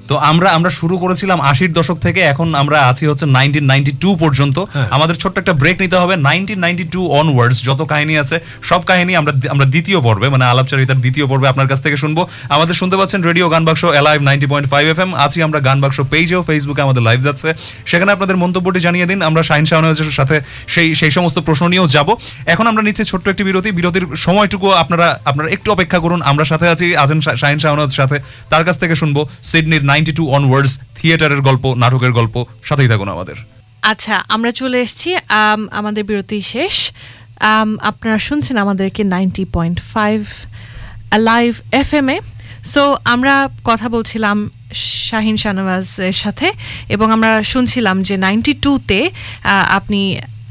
[0.08, 4.10] তো আমরা আমরা শুরু করেছিলাম আশির দশক থেকে এখন আমরা আছি হচ্ছে নাইনটিন নাইনটি টু
[4.22, 8.36] পর্যন্ত। হ্যাঁ। আমাদের ছোট্ট একটা ব্রেক নিতে হবে নাইনটিন নাইনটি টু অনওয়ার্ডস যত কাহিনী আছে
[8.70, 12.18] সব কাহিনী আমরা আমরা দ্বিতীয় পর্বে মানে আলাপচারিতার দ্বিতীয় পর্বে আপনার কাছ থেকে শুনব।
[12.54, 15.78] আমাদের শুনতে পাচ্ছেন radio Gaan Baksho alive ninety point five F M আছি আমরা গান
[15.82, 17.48] বাক্স পেজেও ফেসবুকে আমাদের লাইভ যাচ্ছে।
[17.90, 20.36] সেখানে আপনাদের মন্তব্যটি জানিয়ে দিন আমরা শাহিন শাহনাজের সাথে
[20.74, 22.08] সেই সেই সমস্ত প্রশ্ন নিয়েও যাব।
[22.52, 26.66] এখন আমরা নিচ্ছি ছোট্ট একটি বিরতি বিরতির সময়টুকু আপনারা আপনারা একটু অপেক্ষা করুন আমরা সাথে
[26.72, 28.16] আছি আছেন শাহিন শাহনাজ সাথে।
[28.52, 29.16] তার কাছ থেকে শুনব
[29.50, 32.34] সিডনির নাইনটি টু অনওয়ার্ডস থিয়েটারের গল্প নাটকের গল্প
[32.68, 33.36] সাথেই থাকুন আমাদের।
[33.92, 35.10] আচ্ছা আমরা চলে এসেছি
[35.80, 36.74] আমাদের বিরতি শেষ।
[37.90, 40.18] আপনারা শুনছেন আমাদেরকে ninety point five
[41.30, 41.50] live
[41.82, 42.16] F M এ।
[42.72, 42.82] সো
[43.14, 43.34] আমরা
[43.70, 44.36] কথা বলছিলাম
[45.08, 46.48] শাহিন শাহনওয়াজের সাথে
[46.94, 49.00] এবং আমরা শুনছিলাম যে নাইনটি টুতে
[49.78, 50.00] আপনি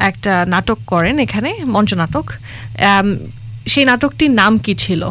[0.10, 2.26] একটা নাটক করেন এখানে মঞ্চনাটক
[2.92, 3.08] আম,
[3.72, 5.02] সেই নাটকটির নাম কি ছিল?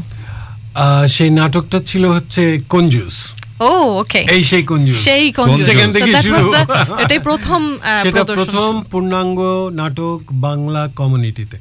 [1.17, 2.43] সেই নাটকটা ছিল হচ্ছে
[2.75, 3.17] কঞ্জুস
[3.61, 6.53] ও ওকে এই সেই কঞ্জুস সেই কঞ্জুস। সেখান থেকে শুরু
[6.99, 7.61] এটাই প্রথম
[8.03, 9.41] সেটা প্রথম পূর্ণাঙ্গ
[9.73, 11.57] নাটক বাংলা কমিউনিটিতে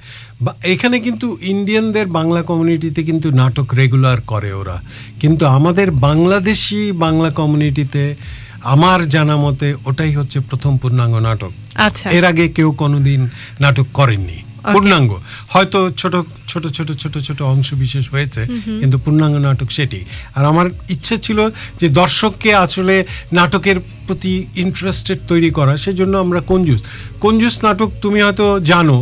[0.63, 4.81] এখানে কিন্তু ইন্ডিয়ানদের বাংলা কমিউনিটিতে কিন্তু নাটক রেগুলার করে ওরা।
[5.19, 8.15] কিন্তু আমাদের বাংলাদেশি বাংলা কমিউনিটিতে
[8.63, 13.29] আমার জানা মতে ওটাই হচ্ছে প্রথম পূর্ণাঙ্গ নাটক। আচ্ছা। এর আগে কেউ কোনোদিন
[13.59, 14.37] নাটক করেননি।
[14.73, 15.11] পূর্ণাঙ্গ।
[15.53, 16.13] হয়তো ছোট
[16.51, 18.41] ছোট ছোট ছোট ছোট অংশ বিশেষ হয়েছে
[18.81, 19.99] কিন্তু পূর্ণাঙ্গ নাটক সেটি।
[20.37, 21.39] আর আমার ইচ্ছে ছিল
[21.79, 22.95] যে দর্শককে আসলে
[23.37, 24.33] নাটকের প্রতি
[24.63, 26.81] ইন্টারেস্টেড তৈরি করা সেজন্য আমরা কঞ্জুস
[27.23, 28.97] কঞ্জুস নাটক তুমি হয়তো জানো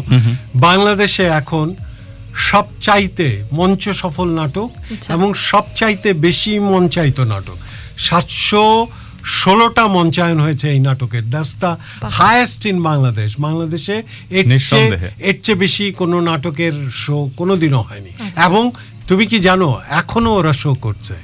[0.68, 1.68] বাংলাদেশে এখন
[2.52, 3.28] সবচাইতে
[3.60, 4.70] মঞ্চ সফল নাটক
[5.16, 7.58] এবং সবচাইতে বেশি মঞ্চায়িত নাটক।
[8.08, 8.66] সাতশো
[9.42, 11.72] ষোলোটা মঞ্চায়ন হয়েছে এই নাটকের। That's the
[12.20, 13.96] highest in Bangladesh বাংলাদেশে
[15.30, 18.12] এর চেয়ে বেশি কোনো নাটকের শো কোনোদিনও হয়নি।
[18.48, 18.64] এবং
[19.08, 19.68] তুমি কি জানো
[20.02, 21.16] এখনও ওরা শো করছে।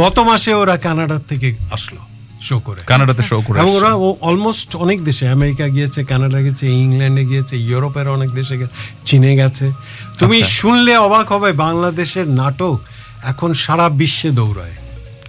[0.00, 2.00] গত মাসে ওরা কানাডা থেকে আসলো
[2.48, 3.90] শো করে। কানাডাতে শো করে এবং ওরা
[4.28, 8.54] অলমোস্ট অনেক দেশে আমেরিকা গিয়েছে কানাডা গেছে ইংল্যান্ডে গিয়েছে ইউরোপের অনেক দেশে
[9.08, 9.66] চীনে গেছে।
[10.18, 12.78] তুমি আচ্ছা। শুনলে অবাক হবে বাংলাদেশের নাটক
[13.22, 14.76] এখন সারা বিশ্বে দৌড়ায়।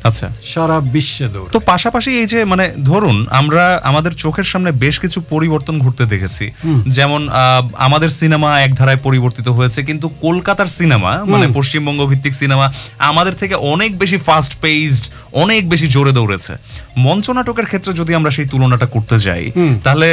[0.04, 4.96] আচ্ছা। সারা বিশ্বে দৌড়ায়। তো পাশাপাশি এই যে মানে ধরুন আমরা আমাদের চোখের সামনে বেশ
[5.00, 6.46] কিছু পরিবর্তন ঘটতে দেখেছি।
[6.88, 7.22] যেমন
[7.78, 12.66] আমাদের সিনেমা এক ধারায় পরিবর্তিত হয়েছে কিন্তু কলকাতার সিনেমা মানে পশ্চিমবঙ্গ ভিত্তিক সিনেমা
[13.10, 16.54] আমাদের থেকে অনেক বেশি ফাস্ট পেজড অনেক বেশি জোরে দৌড়েছে।
[16.98, 19.52] মঞ্চ নাটকের ক্ষেত্রে যদি আমরা সেই তুলনাটা করতে যাই
[19.84, 20.08] তাহলে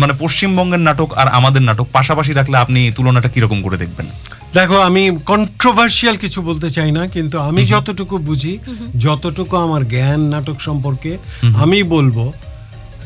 [0.00, 4.06] মানে পশ্চিমবঙ্গের নাটক আর আমাদের নাটক পাশাপাশি রাখলে আপনি তুলনাটা কীরকম করে দেখবেন?
[4.54, 8.58] দেখো আমি কন্ট্রোভার্সিয়াল কিছু বলতে চাই না কিন্তু আমি যতটুকু বুঝি
[8.98, 11.18] যতটুকু আমার জ্ঞান নাটক সম্পর্কে
[11.54, 12.32] আমি বলব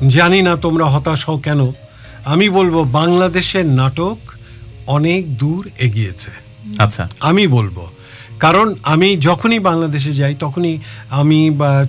[0.09, 1.71] জানি না তোমরা হতাশ হও কেন
[2.25, 4.17] আমি বলব বাংলাদেশের নাটক
[4.87, 6.31] অনেক দূর এগিয়েছে।
[6.79, 7.77] আচ্ছা। আমি বলব
[8.41, 10.79] কারণ আমি যখনই বাংলাদেশে যাই তখনই
[11.11, 11.39] আমি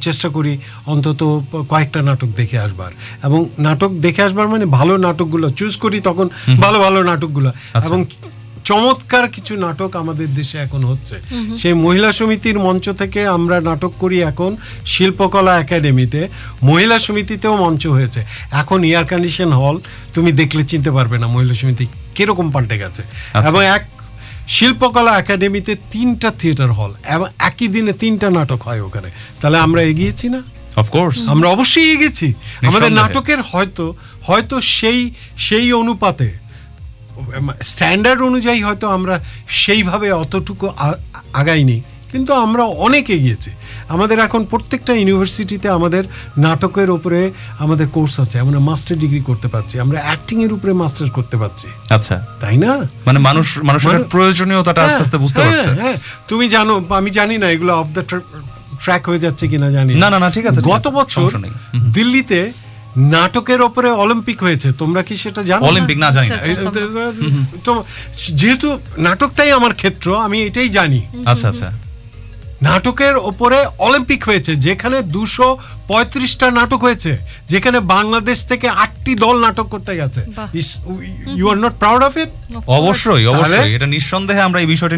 [0.02, 1.22] চেষ্টা করি অন্তত
[1.70, 2.92] কয়েকটা নাটক দেখে আসবার।
[3.24, 6.30] এবং নাটক দেখে আসবার মানে ভালো নাটকগুলো চুজ করি তখন
[6.62, 7.52] ভালো ভালো নাটকগুলো।
[7.86, 8.06] এবং
[8.66, 11.16] চমৎকার কিছু নাটক আমাদের দেশে এখন হচ্ছে।
[11.58, 16.30] সেই মহিলা সমিতির মঞ্চ থেকে আমরা নাটক করি এখন শিল্পকলা একাডেমিতে।
[16.64, 19.80] মহিলা সমিতিতেও মঞ্চ হয়েছে। এখন এয়ার কন্ডিশন হল
[20.14, 23.90] তুমি দেখলে চিনতে পারবে না মহিলা সমিতি কীরকম পাল্টে গেছে। আচ্ছা। এবং এক
[24.48, 29.10] শিল্পকলা একাডেমিতে তিনটা থিয়েটার হল এবং একই দিনে তিনটা নাটক হয় ওখানে।
[29.42, 30.44] তাহলে আমরা এগিয়েছি না?
[30.76, 32.34] অফকোর্স আমরা অবশ্যই এগিয়েছি।
[32.68, 36.45] আমাদের নাটকের হয়তো হয়তো সেই সেই অনুপাতে
[37.62, 40.68] স্ট্যান্ডার্ড অনুযায়ী হয়তো আমরা সেইভাবে অতটুকু
[41.34, 43.50] আগাইনি কিন্তু আমরা অনেক এগিয়েছি।
[43.90, 46.04] আমাদের এখন প্রত্যেকটা ইউনিভার্সিটিতে আমাদের
[46.38, 51.10] নাটকের উপরে আমাদের কোর্স আছে আমরা মাস্টার ডিগ্রি করতে পারছি আমরা অ্যাক্টিং এর উপরে মাস্টার
[51.10, 52.90] করতে পারছি। আচ্ছা। তাই না?
[53.06, 55.98] মানে মানুষ মানুষের প্রয়োজনীয়তাটা আস্তে আস্তে বুঝতে হ্যাঁ, পারছে। হ্যাঁ।
[56.28, 58.02] তুমি জানো আমি জানি না এগুলো অফ দ্য
[58.84, 61.30] ট্র্যাক হয়ে যাচ্ছে কিনা জানি না, না, না, ঠিক আছে, গত বছর।
[61.94, 62.52] দিল্লিতে
[62.98, 65.66] নাটকের ওপরে অলিম্পিক হয়েছে তোমরা কি সেটা জানো?
[65.66, 66.38] অলিম্পিক না জানি না।
[67.64, 67.84] তো
[68.14, 71.72] যেহেতু নাটকটাই আমার ক্ষেত্র আমি এটাই জানি। আচ্ছা আচ্ছা।
[72.62, 75.48] নাটকের ওপরে অলিম্পিক হয়েছে যেখানে দুশো
[75.88, 77.12] পঁয়ত্রিশটা নাটক হয়েছে
[77.50, 80.22] যেখানে বাংলাদেশ থেকে আটটি দল নাটক করতে গেছে।
[81.40, 82.30] You are not proud of it
[82.68, 84.96] অবশ্যই অবশ্যই এটা নিঃসন্দেহে আমরা এই বিষয়টি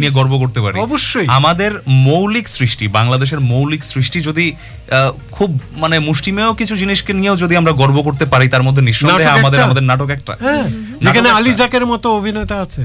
[0.00, 1.72] নিয়ে গর্ব করতে পারি। অবশ্যই। আমাদের
[2.08, 4.46] মৌলিক সৃষ্টি বাংলাদেশের মৌলিক সৃষ্টি যদি
[5.36, 5.50] খুব
[5.82, 9.84] মানে মুষ্টিমেয় কিছু জিনিসকে নিয়েও যদি আমরা গর্ব করতে পারি তার মধ্যে নিঃসন্দেহে আমাদের আমাদের
[9.90, 10.66] নাটক একটা। হ্যাঁ
[11.02, 12.84] যেখানে নাটক আলী জাকের মতো অভিনেতা আছে।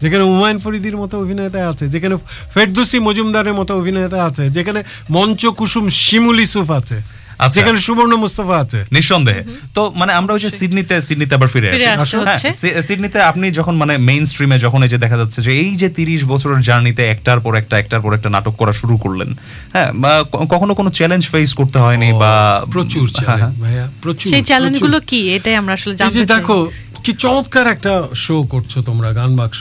[0.00, 2.14] যেখানে হুমায়ুন ফরিদির মতো অভিনেতা আছে যেখানে
[2.54, 4.80] ফেরদুসি মজুমদারের মতো অভিনেতা আছে যেখানে
[5.10, 6.98] মঞ্চ কুসুম শিমুল ইসুফ আছে
[7.40, 9.42] আচ্ছা। যেখানে সুবর্ণ মুস্তফা আছে। নিঃসন্দেহে।
[9.74, 12.40] তো মানে আমরা ওই যে সিডনিতে সিডনিতে আবার ফিরে আসি। হ্যাঁ,
[12.82, 16.24] সিডনিতে আপনি যখন মানে মেইন স্ট্রিমে যখন এই যে দেখা যাচ্ছে যে এই যে তিরিশ
[16.24, 19.30] বছরের জার্নিতে একটার পর একটা একটার পর একটা নাটক করা শুরু করলেন
[19.72, 20.12] হ্যাঁ বা
[20.48, 22.32] কখনো কোনো চ্যালেঞ্জ ফেস করতে হয়নি বা
[22.72, 25.20] প্রচুর হ্যাঁ, হ্যাঁ। ভাইয়া প্রচুর সেই চ্যালেঞ্জগুলো। কি?
[25.32, 26.58] এটাই আমরা আসলে জানতে চাই। দেখো
[27.04, 29.60] কি চমৎকার একটা শো করছ তোমরা Gaan Baksho.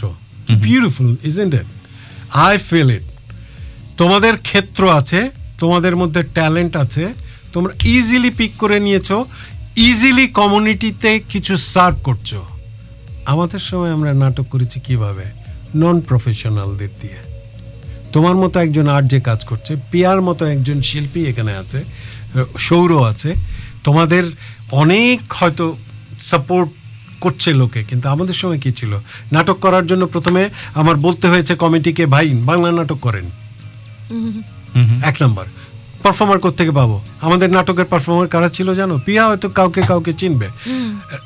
[0.65, 1.67] Beautiful isn't it
[2.47, 3.05] I feel it
[3.99, 5.19] তোমাদের ক্ষেত্র আছে,
[5.61, 7.03] তোমাদের মধ্যে ট্যালেন্ট আছে,
[7.53, 9.17] তোমরা ইজিলি পিক করে নিয়েছো
[9.89, 12.29] ইজিলি কমিউনিটিতে কিছু সার্ভ করছ।
[13.33, 15.25] আমাদের সময় আমরা নাটক করেছি কীভাবে?
[15.81, 17.19] নন প্রফেশনালদের দিয়ে।
[18.13, 21.79] তোমার মতো একজন আর্ট যে কাজ করছে, পিয়ার মতো একজন শিল্পী এখানে আছে
[22.67, 23.31] সৌর আছে।
[23.83, 24.23] তোমাদের
[24.81, 25.65] অনেক হয়তো
[26.29, 26.69] সাপোর্ট
[27.21, 28.91] করছে লোকে কিন্তু আমাদের সময় কি ছিল?
[29.35, 30.43] নাটক করার জন্য প্রথমে
[30.79, 33.25] আমার বলতে হয়েছে কমিটিকে ভাই বাংলা নাটক করেন।
[35.09, 35.47] এক নাম্বার।
[36.03, 36.97] পারফর্মার থেকে পাবো?
[37.27, 38.95] আমাদের নাটকের পারফর্মার কারা ছিল জানো?
[39.05, 40.47] পিয়া হয়তো কাউকে কাউকে চিনবে।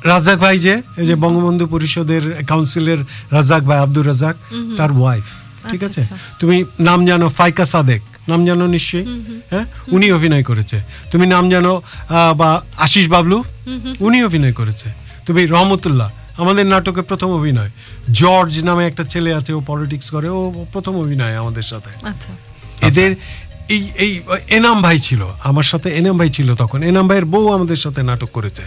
[0.04, 3.00] রাজাক ভাই যে এই যে বঙ্গবন্ধু পরিষদের কাউন্সিলের
[3.36, 4.36] রাজাক ভাই আব্দুর রাজাক
[4.78, 5.26] তার ওয়াইফ
[5.70, 6.02] ঠিক আছে?
[6.40, 9.06] তুমি নাম জানো ফাইকা সাদেক। নাম জানো নিশ্চয়ই?
[9.50, 9.64] হ্যাঁ?
[9.94, 10.76] উনি অভিনয় করেছে।
[11.12, 11.72] তুমি নাম জানো
[12.40, 12.50] বা
[12.86, 13.38] আশিস বাবলু?
[14.06, 14.88] উনি অভিনয় করেছে।
[15.26, 17.70] তুমি রহমতুল্লাহ আমাদের নাটকে প্রথম অভিনয়।
[18.12, 22.32] জর্জ নামে একটা ছেলে আছে ও পলিটিক্স করে ও প্রথম অভিনয় আমাদের সাথে। আচ্ছা।
[22.86, 23.16] এদের
[23.68, 27.76] এই এই এনাম ভাই ছিল আমার সাথে এনাম ভাই ছিল তখন। এনাম ভাইয়ের বউ আমাদের
[27.76, 28.62] সাথে নাটক করেছে।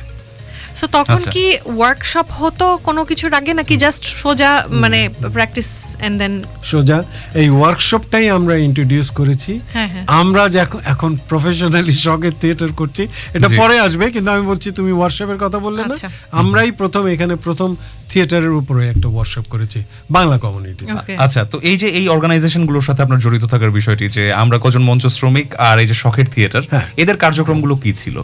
[0.77, 1.43] সো তখন আচ্ছা। কি
[1.77, 4.51] ওয়ার্কশপ হতো কোনো কিছুর আগে নাকি জাস্ট সোজা
[4.81, 4.99] মানে
[5.35, 5.69] প্র্যাকটিস
[5.99, 6.97] এন্ড দেন সোজা
[7.33, 13.03] এই ওয়ার্কশপটাই আমরা ইন্ট্রোডিউস করেছি হ্যাঁ, হ্যাঁ। আমরা যে এখন- প্রফেশনালি শখের থিয়েটার করছি
[13.33, 17.33] এটা পরে আসবে কিন্তু আমি বলছি তুমি ওয়ার্কশপের কথা বললে না আচ্ছা। আমরাই প্রথম এখানে
[17.37, 17.69] প্রথম
[18.11, 19.79] থিয়েটারের উপরে একটা ওয়ার্কশপ করেছি
[20.11, 20.83] বাংলা কমিউনিটি
[21.17, 25.03] আচ্ছা তো এই যে এই অর্গানাইজেশনগুলোর সাথে আপনার জড়িত থাকার বিষয়টি যে আমরা কজন মঞ্চ
[25.17, 28.15] শ্রমিক আর এই যে শখের থিয়েটার হ্যাঁ। এদের কার্যক্রমগুলো কি ছিল?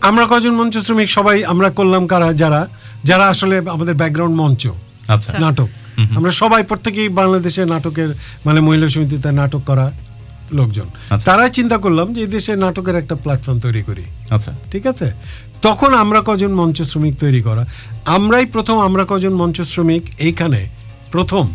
[0.00, 2.60] আমরা কজন মঞ্চ শ্রমিক সবাই আমরা করলাম কারা যারা
[3.04, 4.62] যারা আসলে আমাদের ব্যাকগ্রাউন্ড মঞ্চ
[5.08, 5.68] আচ্ছা। নাটক।
[6.16, 8.10] আমরা সবাই প্রত্যেকেই বাংলাদেশে নাটকের
[8.46, 9.86] মানে মহিলা সমিতিতে নাটক করা
[10.50, 14.84] লোকজন। আচ্ছা। তারাই চিন্তা করলাম যে এই দেশে নাটকের একটা প্ল্যাটফর্ম তৈরি করি। আচ্ছা। ঠিক
[14.86, 15.06] আছে?
[15.62, 17.66] তখন আমরা কজন মঞ্চ শ্রমিক তৈরি করা?
[18.04, 20.02] আমরাই প্রথম আমরা কজন মঞ্চ শ্রমিক?
[20.18, 20.68] এইখানে
[21.12, 21.52] প্রথম।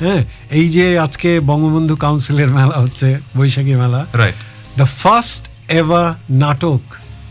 [0.00, 4.34] হ্যাঁ এই যে আজকে বঙ্গবন্ধু কাউন্সিলের মেলা হচ্ছে বৈশাখী মেলা। রাইট
[4.76, 6.80] দ্য ফার্স্ট এভার নাটক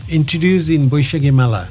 [0.08, 1.66] introduce in Boishakhi Mela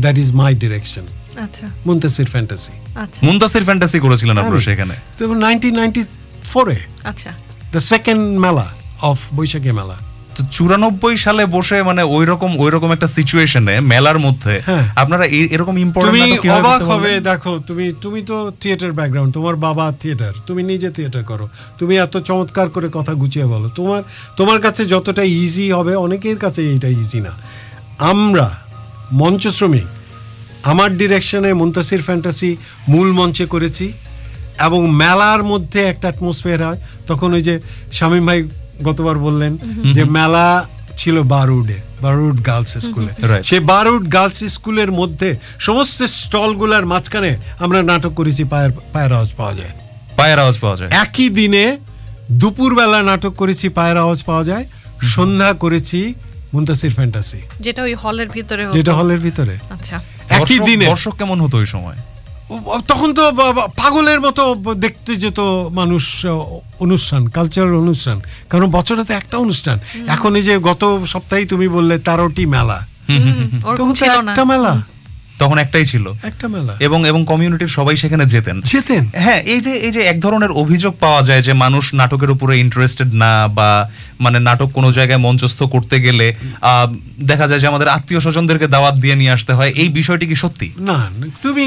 [0.00, 1.02] that is my direction
[1.44, 6.04] আচ্ছা। মুন্তাসির ফ্যান্টাসি আচ্ছা। মুন্তাসির ফ্যান্টাসি করেছিলেন হ্যাঁ। আপনারা সেখানে। তো নাইনটিন নাইনটি
[6.44, 7.32] ফোরে আচ্ছা।
[7.72, 8.66] The second mela
[9.02, 10.07] of Boishakhi Mela.
[10.38, 15.24] তো চুরানব্বই সালে বসে মানে ওই রকম ওই রকম একটা সিচুয়েশনে মেলার মধ্যে হ্যাঁ। আপনারা
[15.54, 20.62] এরকম তুমি ইম্পর্টেন্ট অবাক হবে দেখো তুমি তুমি তো থিয়েটার ব্যাকগ্রাউন্ড তোমার বাবা থিয়েটার তুমি
[20.62, 21.46] নিজে থিয়েটার করো।
[21.78, 24.02] তুমি এত চমৎকার করে কথা গুছিয়ে বলো। তোমার
[24.36, 27.32] তোমার কাছে যতটা ইজি হবে অনেকের কাছে এটা ইজি না।
[28.12, 28.46] আমরা
[29.12, 29.86] মঞ্চ শ্রমিক
[30.62, 32.50] আমার ডিরেকশনে মুন্তাসির ফ্যান্টাসি
[32.88, 33.86] মূল মঞ্চে করেছি
[34.66, 37.54] এবং মেলার মধ্যে একটা অ্যাটমসফিয়ার হয়। তখন ওই যে
[37.92, 38.40] শামীম ভাই
[38.82, 39.58] গতবার বললেন
[39.92, 40.66] যে মেলা
[40.96, 43.42] ছিল বারুডে বারুড গার্লস স্কুলে.
[43.42, 49.54] সে বারুড গার্লস স্কুলের মধ্যে সমস্ত স্টলগুলোর মাঝখানে আমরা নাটক করেছি পায়ের পায়ের আওয়াজ পাওয়া
[49.54, 49.70] যায়।
[50.16, 51.78] পায়ের আওয়াজ পাওয়া যায়। একই দিনে
[52.32, 54.64] দুপুরবেলা নাটক করেছি পায়ের আওয়াজ পাওয়া যায়।
[55.02, 56.14] সন্ধ্যা করেছি
[56.54, 61.58] মুন্তাসির ফ্যান্টাসি। যেটা ওই হলের ভিতরে যেটা হলের ভিতরে। আচ্ছা। একই দিনে দর্শক কেমন হতো
[61.58, 61.96] ওই সময়?
[62.88, 63.32] তখন তো
[63.76, 64.42] পাগলের মতো
[64.74, 65.40] দেখতে যেত
[65.70, 66.26] মানুষ
[66.80, 68.20] অনুষ্ঠান কালচারাল অনুষ্ঠান।
[68.50, 69.78] কারণ বছরে তো একটা অনুষ্ঠান।
[70.08, 72.78] এখন এই যে গত সপ্তাহে তুমি বললে তেরোটি মেলা।
[73.76, 74.82] তখন তো একটা মেলা।
[75.38, 79.02] তখন একটাই ছিল। একটা মেলা। এবং এবং কমিউনিটির সবাই সেখানে যেতেন। যেতেন?
[79.14, 83.10] হ্যাঁ এই যে এই যে এক ধরনের অভিযোগ পাওয়া যায় যে মানুষ নাটকের উপরে ইন্টারেস্টেড
[83.14, 86.26] না বা মানে নাটক কোনো জায়গায় মঞ্চস্থ করতে গেলে
[87.22, 90.68] দেখা যায় যে আমাদের আত্মীয় স্বজনদেরকে দাওয়াত দিয়ে নিয়ে আসতে হয়। এই বিষয়টি কি সত্যি?
[90.78, 91.10] না
[91.42, 91.64] তুমি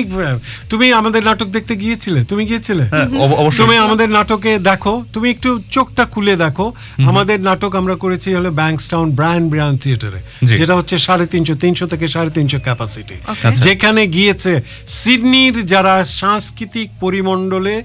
[0.69, 2.19] তুমি আমাদের নাটক দেখতে গিয়েছিলে?
[2.23, 2.83] তুমি গিয়েছিলে?
[2.83, 3.07] হ্যাঁ,
[3.43, 6.73] অবশ্যই। তুমি আমাদের নাটকে দেখো তুমি একটু চোখটা খুলে দেখো।
[7.07, 12.07] আমাদের নাটক আমরা করেছি হলো ব্যাংকস্টাউন ব্রায়ান ব্রায়ান থিয়েটারে যেটা হচ্ছে সাড়ে তিনশো তিনশো থেকে
[12.07, 13.15] সাড়ে তিনশো ক্যাপাসিটি।
[13.61, 14.53] যেখানে গিয়েছে
[14.87, 17.75] সিডনির যারা সাংস্কৃতিক পরিমণ্ডলে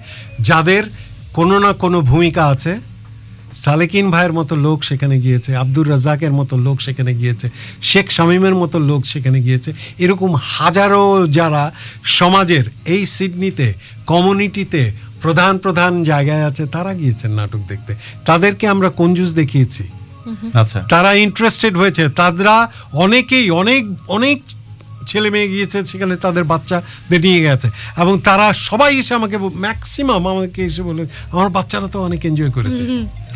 [0.41, 0.83] যাদের
[1.35, 2.73] কোনো না কোনো ভূমিকা আছে
[3.55, 7.47] সালেকিন ভাইয়ের মতো লোক সেখানে গিয়েছে আব্দুর রাজাকের মতো লোক সেখানে গিয়েছে
[7.83, 11.63] শেখ শামীমের মতো লোক সেখানে গিয়েছে এরকম হাজারো যারা
[12.05, 13.67] সমাজের এই সিডনিতে
[14.07, 14.83] কমিউনিটিতে
[15.23, 17.93] প্রধান প্রধান জায়গায় আছে তারা গিয়েছেন নাটক দেখতে।
[18.25, 19.85] তাদেরকে আমরা কঞ্জুস দেখিয়েছি?
[20.55, 22.57] আচ্ছা। তারা ইন্টারেস্টেড হয়েছে। তারা
[22.95, 24.39] অনেকেই অনেক অনেক
[25.11, 27.69] ছেলে মেয়ে গিয়েছে সেখানে তাদের বাচ্চাদের নিয়ে গেছে।
[28.03, 31.03] এবং তারা সবাই এসে আমাকে ম্যাক্সিমাম আমাকে এসে বলে
[31.35, 32.83] আমার বাচ্চারা তো অনেক এনজয় করেছে।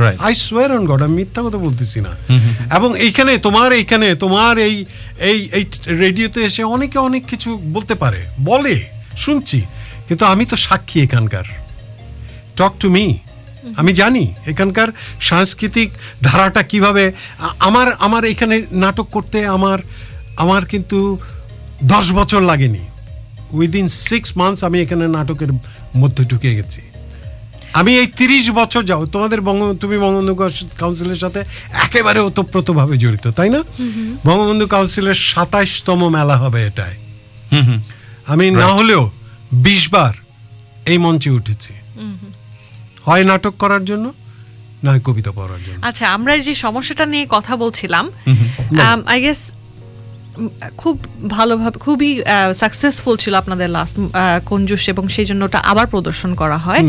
[0.02, 2.12] Right I swear on God আমি মিথ্যা কথা বলতেছি না।
[2.76, 4.76] এবং এইখানে তোমার এইখানে তোমার এই
[5.30, 5.64] এই এই
[6.04, 8.74] রেডিওতে এসে অনেকে অনেক কিছু বলতে পারে বলে
[9.24, 9.58] শুনছি।
[10.08, 11.46] কিন্তু আমি তো সাক্ষী এখানকার।
[12.58, 13.04] টক টু মি
[13.80, 14.88] আমি জানি এখানকার
[15.30, 15.88] সাংস্কৃতিক
[16.26, 17.04] ধারাটা কীভাবে
[17.68, 19.78] আমার আমার এখানে নাটক করতে আমার
[20.42, 20.98] আমার কিন্তু
[21.92, 22.82] দশ বছর লাগেনি।
[23.58, 25.52] উইদিন সিক্স মান্থস আমি এখানে নাটকের
[26.00, 26.82] মধ্যে ঢুকে গেছি।
[27.80, 30.34] আমি এই তিরিশ বছর যাও তোমাদের বঙ্গ তুমি বঙ্গবন্ধু
[30.80, 31.40] কাউন্সিলের সাথে
[31.84, 33.60] একেবারে ওতপ্রোতভাবে জড়িত তাই না?
[34.28, 36.94] বঙ্গবন্ধু কাউন্সিলের সাতাইশতম মেলা হবে এটাই।
[37.52, 37.80] হুম হুম
[38.32, 39.02] আমি না হলেও
[39.66, 40.14] বিশ বার
[40.90, 41.72] এই মঞ্চে উঠেছি।
[43.06, 44.06] হয় নাটক করার জন্য
[44.86, 48.04] নয় কবিতা পড়ার জন্য। আচ্ছা আমরা যে সমস্যাটা নিয়ে কথা বলছিলাম
[49.12, 49.40] আই গেস
[50.80, 50.94] খুব
[51.36, 52.10] ভালোভাবে খুবই
[52.62, 53.96] সাকসেসফুল ছিল আপনাদের লাস্ট
[54.50, 56.82] কঞ্জুস এবং সেই জন্য ওটা আবার প্রদর্শন করা হয়।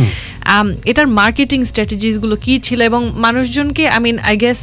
[0.92, 4.60] এটার মার্কেটিং স্ট্র্যাটেজিসগুলো কি ছিল এবং মানুষজনকে আই মিন আই গেস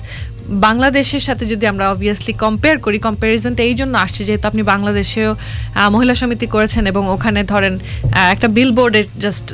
[0.67, 5.31] বাংলাদেশের সাথে যদি আমরা অবভিয়াসলি কম্পেয়ার করি কম্প্যারিজনটা এই জন্য আসছে যেহেতু আপনি বাংলাদেশেও
[5.95, 7.75] মহিলা সমিতি করেছেন এবং ওখানে ধরেন
[8.35, 9.47] একটা বিল বোর্ডে জাস্ট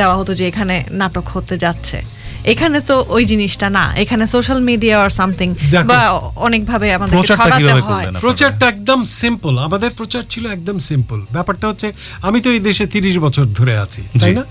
[0.00, 1.98] দেওয়া হতো যে এখানে নাটক হতে যাচ্ছে।
[2.44, 6.00] এখানে তো ওই জিনিসটা না এখানে সোশ্যাল মিডিয়া আর সামথিং বা বা
[6.36, 11.88] অনেকভাবে আমাদের ছড়াতে হয়। প্রচারটা একদম সিম্পল আমাদের প্রচার ছিল একদম সিম্পল ব্যাপারটা হচ্ছে
[12.22, 14.44] আমি তো এই দেশে তিরিশ বছর ধরে আছি তাই না?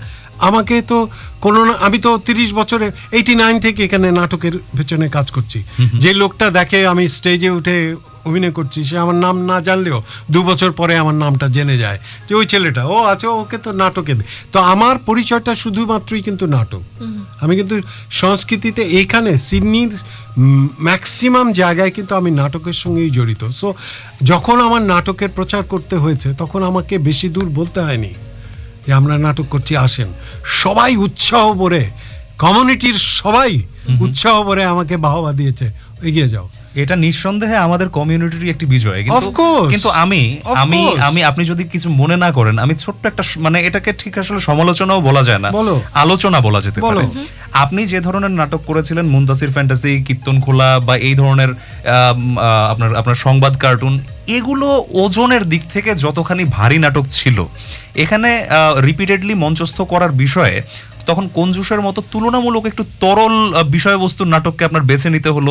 [0.48, 0.98] আমাকে তো
[1.44, 5.58] কোনো না আমি তো তিরিশ বছরে এইটি নাইন থেকে এখানে নাটকের পেছনে কাজ করছি।
[6.02, 7.76] যে লোকটা দেখে আমি স্টেজে উঠে
[8.28, 9.98] অভিনয় করছি সে আমার নাম না জানলেও
[10.30, 14.14] দু বছর পরে আমার নামটা জেনে যায় যে ওই ছেলেটা ও আছে ওকে তো নাটকে
[14.18, 16.82] দে। তো আমার পরিচয়টা শুধুমাত্রই কিন্তু নাটক।
[17.42, 17.76] আমি কিন্তু
[18.10, 19.92] সংস্কৃতিতে এইখানে সিডনির
[20.86, 23.68] ম্যাক্সিমাম জায়গায় কিন্তু আমি নাটকের সঙ্গেই জড়িত। সো
[24.22, 28.12] যখন আমার নাটকের প্রচার করতে হয়েছে তখন আমাকে বেশি দূর বলতে হয়নি।
[28.88, 30.08] যে আমরা নাটক করছি আসেন।
[30.44, 31.90] সবাই উৎসাহ ভরে
[32.38, 33.62] কমিউনিটির সবাই
[34.00, 35.66] উৎসাহ ভরে আমাকে বাহবা দিয়েছে।
[36.02, 39.16] এগিয়ে যাও। এটা নিঃসন্দেহে আমাদের কমিউনিটির একটি বিজয়। কিন্তু
[39.70, 43.92] কিন্তু আমি আমি আমি আপনি যদি কিছু মনে না করেন আমি ছোট্ট একটা মানে এটাকে
[43.92, 45.50] ঠিক আসলে সমালোচনাও বলা যায় না।
[45.94, 47.06] আলোচনা বলা যেতে পারে।
[47.52, 52.38] আপনি যে ধরনের নাটক করেছিলেন মুন্তাসির ফ্যান্টাসি কীর্তন খোলা বা এই ধরনের আহ,
[52.70, 57.46] আপনার আপনার সংবাদ কার্টুন এগুলো ওজনের দিক থেকে যতখানি ভারী নাটক ছিল
[57.94, 58.46] এখানে
[58.80, 60.62] রিপিটেডলি মঞ্চস্থ করার বিষয়ে
[61.08, 63.36] তখন কঞ্জুসের মতো তুলনামূলক একটু তরল
[63.76, 65.50] বিষয়বস্তুর নাটককে আপনার বেছে নিতে হলো।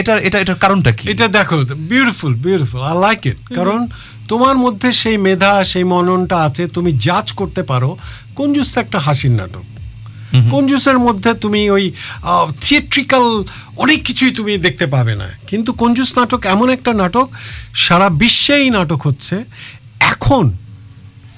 [0.00, 1.04] এটা এটা এটার কারণটা কি?
[1.12, 1.56] এটা দেখো
[1.92, 3.80] beautiful beautiful I like it কারণ
[4.30, 7.90] তোমার মধ্যে সেই মেধা সেই মননটা আছে তুমি জাজ করতে পারো।
[8.38, 9.66] কঞ্জুস তো একটা হাসির নাটক।
[10.54, 11.84] কঞ্জুসের মধ্যে তুমি ওই
[12.64, 13.24] থিয়েট্রিক্যাল
[13.84, 17.26] অনেক কিছুই তুমি দেখতে পাবে না। কিন্তু কঞ্জুস নাটক এমন একটা নাটক
[17.84, 19.36] সারা বিশ্বেই নাটক হচ্ছে।
[20.12, 20.44] এখন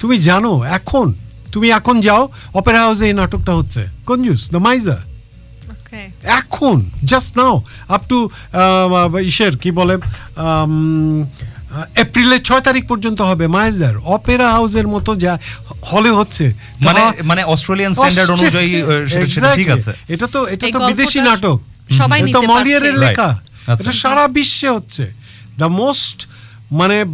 [0.01, 1.07] তুমি জানো এখন
[1.53, 4.99] তুমি এখন যাও অপেরা হাউসে এই নাটকটা হচ্ছে। কঞ্জুস দ্য মাইজা
[6.23, 8.31] এখন জাস্ট নাও আপ টু
[9.25, 9.99] ইসের কি বলে
[11.97, 15.39] এপ্রিলের ছয় তারিখ পর্যন্ত হবে মায়েজার অপেরা হাউসের মতো যা
[15.93, 21.21] হলে হচ্ছে। মানে মানে অস্ট্রেলিয়ান স্ট্যান্ডার্ড অনুযায়ী সেটা- ঠিক আছে। এটা তো এটা তো বিদেশি
[21.21, 23.41] নাটক। সবাই নিতে তো মলিয়ারের লেখা.
[23.67, 25.13] আচ্ছা। এটা সারা বিশ্বে হচ্ছে।
[25.59, 26.27] দ্য মোস্ট
[26.73, 27.05] মানে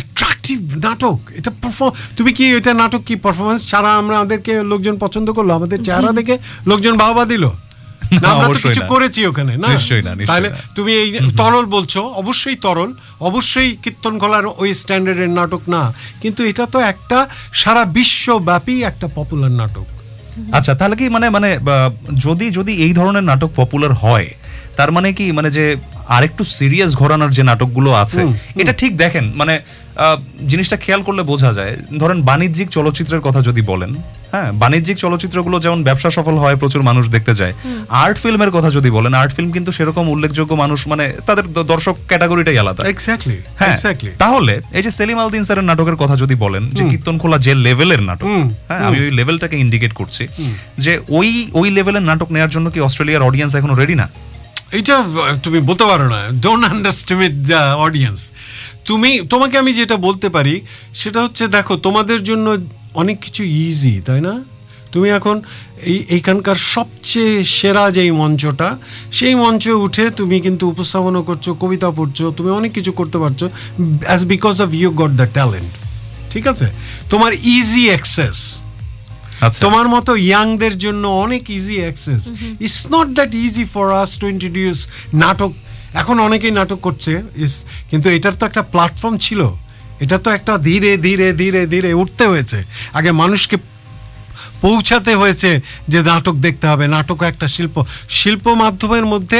[0.00, 5.32] অ্যাট্রাকটিভ নাটক। এটা perform- তুমি কি এটা নাটক কি পারফরমেন্স ছাড়া আমরা আমাদেরকে লোকজন পছন্দ
[5.32, 5.50] করল?
[5.50, 7.50] আমাদের চেহারা দেখে লোকজন বাহবা দিল?
[8.24, 9.68] আমরা তো কিছু করেছি ওখানে না?
[9.68, 15.60] নিশ্চয়ই না, তাহলে তুমি এই তরল বলছো অবশ্যই তরল অবশ্যই কীর্তন গলার ওই স্ট্যান্ডার্ডের নাটক
[15.68, 19.86] না। কিন্তু এটা তো একটা সারা বিশ্বব্যাপী একটা পপুলার নাটক।
[20.52, 21.58] আচ্ছা তাহলে কি মানে মানে
[22.14, 24.34] যদি যদি এই ধরনের নাটক পপুলার হয়
[24.80, 25.26] তার মানে কি?
[25.38, 25.64] মানে যে
[26.16, 28.20] আরেকটু সিরিয়াস ঘরানার যে নাটকগুলো আছে
[28.62, 29.54] এটা ঠিক দেখেন মানে
[30.50, 33.92] জিনিসটা খেয়াল করলে বোঝা যায়। ধরেন বাণিজ্যিক চলচ্চিত্রের কথা যদি বলেন
[34.34, 37.52] হ্যাঁ বাণিজ্যিক চলচ্চিত্রগুলো যেমন ব্যবসা সফল হয় প্রচুর মানুষ দেখতে যায়।
[38.04, 42.58] আর্ট ফিল্মের কথা যদি বলেন আর্ট ফিল্ম কিন্তু সেরকম উল্লেখযোগ্য মানুষ মানে তাদের দর্শক ক্যাটাগরিটাই
[42.62, 46.82] আলাদা। এক্স্যাক্টলি হ্যাঁ এক্স্যাক্টলি তাহলে এই যে সেলিম আলদিন স্যারের নাটকের কথা যদি বলেন যে
[46.90, 48.28] কীর্তন খোলা যে লেভেলের নাটক
[48.68, 50.24] হ্যাঁ আমি ওই লেভেলটাকে ইন্ডিকেট করছি
[50.84, 51.28] যে ওই
[51.60, 54.06] ওই লেভেলের নাটক নেওয়ার জন্য কি অস্ট্রেলিয়ার অডিয়েন্স এখনও রেডি না?
[54.78, 54.94] এটা
[55.44, 58.20] তুমি বলতে পারো না। ডোন্ট আন্ডারস্টিমেট দ্য অডিয়েন্স
[58.88, 60.54] তুমি, তোমাকে আমি যেটা বলতে পারি,
[61.00, 62.46] সেটা হচ্ছে দেখো, তোমাদের জন্য
[63.02, 64.34] অনেক কিছু ইজি তাই না?
[64.92, 65.36] তুমি এখন
[65.90, 68.68] এই, এইখানকার সবচেয়ে সেরা যেই মঞ্চটা,
[69.18, 73.40] সেই মঞ্চে উঠে তুমি কিন্তু উপস্থাপনা করছ, কবিতা পড়ছো, তুমি অনেক কিছু করতে পারছ
[74.08, 75.72] as because of you got the talent
[76.32, 76.66] ঠিক আছে?
[77.12, 78.38] তোমার ইজি অ্যাক্সেস
[79.64, 82.22] তোমার মতো ইয়াংদের জন্য অনেক easy access
[82.64, 84.78] it's not that easy for us to introduce
[85.14, 85.52] নাটক।
[86.00, 87.12] এখন অনেকেই নাটক করছে
[87.44, 87.54] ইস
[87.90, 89.40] কিন্তু এটার তো একটা প্ল্যাটফর্ম ছিল।
[90.04, 92.58] এটা তো একটা ধীরে ধীরে ধীরে ধীরে উঠতে হয়েছে।
[92.98, 93.56] আগে মানুষকে
[94.64, 95.50] পৌঁছাতে হয়েছে
[95.92, 97.76] যে নাটক দেখতে হবে। নাটক একটা শিল্প।
[98.20, 99.38] শিল্প মাধ্যমের মধ্যে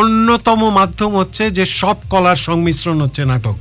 [0.00, 3.56] অন্যতম মাধ্যম হচ্ছে যে সব কলার সংমিশ্রণ হচ্ছে নাটক।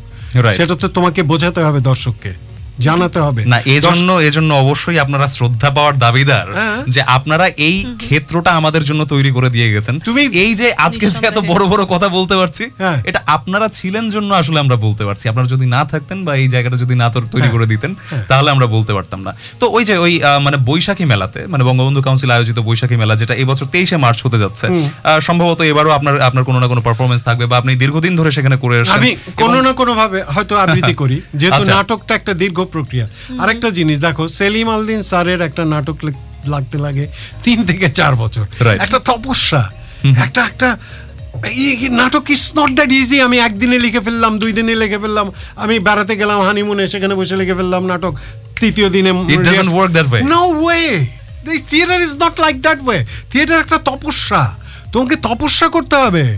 [0.58, 2.32] সেটা তো তোমাকে বোঝাতে হবে দর্শককে।
[2.80, 8.52] জানাতে হবে। না এজন্য এজন্য অবশ্যই আপনারা শ্রদ্ধা পাওয়ার দাবিদার হ্যাঁ। যে আপনারা এই ক্ষেত্রটা
[8.52, 12.10] আমাদের জন্য তৈরি করে দিয়ে গেছেন। তুমি- এই যে আজকে যে এত বড় বড় কথা
[12.10, 16.26] বলতে পারছি হ্যাঁ। এটা আপনারা ছিলেন জন্য আসলে আমরা বলতে পারছি। আপনারা যদি না থাকতেন
[16.26, 17.92] বা এই জায়গাটা যদি না তৈরি করে দিতেন
[18.28, 22.32] তাহলে আমরা বলতে পারতাম না। তো ওই যে ওই মানে বৈশাখী মেলাতে মানে বঙ্গবন্ধু কাউন্সিল
[22.32, 26.60] আয়োজিত বৈশাখী মেলা যেটা এবছর তেইশে মার্চ হতে যাচ্ছে আহ, সম্ভবত এবারও আপনার আপনার কোনো
[26.60, 29.94] না কোনো পারফরমেন্স থাকবে বা আপনি দীর্ঘদিন ধরে সেখানে করে এসেছেন আমি কোনো না কোনো
[29.94, 33.08] ভাবে হয়তো আবৃত্তি করি। যেহেতু আচ্ছা। নাটকটা একটা দীর্ঘ প্রক্রিয়া।
[33.40, 35.98] আরেকটা জিনিস দেখো সেলিম আলদিন স্যারের একটা নাটক
[36.48, 37.08] লাগতে লাগে
[37.44, 38.46] তিন থেকে চার বছর।
[38.80, 39.72] একটা তপস্যা
[40.18, 40.78] একটা একটা
[41.90, 46.14] নাটক ইজ নট দ্যাট ইজি। আমি একদিনে লিখে ফেললাম দুই দিনে লিখে ফেললাম আমি বেড়াতে
[46.16, 48.14] গেলাম হানিমুনে সেখানে বসে লিখে ফেললাম নাটক।
[48.60, 49.12] তৃতীয় দিনে.
[50.24, 51.06] No way
[51.70, 54.56] theatre is not like that way theatre একটা তপস্যা।
[54.92, 56.38] তোমাকে তপস্যা করতে হবে।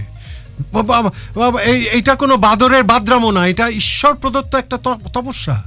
[0.73, 1.01] বাবা,
[1.35, 4.77] বাবা, এইটা কোনো বাদরের বাদ্রামো না এটা ঈশ্বর প্রদত্ত একটা
[5.13, 5.63] তপস্যা।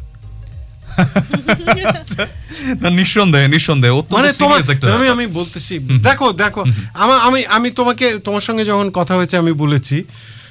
[2.80, 4.60] না নিঃসন্দেহে নিঃসন্দেহে মানে তোমার
[4.92, 6.62] আমি আমি বলতেছি দেখো দেখো
[6.94, 9.96] আমার আমি আমি তোমাকে তোমার সঙ্গে যখন কথা হয়েছে আমি বলেছি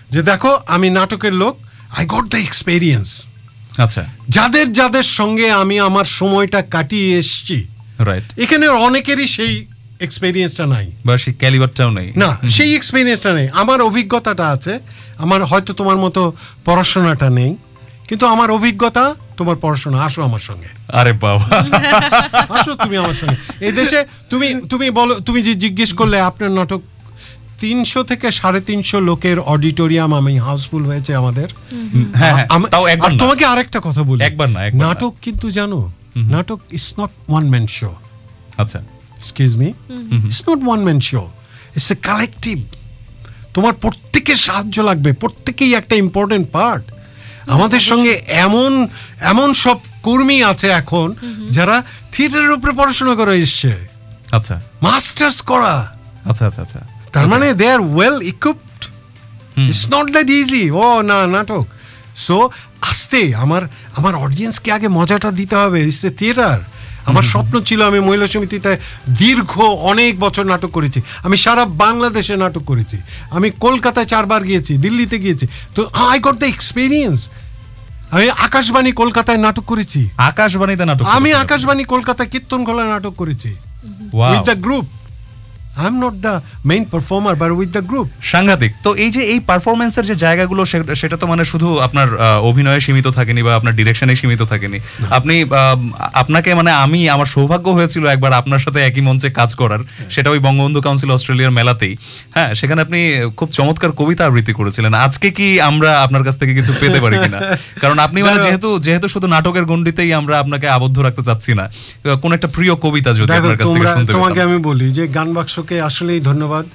[0.10, 1.56] যে দেখো আমি নাটকের লোক
[1.98, 3.10] আই গট দ্য এক্সপেরিয়েন্স
[3.78, 7.58] আচ্ছা। যাদের যাদের সঙ্গে আমি আমার সময়টা কাটিয়ে এসছি
[8.00, 9.54] রাইট এখানে অনেকেরই সেই
[10.00, 14.74] এক্সপেরিয়েন্সটা নাই। বা সেই ক্যালিবারটাও নেই। না সেই এক্সপিরিয়েন্সটা নেই। আমার অভিজ্ঞতাটা আছে
[15.18, 16.22] আমার হয়তো তোমার মতো
[16.66, 17.52] পড়াশোনাটা নেই।
[18.10, 21.46] কিন্তু আমার অভিজ্ঞতা তোমার পড়াশোনা আসো আমার সঙ্গে। আরে বাবা।
[22.58, 24.00] আসো তুমি আমার সঙ্গে। এই দেশে
[24.30, 26.82] তুমি তুমি বলো তুমি যে জিজ্ঞেস করলে আপনার নাটক
[27.60, 31.48] তিনশো থেকে সাড়ে তিনশো লোকের অডিটোরিয়াম আমি হাউসফুল হয়েছে আমাদের।
[32.14, 32.46] হ্যাঁ হ্যাঁ,
[33.04, 37.50] আর না। তোমাকে আরেকটা কথা বলি। একবার না, নাটক কিন্তু জানো নাটক is not one
[37.50, 37.90] man show
[38.58, 38.80] আচ্ছা।
[39.18, 39.68] Excuse me
[40.26, 41.22] it's not one man show
[41.76, 42.58] it's a collective
[43.54, 46.84] তোমার প্রত্যেকের সাহায্য লাগবে প্রত্যেকেই একটা ইম্পর্টেন্ট পার্ট
[47.50, 48.72] আমাদের সঙ্গে এমন
[49.32, 51.08] এমন সব কর্মী আছে এখন
[51.50, 53.72] যারা থিয়েটারের উপরে পড়াশোনা করে এসছে।
[54.32, 55.74] আচ্ছা। মাস্টার্স করা।
[56.26, 56.80] আচ্ছা আচ্ছা আচ্ছা।
[57.14, 58.82] তার মানে they are well equipped
[59.70, 61.66] it's not that easy ও না নাটক।
[62.16, 62.50] সো
[62.82, 63.62] আস্তে আমার
[63.96, 66.60] আমার অডিয়েন্সকে আগে মজাটা দিতে হবে। ইটস এ থিয়েটার
[67.10, 68.72] আমার স্বপ্ন ছিল আমি মহিলা সমিতিতে
[69.22, 69.52] দীর্ঘ
[69.92, 72.98] অনেক বছর নাটক করেছি। আমি সারা বাংলাদেশে নাটক করেছি।
[73.38, 75.46] আমি কলকাতায় চারবার গিয়েছি দিল্লিতে গিয়েছি।
[75.76, 77.20] তো আই গট দ্য এক্সপিরিয়েন্স।
[78.16, 80.00] আমি আকাশবাণী কলকাতায় নাটক করেছি।
[80.30, 83.50] আকাশবাণীতে নাটক আমি আকাশবাণী কলকাতায় কীর্তন খোলা নাটক করেছি।
[84.14, 84.86] With the group
[85.82, 86.34] I am not the
[86.70, 90.62] main performer but with the group সাংঘাতিক। তো এই যে এই পারফরমেন্সের যে জায়গাগুলো
[91.02, 92.08] সেটা তো মানে শুধু আপনার
[92.50, 94.78] অভিনয়ে সীমিত থাকেনি বা আপনার ডিরেকশনে সীমিত থাকেনি।
[95.18, 95.36] আপনি
[96.22, 99.82] আপনাকে মানে আমি আমার সৌভাগ্য হয়েছিল একবার আপনার সাথে একই মঞ্চে কাজ করার।
[100.14, 101.94] সেটা ওই বঙ্গবন্ধু কাউন্সিল অস্ট্রেলিয়ার মেলাতেই।
[102.36, 103.00] হ্যাঁ সেখানে আপনি
[103.40, 107.40] খুব চমৎকার কবিতা আবৃত্তি করেছিলেন। আজকে কি আমরা আপনার কাছ থেকে কিছু পেতে পারি কিনা?
[107.84, 111.66] কারণ আপনি মানে যেহেতু যেহেতু শুধু নাটকের গণ্ডিতেই আমরা আপনাকে আবদ্ধ রাখতে চাচ্ছি না
[112.24, 115.28] কোন একটা প্রিয় কবিতা যদি আপনার কাছ থেকে শুনতে তোমাকে আমি বলি যে গান
[115.70, 116.66] বাক্সকে আসলেই ধন্যবাদ।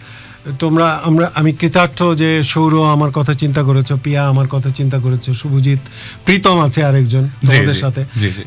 [0.62, 5.24] তোমরা আমরা আমি কৃতার্থ যে সৌর আমার কথা চিন্তা করেছ পিয়া আমার কথা চিন্তা করেছ
[5.40, 5.80] শুভজিৎ
[6.26, 8.02] প্রীতম আছে আরেকজন তোমাদের সাথে।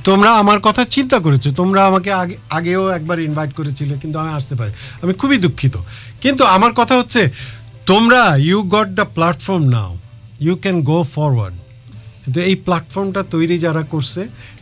[0.10, 4.56] তোমরা আমার কথা চিন্তা করেছ তোমরা আমাকে আগে আগেও একবার ইনভাইট করেছিলে কিন্তু আমি আসতে
[4.60, 4.72] পারি
[5.04, 5.76] আমি খুবই দুঃখিত।
[6.24, 7.22] কিন্তু আমার কথা হচ্ছে
[7.92, 9.92] তোমরা you got the platform now
[10.46, 11.56] you can go forward
[12.24, 14.22] কিন্তু এই প্ল্যাটফর্মটা তৈরি যারা করছে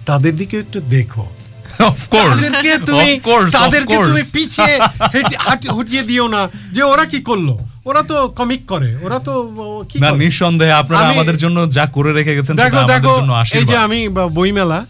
[0.10, 1.26] তাদের দিকে একটু দেখো।
[2.40, 3.08] তাদেরকে তুমি
[3.52, 3.94] তাদেরকে
[4.34, 4.74] পিছিয়ে
[5.14, 7.50] হেঁটে- হাঁটি- হটিয়ে দিও না যে ওরা কি করল।
[7.86, 9.34] ওরা তো কমিক করে ওরা তো
[9.90, 13.14] কি না নিঃসন্দেহে আপনারা আমাদের জন্য যা করে রেখে গেছেন দেখো দেখো
[13.54, 14.86] এই যে আমি বইমেলা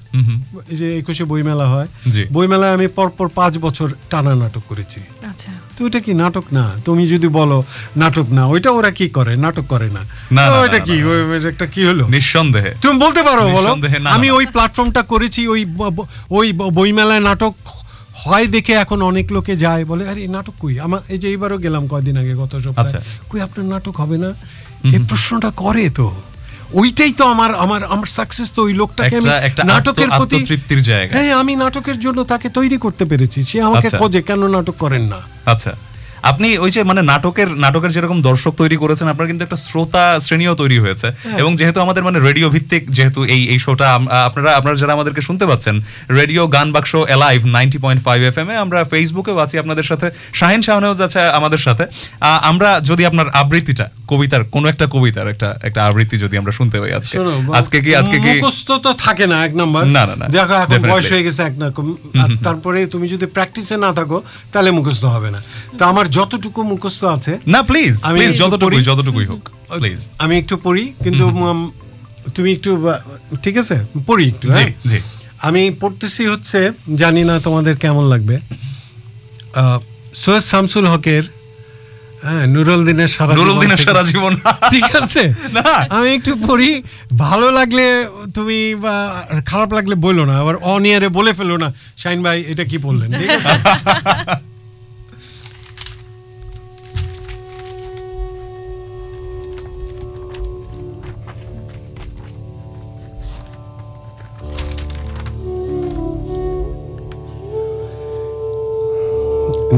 [0.69, 1.87] এই যে একুশে বইমেলা হয়
[2.31, 4.99] বইমেলায় আমি পরপর পাঁচ বছর টানা নাটক করেছি।
[5.29, 6.71] আচ্ছা। তো ওটা কি নাটক না?
[6.85, 7.63] তুমি যদি বলো
[7.97, 9.35] নাটক না ওইটা ওরা কি করে?
[9.35, 10.01] নাটক করে না।
[10.59, 11.03] ওইটা কি?
[11.03, 12.07] ওই- একটা কি হলো?
[12.07, 13.69] নিঃসন্দেহে। তুমি বলতে পারো বলো।
[14.09, 15.65] আমি ওই প্ল্যাটফর্মটা করেছি ওই
[16.29, 17.53] ওই বইমেলায় নাটক
[18.15, 20.79] হয় দেখে এখন অনেক লোকে যায় বলে আরে নাটক কই?
[20.79, 24.33] আমার এই যে এইবারও গেলাম কয়দিন আগে গত আচ্ছা। সপ্তাহে কই আপনার নাটক হবে না?
[24.85, 26.13] এই প্রশ্নটা করে তো।
[26.73, 29.29] ওইটাই তো আমার আমার আমার সাকসেস তো ওই লোকটাকে আমি
[29.65, 33.97] নাটকের প্রতি তৃপ্তির জায়গা। হ্যাঁ আমি নাটকের জন্য তাকে তৈরি করতে পেরেছি। সে আমাকে আচ্ছা।
[33.97, 35.19] খোঁজে কেন নাটক করেন না?
[35.45, 35.71] আচ্ছা।
[36.31, 40.53] আপনি ওই যে মানে নাটকের নাটকের যেরকম দর্শক তৈরি করেছেন আপনার কিন্তু একটা শ্রোতা শ্রেণীও
[40.61, 43.87] তৈরি হয়েছে। হ্যাঁ। এবং যেহেতু আমাদের মানে রেডিও ভিত্তিক যেহেতু এই এই শোটা
[44.27, 45.75] আপনারা আপনারা যারা আমাদেরকে শুনতে পাচ্ছেন
[46.19, 50.07] radio Gaan Baksho alive ninety point five F M এ আমরা ফেসবুকেও আছি আপনাদের সাথে
[50.39, 51.83] শাহিন শাহনেওজ আছে আমাদের সাথে।
[52.51, 56.91] আমরা যদি আপনার আবৃত্তিটা কবিতার কোনো একটা কবিতার একটা একটা আবৃত্তি যদি আমরা শুনতে পাই
[56.99, 57.15] আজকে।
[57.59, 58.33] আজকে কি আজকে কি?
[58.35, 61.55] মুখস্থ তো থাকে না এক নাম্বার। না, না, না, দেখো এখন বয়স হয়ে গেছে এক
[61.63, 61.85] রকম
[62.47, 64.17] তারপরে তুমি যদি প্র্যাকটিসে না থাকো
[64.53, 65.39] তাহলে মুখস্থ হবে না।
[65.79, 69.41] তো আমার যতটুকু মুখস্থ আছে না প্লিজ আমি প্লিজ যতটুকুই। যতটুকুই হোক
[69.79, 71.23] প্লিজ আমি একটু পড়ি কিন্তু
[72.35, 72.71] তুমি একটু
[73.43, 73.75] ঠিক আছে?
[74.07, 74.71] পড়ি একটু জি হ্যাঁ?
[74.85, 74.99] জি।
[75.39, 76.59] আমি পড়তেছি হচ্ছে
[76.95, 78.35] জানি না তোমাদের কেমন লাগবে।
[80.15, 81.23] সৈয়দ শামসুল হকের
[82.23, 84.33] হ্যাঁ নুরুল দিনের সারা নুরুল দিনের সারা জীবন।
[84.73, 85.23] ঠিক আছে?
[85.53, 86.69] না। আমি একটু পড়ি
[87.17, 87.85] ভালো লাগলে
[88.33, 88.95] তুমি বা
[89.45, 91.67] খারাপ লাগলে বলল না আবার অনিয়ারে বলে ফেলো না
[91.97, 93.53] শাইন ভাই এটা কি বললেন ঠিক আছে?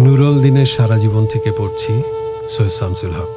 [0.08, 2.02] নুরুল দিনের সারা জীবন থেকে পড়ছি
[2.50, 3.34] সৈয়দ শামসুল হক।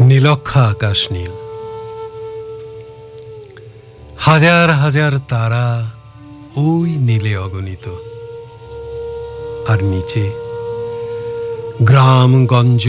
[0.00, 1.30] নীলক্ষা আকাশ নীল।
[4.18, 5.90] হাজার হাজার তারা
[6.56, 7.94] ওই নীলে অগণিত।
[9.68, 10.30] আর নিচে
[11.82, 12.88] গ্রাম, গঞ্জ,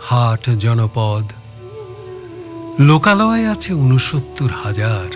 [0.00, 1.37] হাট, জনপদ
[2.78, 5.10] লোকালয় আছে উনসত্তর হাজার।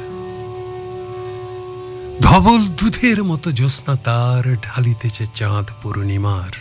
[2.20, 6.52] ধবল দুধের মতো জ্যোৎস্না তার ঢালিতেছে চাঁদ পূর্ণিমার।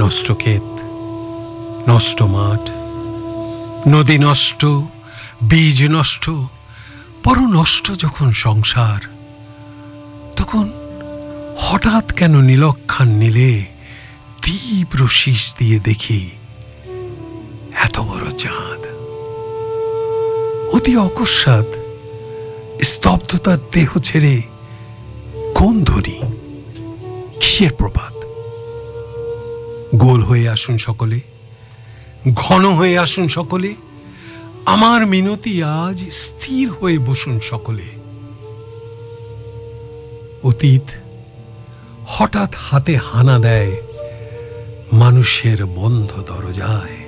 [0.00, 0.68] নষ্ট ক্ষেত,
[1.88, 2.64] নষ্ট মাঠ,
[3.88, 4.62] নদী নষ্ট,
[5.42, 6.30] বীজ নষ্ট
[7.24, 9.02] বড় নষ্ট যখন সংসার,
[10.36, 10.66] তখন
[11.58, 13.64] হঠাৎ কেন নীলক্ষান নিলে
[14.42, 16.30] তীব্র শীষ দিয়ে দেখি,
[17.84, 18.95] এত বড় চাঁদ।
[20.72, 21.66] অতি অকস্মাৎ
[22.82, 24.42] স্তব্ধতার দেহ ছেড়ে
[25.54, 26.20] কোন ধ্বনি?
[27.40, 28.14] কিসের প্রভাত
[29.96, 31.20] গোল হয়ে আসুন সকলে,
[32.34, 33.74] ঘন হয়ে আসুন সকলে,
[34.66, 37.86] আমার মিনতি আজ স্থির হয়ে বসুন সকলে।
[40.42, 40.82] অতীত
[42.08, 43.76] হঠাৎ হাতে হানা দেয়
[44.92, 47.05] মানুষের বন্ধ দরজায়।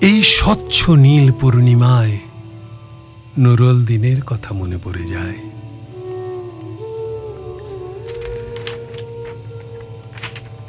[0.00, 2.18] এই স্বচ্ছ নীল পূর্ণিমায়
[3.38, 5.38] নুরুল দিনের কথা মনে পড়ে যায়।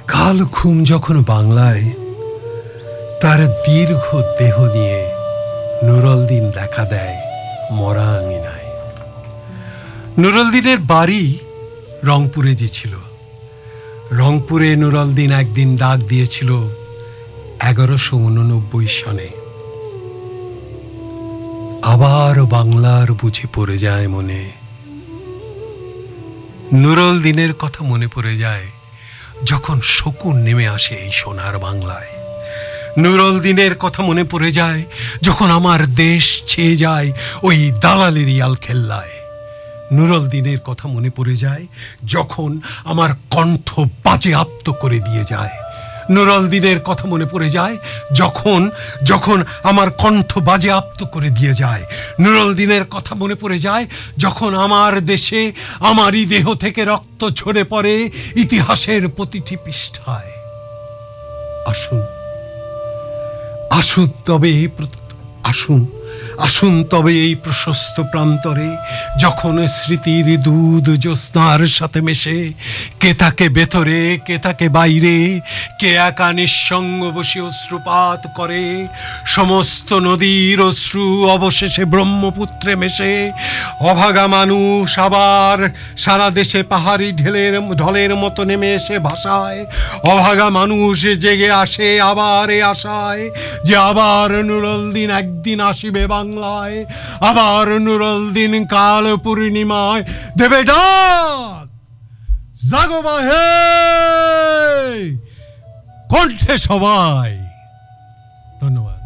[0.07, 1.85] কাল ঘুম যখন বাংলায়,
[3.21, 4.05] তার দীর্ঘ
[4.39, 5.01] দেহ নিয়ে
[5.83, 7.17] নুরল দিন দেখা দেয়
[7.71, 8.67] মরা আঙিনায়।
[10.17, 11.39] নুরুল দিনের বাড়ি
[12.03, 12.93] রংপুরে যে ছিল,
[14.11, 16.49] রংপুরে নুরল দিন একদিন ডাক দিয়েছিল
[17.59, 19.29] এগারোশো উননব্বই সনে
[21.81, 24.51] আবার বাংলার বুঝি পড়ে যায় মনে।
[26.73, 28.67] নুরল দিনের কথা মনে পড়ে যায়
[29.45, 32.07] যখন শকুন নেমে আসে এই সোনার বাংলায়।
[32.97, 34.83] নুরল দিনের কথা মনে পড়ে যায়
[35.21, 37.11] যখন আমার দেশ ছেয়ে যায়
[37.43, 39.09] ওই দালালের ইয়াল খেল্লায়।
[39.91, 41.67] নুরুল দিনের কথা মনে পড়ে যায়
[42.05, 45.68] যখন আমার কণ্ঠ বাজে আপ্ত করে দিয়ে যায়।
[46.11, 47.77] নুরুল দিনের কথা মনে পড়ে যায়,
[48.11, 48.69] যখন
[49.03, 51.83] যখন আমার কণ্ঠ বাজে আপ্ত করে দিয়ে যায়।
[52.19, 53.87] নুরল দিনের কথা মনে পড়ে যায়,
[54.17, 60.31] যখন আমার দেশে আমারই দেহ থেকে রক্ত ঝরে পড়ে ইতিহাসের প্রতিটি পৃষ্ঠায়।
[61.65, 62.01] আসুন।
[63.71, 64.67] আসুন তবে
[65.43, 65.98] আসুন।
[66.45, 68.69] আসুন তবে এই প্রশস্ত প্রান্তরে,
[69.19, 72.37] যখন স্মৃতির দুধ জ্যোৎস্নার সাথে মেশে,
[72.99, 75.17] কে তাকে ভেতরে, কে তাকে বাইরে,
[75.79, 78.63] কে একা নিঃসঙ্গ বসে অশ্রুপাত করে,
[79.25, 81.05] সমস্ত নদীর অশ্রু
[81.35, 83.13] অবশেষে ব্রহ্মপুত্রে মেশে,
[83.91, 85.57] অভাগা মানুষ আবার
[85.97, 89.59] সারা দেশে পাহাড়ি ঢেলের, ঢলের মতো নেমে এসে ভাষায়
[90.13, 93.23] অভাগা মানুষ জেগে আসে আবার এ আশায়,
[93.65, 96.77] যে আবার নুরল দিন একদিন আসিবে বাংলায়
[97.21, 100.03] আবার নুরল দিন কাল পূর্ণিমায়।
[100.37, 101.65] দেবে ডাক!
[102.69, 103.49] জাগো বাহে
[106.09, 107.31] কণ্ঠে সবাই।
[108.61, 109.03] ধন্যবাদ।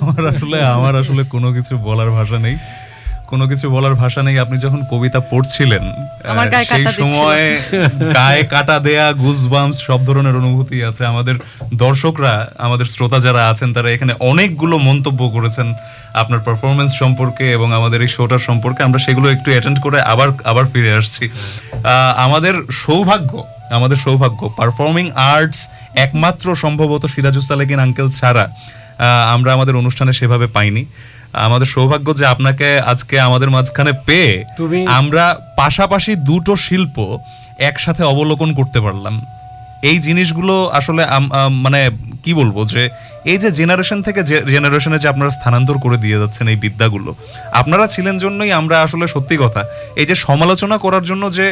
[0.00, 2.56] আমার আসলে আমার আসলে কোনো কিছু বলার ভাষা নেই।
[3.32, 5.84] কোনো কিছু বলার ভাষা নেই আপনি যখন কবিতা পড়ছিলেন
[6.70, 7.42] সেই সময়
[8.14, 11.36] গায়ে কাটা দেয়া গুজবাম্পস সব ধরনের অনুভূতি আছে। আমাদের
[11.74, 15.68] দর্শকরা আমাদের শ্রোতা যারা আছেন তারা এখানে অনেকগুলো মন্তব্য করেছেন
[16.14, 20.64] আপনার পারফরমেন্স সম্পর্কে এবং আমাদের এই শোটার সম্পর্কে। আমরা সেগুলো একটু অ্যাটেন্ড করে আবার আবার
[20.72, 22.54] ফিরে আসছি। আহ, আমাদের
[22.84, 23.32] সৌভাগ্য
[23.70, 25.60] আমাদের সৌভাগ্য পারফর্মিং আর্টস
[25.96, 30.82] একমাত্র সম্ভবত সিরাজুস সালেকিন আঙ্কেল ছাড়া আহ, আমরা আমাদের অনুষ্ঠানে সেভাবে পাইনি।
[31.32, 34.44] আমাদের সৌভাগ্য যে আপনাকে আজকে আমাদের মাঝখানে পেয়ে
[34.86, 37.18] আমরা পাশাপাশি দুটো শিল্প
[37.58, 39.26] একসাথে অবলোকন করতে পারলাম।
[39.90, 41.02] এই জিনিসগুলো আসলে
[41.64, 41.80] মানে
[42.24, 42.82] কি বলব যে,
[43.32, 44.20] এই যে জেনারেশন থেকে
[44.54, 47.10] জেনারেশনে যে আপনারা স্থানান্তর করে দিয়ে যাচ্ছেন এই বিদ্যাগুলো,
[47.60, 49.62] আপনারা ছিলেন জন্যই আমরা আসলে সত্যি কথা,
[50.00, 51.46] এই যে সমালোচনা করার জন্য যে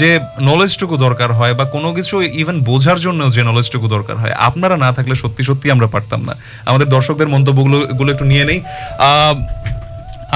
[0.00, 0.10] যে
[0.50, 4.90] নলেজটুকু দরকার হয় বা কোনো কিছু ইভেন বোঝার জন্য যে নলেজটুকু দরকার হয়, আপনারা না
[4.96, 6.34] থাকলে সত্যি সত্যি আমরা পারতাম না।
[6.70, 8.58] আমাদের দর্শকদের মন্তব্যগুলো, গুলো একটু নিয়ে নেই।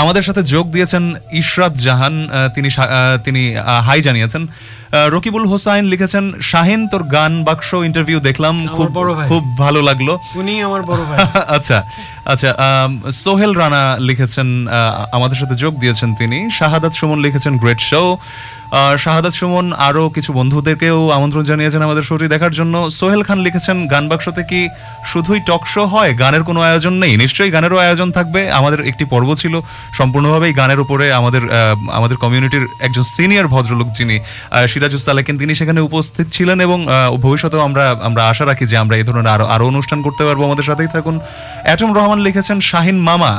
[0.03, 1.05] আমাদের সাথে যোগ দিয়েছেন
[1.41, 2.15] ইশরাত জাহান
[2.55, 2.69] তিনি
[3.27, 3.43] তিনি
[3.87, 4.43] হাই জানিয়েছেন।
[4.93, 8.87] রকিবুল হোসাইন লিখেছেন শাহিন তোর গান বাক্স ইন্টারভিউ দেখলাম খুব
[9.29, 11.19] খুব ভালো লাগল। উনি আমার বড় ভাই।
[11.57, 11.79] আচ্ছা
[12.25, 12.51] আচ্ছা
[13.13, 14.49] সোহেল রানা লিখেছেন
[15.13, 18.03] আমাদের সাথে যোগ দিয়েছেন তিনি। শাহাদাত সুমন লিখেছেন গ্রেট শো।
[18.99, 24.09] শাহাদাত সুমন আরও কিছু বন্ধুদেরকেও আমন্ত্রণ জানিয়েছেন আমাদের শোটি দেখার জন্য। সোহেল খান লিখেছেন গান
[24.09, 24.69] বাক্সতে কি
[25.07, 26.15] শুধুই টক শো হয়?
[26.15, 27.17] গানের কোনো আয়োজন নেই?
[27.17, 29.55] নিশ্চয়ই গানেরও আয়োজন থাকবে। আমাদের একটি পর্ব ছিল
[29.93, 31.57] সম্পূর্ণভাবেই গানের উপরে আমাদের আহ,
[31.93, 34.17] আমাদের কমিউনিটির একজন সিনিয়র ভদ্রলোক যিনি
[34.83, 36.79] সিরাজুস সালেকিন, তিনি সেখানে উপস্থিত ছিলেন এবং
[37.25, 40.67] ভবিষ্যতেও আমরা আমরা আশা রাখি যে আমরা এই ধরনের আরও আরও অনুষ্ঠান করতে পারব আমাদের
[40.71, 41.17] সাথেই থাকুন।
[41.67, 43.33] অ্যাটম রহমান লিখেছেন, শাহিন মামা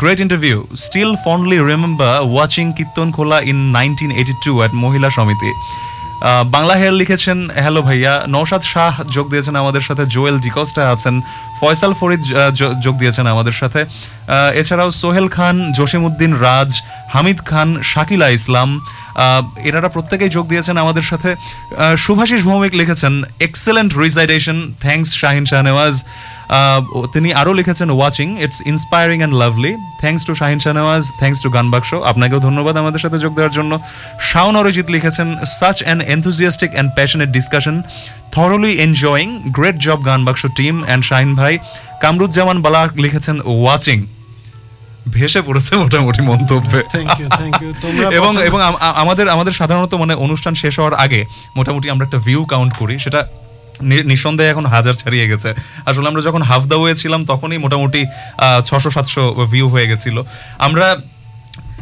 [0.00, 2.66] great interview still fondly remember watching
[3.16, 5.52] Kirtankhola in nineteen eighty two at Mahila Samiti
[6.54, 11.14] Bangla hair লিখেছেন, হ্যালো ভাইয়া নৌশাদ শাহ যোগ দিয়েছেন আমাদের সাথে, জোয়েল ডিকস্টা আছেন,
[11.60, 12.22] ফয়সাল ফরিদ
[12.84, 13.80] যোগ দিয়েছেন আমাদের সাথে
[14.60, 16.70] এছাড়াও সোহেল খান, জসিমউদ্দিন রাজ,
[17.14, 18.68] হামিদ খান, শাকিলা ইসলাম
[19.68, 21.30] এনারা প্রত্যেকেই যোগ দিয়েছেন আমাদের সাথে।
[22.04, 23.12] শুভাশিস ভৌমিক লিখেছেন
[23.46, 25.94] excellent recitation thanks Shahin Shahnewaz
[27.14, 29.72] তিনি আরও লিখেছেন watching it's inspiring and lovely
[30.02, 33.72] thanks to Shahin Shahnewaz thanks to Gaan Baksho আপনাকেও ধন্যবাদ আমাদের সাথে যোগ দেওয়ার জন্য।
[34.30, 35.28] শাওন অরিজিৎ লিখেছেন
[35.58, 37.76] such an enthusiastic and passionate discussion
[38.34, 41.54] thoroughly enjoying great job Gaan Baksho team and Shahin ভাই.
[42.02, 43.98] কামরুজ্জামান বালা লিখেছেন ওয়াচিং
[45.06, 46.80] ভেসে পড়েছে মোটামুটি মন্তব্যে।
[48.18, 48.58] এবং এবং
[49.02, 51.20] আমাদের আমাদের সাধারণত মানে অনুষ্ঠান শেষ হওয়ার আগে
[51.56, 53.20] মোটামুটি আমরা একটা ভিউ কাউন্ট করি। সেটা
[54.10, 55.50] নিঃসন্দেহে এখন হাজার ছাড়িয়ে গেছে।
[55.88, 58.00] আসলে আমরা যখন হাফ দা ওয়ে ছিলাম তখনই মোটামুটি
[58.64, 59.22] ছশো সাতশো
[59.52, 60.16] ভিউ হয়ে গেছিল।
[60.58, 60.86] আমরা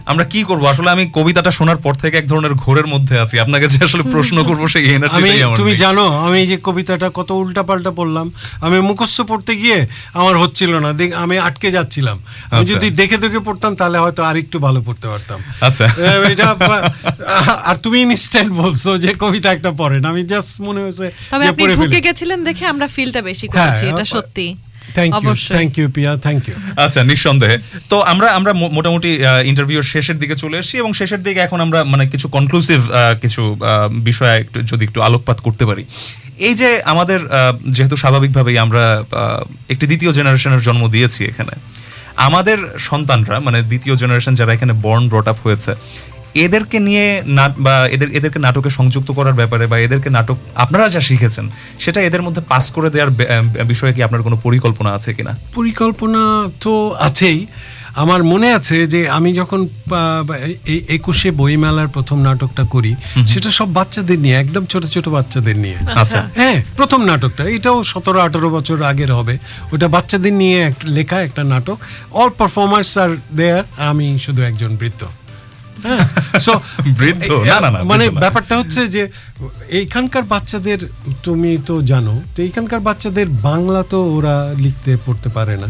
[0.06, 0.62] আমরা কি করব?
[0.66, 4.36] আসলে আমি কবিতাটা শোনার পর থেকে এক ধরনের ঘোরের মধ্যে আছি। আপনাকে যে আসলে প্রশ্ন
[4.48, 8.26] করব সেই এনার্জিটাই আমার তুমি জানো আমি যে কবিতাটা কত উল্টা পাল্টা পড়লাম
[8.60, 9.78] আমি মুখস্থ পড়তে গিয়ে
[10.14, 12.16] আমার হচ্ছিল না। দেখ আমি আটকে যাচ্ছিলাম।
[12.50, 15.86] আমি আচ্ছা। যদি দেখে দেখে পড়তাম তাহলে হয়তো আরেকটু ভালো পড়তে পারতাম। আচ্ছা।
[16.32, 16.46] এটা
[17.68, 22.00] আর তুমি ইনস্ট্যান্ট বলছো যে কবিতা একটা পড়েন। আমি জাস্ট মনে হয়েছে তবে আপনি ঢুকে
[22.06, 24.46] গেছিলেন দেখে আমরা ফিলটা বেশি হ্যাঁ, করেছি এটা সত্যি।
[24.94, 27.56] Thank you thank you Piya thank you আচ্ছা নিঃসন্দেহে।
[27.89, 29.10] তো আমরা আমরা মোটামুটি
[29.44, 32.81] ইন্টারভিউর শেষের দিকে চলে এসেছি এবং শেষের দিকে এখন আমরা মানে কিছু কনক্লুসিভ
[33.23, 33.69] কিছু আহ,
[34.02, 35.82] বিষয়ে একটু যদি একটু আলোকপাত করতে পারি।
[36.39, 37.35] এই যে আমাদের আহ,
[37.66, 41.55] যেহেতু স্বাভাবিকভাবেই আমরা আহ, একটি দ্বিতীয় জেনারেশনের জন্ম দিয়েছি এখানে
[42.19, 42.59] আমাদের
[42.89, 45.73] সন্তানরা মানে দ্বিতীয় জেনারেশন যারা এখানে বর্ন ব্রট আপ হয়েছে
[46.34, 51.00] এদেরকে নিয়ে নাট বা এদের এদেরকে নাটকে সংযুক্ত করার ব্যাপারে বা এদেরকে নাটক আপনারা যা
[51.00, 51.50] শিখেছেন
[51.80, 53.10] সেটা এদের মধ্যে পাস করে দেওয়ার
[53.66, 55.38] বিষয়ে কি আপনার কোনো পরিকল্পনা আছে কিনা?
[55.54, 57.46] পরিকল্পনা তো আছেই।
[57.94, 60.32] আমার মনে আছে যে আমি যখন আহ,
[60.88, 62.94] একুশে বইমেলার প্রথম নাটকটা করি
[63.28, 68.20] সেটা সব বাচ্চাদের নিয়ে একদম ছোট ছোট বাচ্চাদের নিয়ে। আচ্ছা। হ্যাঁ প্রথম নাটকটা এটাও সতেরো
[68.20, 69.38] আঠারো বছর আগের হবে।
[69.72, 71.78] ওটা বাচ্চাদের নিয়ে একটা লেখা একটা নাটক।
[72.10, 75.04] অল পারফরমার্স আর দেয়ার আমি শুধু একজন বৃত্ত
[75.82, 76.04] হ্যাঁ।
[76.98, 77.30] বৃদ্ধ?
[77.30, 79.09] না, না, না, মানে ব্যাপারটা হচ্ছে যে
[79.70, 80.78] এইখানকার বাচ্চাদের
[81.22, 85.68] তুমি তো জানো তো এইখানকার বাচ্চাদের বাংলা তো ওরা লিখতে পড়তে পারে না।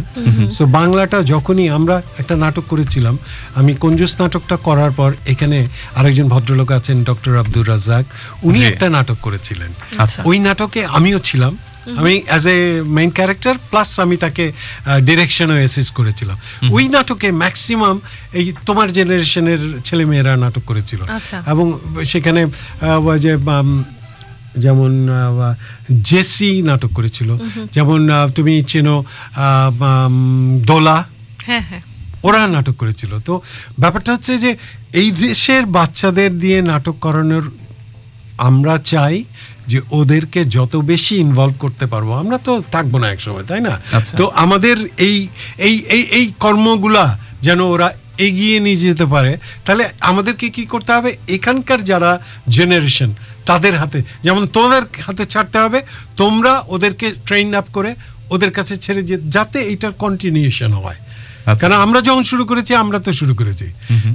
[0.51, 3.19] সো বাংলাটা যখনই আমরা একটা নাটক করেছিলাম
[3.55, 8.05] আমি কঞ্জুস নাটকটা করার পর এখানে আরেকজন ভদ্রলোক আছেন ডক্টর আব্দুর রাজ্জাক
[8.43, 11.57] উনি একটা নাটক করেছিলেন। আচ্ছা। ওই নাটকে আমিও ছিলাম।
[12.01, 12.59] আমি as a
[12.97, 14.45] main character plus আমি তাকে
[15.07, 16.37] ডিরেকশনও অ্যাসিস্ট করেছিলাম।
[16.71, 17.97] ওই নাটকে ম্যাক্সিমাম
[18.33, 21.67] এই তোমার জেনারেশনের ছেলেমেয়েরা নাটক করেছিল। আচ্ছা। এবং
[22.05, 22.41] সেখানে
[23.19, 23.33] যে
[24.59, 24.93] যেমন
[26.03, 27.31] জেসি নাটক করেছিল।
[27.73, 28.01] যেমন
[28.37, 29.05] তুমি চেনো
[30.71, 30.99] দোলা।
[31.47, 31.83] হ্যাঁ হ্যাঁ।
[32.23, 33.35] ওরা নাটক করেছিল। তো
[33.81, 34.51] ব্যাপারটা হচ্ছে যে
[34.93, 37.45] এই দেশের বাচ্চাদের দিয়ে নাটক করানোর
[38.39, 39.25] আমরা চাই
[39.67, 44.15] যে ওদেরকে যত বেশি ইনভলভ করতে পারব আমরা তো থাকব না একসময় তাই না আচ্ছা।
[44.17, 45.17] তো আমাদের এই
[45.59, 47.05] এই এই এই কর্মগুলা
[47.43, 49.33] যেন ওরা এগিয়ে নিয়ে যেতে পারে
[49.67, 52.11] তাহলে আমাদেরকে কি করতে হবে এখানকার যারা
[52.49, 53.11] জেনারেশন
[53.47, 55.79] তাদের হাতে যেমন তোমাদের হাতে ছাড়তে হবে
[56.17, 57.91] তোমরা ওদেরকে ট্রেন আপ করে
[58.31, 60.99] ওদের কাছে ছেড়ে যে যাতে এইটার কন্টিনিউশন হয়।
[61.61, 63.67] কারণ আমরা যখন শুরু করেছি আমরা তো শুরু করেছি।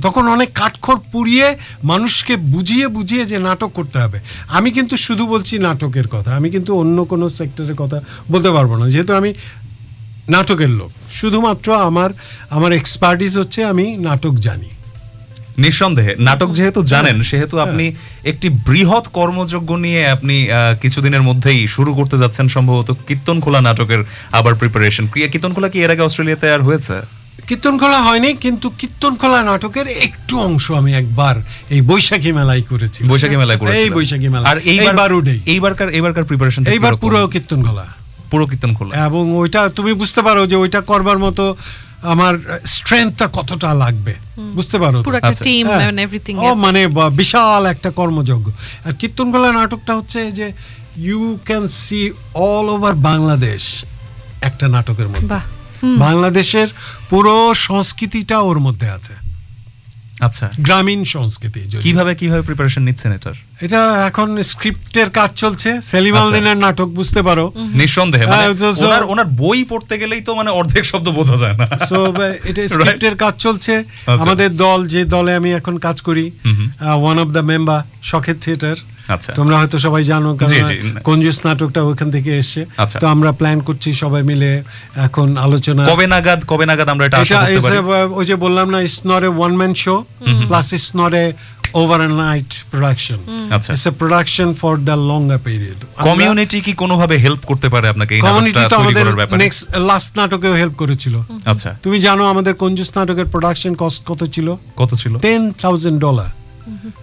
[0.05, 1.47] তখন অনেক কাঠখড় পুড়িয়ে
[1.91, 4.17] মানুষকে বুঝিয়ে বুঝিয়ে যে নাটক করতে হবে।
[4.57, 7.97] আমি কিন্তু শুধু বলছি নাটকের কথা আমি কিন্তু অন্য কোনো সেক্টরের কথা
[8.31, 9.29] বলতে পারব না। যেহেতু আমি
[10.33, 12.09] নাটকের লোক শুধুমাত্র আমার
[12.49, 14.69] আমার এক্সপার্টিস হচ্ছে আমি নাটক জানি।
[15.63, 17.85] নিঃসন্দেহে নাটক যেহেতু জানেন সেহেতু আপনি
[18.31, 20.35] একটি বৃহৎ কর্মযজ্ঞ নিয়ে আপনি
[20.81, 24.01] কিছুদিনের মধ্যেই শুরু করতে যাচ্ছেন সম্ভবত কীর্তন খোলা নাটকের
[24.31, 26.95] আবার প্রিপারেশন কীর্তন খোলা কি এর আগে অস্ট্রেলিয়াতে আর হয়েছে?
[27.47, 31.35] কীর্তনখোলা হয়নি কিন্তু কীর্তনখোলা নাটকের একটু অংশ আমি একবার
[31.69, 35.11] এই বৈশাখী মেলায় করেছি বৈশাখী মেলায় করেছিলেন এই বৈশাখী মেলা। আর এইবার এইবার
[35.45, 37.85] এইবারকার এইবারকার প্রিপারেশন এইবার পুরো কীর্তনখোলা
[38.31, 41.43] পুরো কীর্তন খোলা এবং ওইটা তুমি বুঝতে পারো যে ওইটা করবার মতো
[42.13, 42.33] আমার
[42.65, 44.13] স্ট্রেংথটা কতটা লাগবে।
[44.57, 46.81] বুঝতে পারো পুরো একটা আচ্ছা। টিম হ্যাঁ। এন্ড এভরিথিং ও মানে
[47.21, 48.45] বিশাল একটা কর্মযজ্ঞ
[48.85, 50.47] আর কীর্তনখোলা নাটকটা হচ্ছে যে
[51.07, 52.01] you can see
[52.47, 53.63] all over Bangladesh
[54.41, 55.45] একটা নাটকের মধ্যে। বাহ।
[55.83, 56.67] বাংলাদেশের
[57.09, 59.13] পুরো সংস্কৃতিটা ওর মধ্যে আছে।
[60.21, 63.33] আচ্ছা। গ্রামীণ সংস্কৃতি কীভাবে কীভাবে প্রিপারেশন নিচ্ছেন এটার?
[63.61, 69.03] এটা এখন স্ক্রিপ্টের কাজ চলছে। সেলিম আচ্ছা। আলদিনের নাটক বুঝতে পারো। নিঃসন্দেহে মানে so- ওনার
[69.03, 72.13] ওনার বই পড়তে গেলেই তো মানে অর্ধেক শব্দ বোঝা যায় না। সো
[72.43, 76.31] এটা স্ক্রিপ্টের কাজ চলছে। আচ্ছা। আমাদের দল যে দলে আমি এখন কাজ করি
[76.99, 78.75] ওয়ান অফ দ্য মেম্বার শখের থিয়েটার।
[79.39, 80.53] তোমরা হয়তো সবাই জানো কারণ।
[81.07, 84.51] কঞ্জুস নাটকটা ওখান থেকে এসছে। আচ্ছা। তো আমরা প্ল্যান করছি সবাই মিলে
[85.05, 87.77] এখন আলোচনা কবে নাগাদ কবে নাগাদ আমরা এটা আশা করতে পারি?
[88.19, 89.95] ওই যে বললাম না it's not a one man show
[90.49, 91.25] plus it's not a
[92.25, 93.19] overnight production
[93.55, 98.11] আচ্ছা। It's a production for the longer period community কি কোনোভাবে হেল্প করতে পারে আপনাকে
[98.15, 99.05] এই কমিউনিটি তো আমাদের
[99.43, 101.15] নেক্সট লাস্ট নাটকেও হেল্প করেছিল।
[101.51, 104.47] আচ্ছা। তুমি জানো আমাদের কঞ্জুস নাটকের প্রোডাকশন কস্ট কত ছিল?
[104.75, 105.13] কত ছিল?
[105.25, 106.29] Ten thousand dollar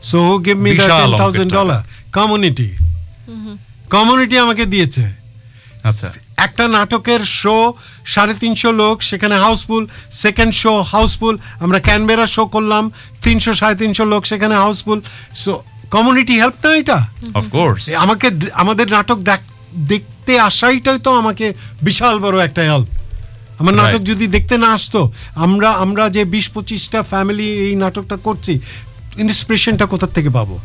[0.02, 1.50] so who give me the ten thousand.
[1.52, 1.80] Dollar
[2.12, 2.68] community
[3.90, 5.04] community আমাকে দিয়েছে।
[5.84, 7.56] আচ্ছা। একটা নাটকের শো
[8.04, 9.82] সাড়ে তিনশো লোক সেখানে house full
[10.14, 12.84] second show house full আমরা ক্যানবেরা শো করলাম
[13.22, 14.98] তিনশো সাড়ে তিনশো লোক সেখানে হাউসফুল
[15.34, 15.52] সো
[15.90, 16.98] কমিউনিটি হেল্প না এটা?
[17.34, 19.50] অফ কোর্স আমাকে আমাদের নাটক দেখ-
[19.88, 21.46] দেখতে আসাইটাই তো আমাকে
[21.82, 22.88] বিশাল বড় একটা হেল্প
[23.58, 25.00] আমার নাটক যদি দেখতে না আসতো
[25.36, 28.54] আমরা আমরা যে বিশ পঁচিশটা ফ্যামিলি এই নাটকটা করছি
[29.18, 30.56] ইন্সপিরেশনটা কোথা থেকে পাবো?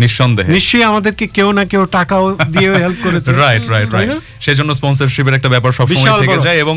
[0.00, 4.10] নিঃসন্দেহে। নিশ্চয়ই আমাদেরকে কেউ না কেউ টাকাও দিয়ে হেল্প করেছে। রাইট রাইট রাইট
[4.40, 6.76] সেজন্য স্পন্সরশিপের একটা ব্যাপার সবসময় থেকে যায় এবং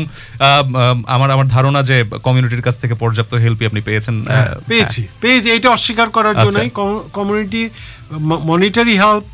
[1.06, 5.68] আমার আমার ধারণা যে কমিউনিটির কাছ থেকে পর্যাপ্ত হেল্পই আপনি পেয়েছেন হ্যাঁ, পেয়েছি। পেয়েছি এটা
[5.70, 6.70] অস্বীকার করার। জন্যই
[7.12, 7.62] কমিউনিটি
[8.50, 9.24] মনিটারি হেল্প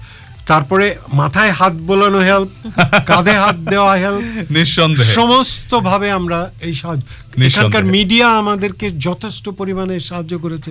[0.51, 2.51] তারপরে মাথায় হাত বোলানো হেল্প
[3.11, 7.03] কাঁধে হাত দেওয়া হেল্প। নিঃসন্দেহে। সমস্ত ভাবে আমরা এই সাহায্য।
[7.49, 10.71] এখানকার মিডিয়া আমাদেরকে যথেষ্ট পরিমাণে সাহায্য করেছে।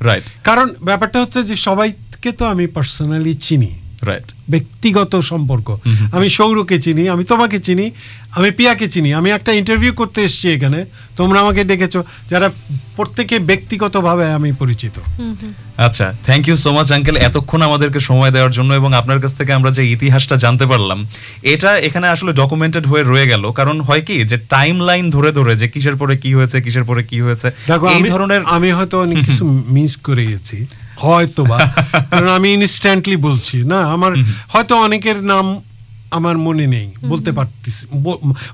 [0.00, 3.70] রাইট কারণ ব্যাপারটা হচ্ছে যে সবাইকে তো আমি পার্সোনালি চিনি।
[4.50, 5.68] ব্যক্তিগত সম্পর্ক।
[6.16, 7.86] আমি সৌরকে চিনি আমি তোমাকে চিনি
[8.38, 10.80] আমি পিয়াকে চিনি আমি একটা ইন্টারভিউ করতে এসেছি এখানে
[11.16, 12.00] তোমরা আমাকে ডেকেছো
[12.30, 12.48] যারা
[12.96, 14.96] প্রত্যেকে ব্যক্তিগতভাবে আমি পরিচিত।
[15.86, 19.52] আচ্ছা thank you so much uncle এতক্ষণ আমাদেরকে সময় দেওয়ার জন্য এবং আপনার কাছ থেকে
[19.52, 20.98] আমরা যে ইতিহাসটা জানতে পারলাম
[21.42, 25.52] এটা এখানে আসলে ডকুমেন্টেড হয়ে রয়ে গেল। কারণ হয় কি যে টাইম লাইন ধরে ধরে
[25.56, 29.16] যে কিসের পরে কি হয়েছে কিসের পরে কি হয়েছে দেখো এই ধরনের আমি হয়তো অনেক
[29.26, 29.44] কিছু
[29.76, 30.58] মিস করে গেছি
[30.96, 31.58] হয়তো বা।
[32.10, 34.12] কারণ আমি ইনস্ট্যান্টলি বলছি না আমার
[34.48, 35.60] হয়তো অনেকের নাম
[36.10, 37.86] আমার মনে নেই বলতে পারতেছি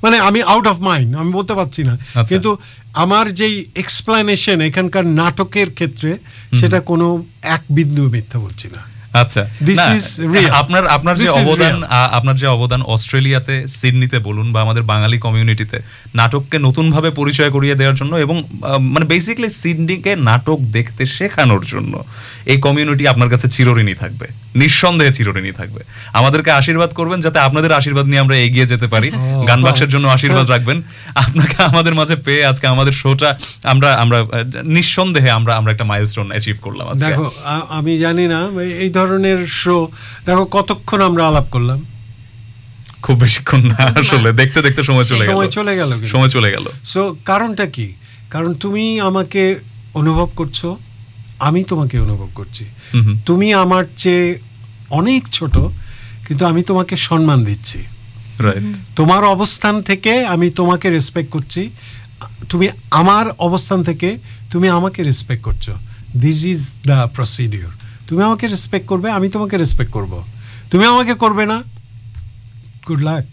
[0.03, 2.57] মানে আমি আউট অফ মাইন্ড আমি বলতে পারছি না। আচ্ছা। কিন্তু
[2.95, 6.19] আমার যেই এক্সপ্লানেশন এখানকার নাটকের ক্ষেত্রে
[6.61, 9.43] সেটা কোনো এক বিন্দু মিথ্যা বলছি না। আচ্ছা
[9.79, 10.07] না, is
[10.51, 15.79] আপনার আপনার যে অবদান আপনার যে অবদান অস্ট্রেলিয়াতে সিডনিতে বলুন বা আমাদের বাঙালি কমিউনিটিতে
[16.15, 18.37] নাটককে নতুন ভাবে পরিচয় করিয়ে দেওয়ার জন্য এবং
[18.81, 22.05] মানে বেসিক্যালি সিডনিকে নাটক দেখতে শেখানোর জন্য
[22.47, 24.27] এই কমিউনিটি আপনার কাছে চিরঋণী থাকবে।
[24.61, 25.81] নিঃসন্দেহে চিরঋণী থাকবে।
[26.13, 29.11] আমাদেরকে আশীর্বাদ করবেন যাতে আপনাদের আশীর্বাদ নিয়ে আমরা এগিয়ে যেতে পারি।
[29.49, 30.83] গান বাক্সের জন্য আশীর্বাদ রাখবেন।
[31.15, 33.31] আপনাকে আমাদের মাঝে পেয়ে আজকে আমাদের শোটা
[33.73, 34.19] আমরা আমরা
[34.77, 37.31] নিঃসন্দেহে আমরা আমরা একটা মাইলস্টোন অ্যাচিভ করলাম দেখো
[37.79, 38.41] আমি জানি না
[38.85, 39.89] এই ধরনের শো
[40.27, 41.85] দেখো কতক্ষণ আমরা আলাপ করলাম?
[43.03, 46.67] খুব বেশিক্ষণ না আসলে দেখতে দেখতে সময় চলে গেল। সময় চলে গেল সময় চলে গেল।
[46.85, 47.95] সো কারণটা কি?
[48.31, 49.59] কারণ তুমি আমাকে
[49.95, 50.67] অনুভব করছ
[51.39, 52.65] আমি তোমাকে অনুভব করছি।
[53.27, 54.39] তুমি আমার চেয়ে
[54.91, 55.59] অনেক ছোট
[56.29, 57.79] কিন্তু আমি তোমাকে সম্মান দিচ্ছি।
[58.39, 61.71] রাইট তোমার অবস্থান থেকে আমি তোমাকে রেসপেক্ট করছি।
[62.49, 64.19] তুমি আমার অবস্থান থেকে
[64.51, 65.71] তুমি আমাকে রেসপেক্ট করছ।
[66.17, 67.73] দিস ইজ দ্য প্রসিডিওর
[68.11, 70.13] তুমি আমাকে রেসপেক্ট করবে আমি তোমাকে রেসপেক্ট করব।
[70.71, 71.59] তুমি আমাকে করবে না?
[72.89, 73.25] গুড লাক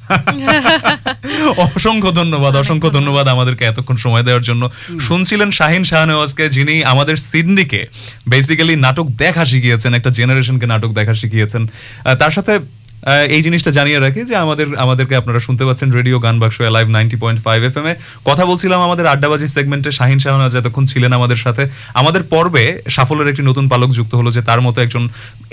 [1.68, 4.64] অসংখ্য ধন্যবাদ অসংখ্য ধন্যবাদ আমাদেরকে এতক্ষণ সময় দেওয়ার জন্য।
[5.00, 7.82] শুনছিলেন শাহিন শাহনেওয়াজকে যিনি আমাদের সিডনিকে
[8.30, 11.68] বেসিক্যালি নাটক দেখা শিখিয়েছেন একটা জেনারেশনকে নাটক দেখা শিখিয়েছেন।
[12.20, 12.54] তার সাথে
[13.36, 17.18] এই জিনিসটা জানিয়ে রাখি যে আমাদের আমাদেরকে আপনারা শুনতে পাচ্ছেন radio Gaan Baksho live ninety
[17.24, 17.94] point five F M এ।
[18.26, 21.64] কথা বলছিলাম আমাদের আড্ডাবাজি সেগমেন্টে শাহিন শাহনাজ এতক্ষণ ছিলেন আমাদের সাথে।
[21.94, 22.64] আমাদের পর্বে
[22.96, 25.04] সাফল্যের একটি নতুন পালক যুক্ত হলো যে তার মতো একজন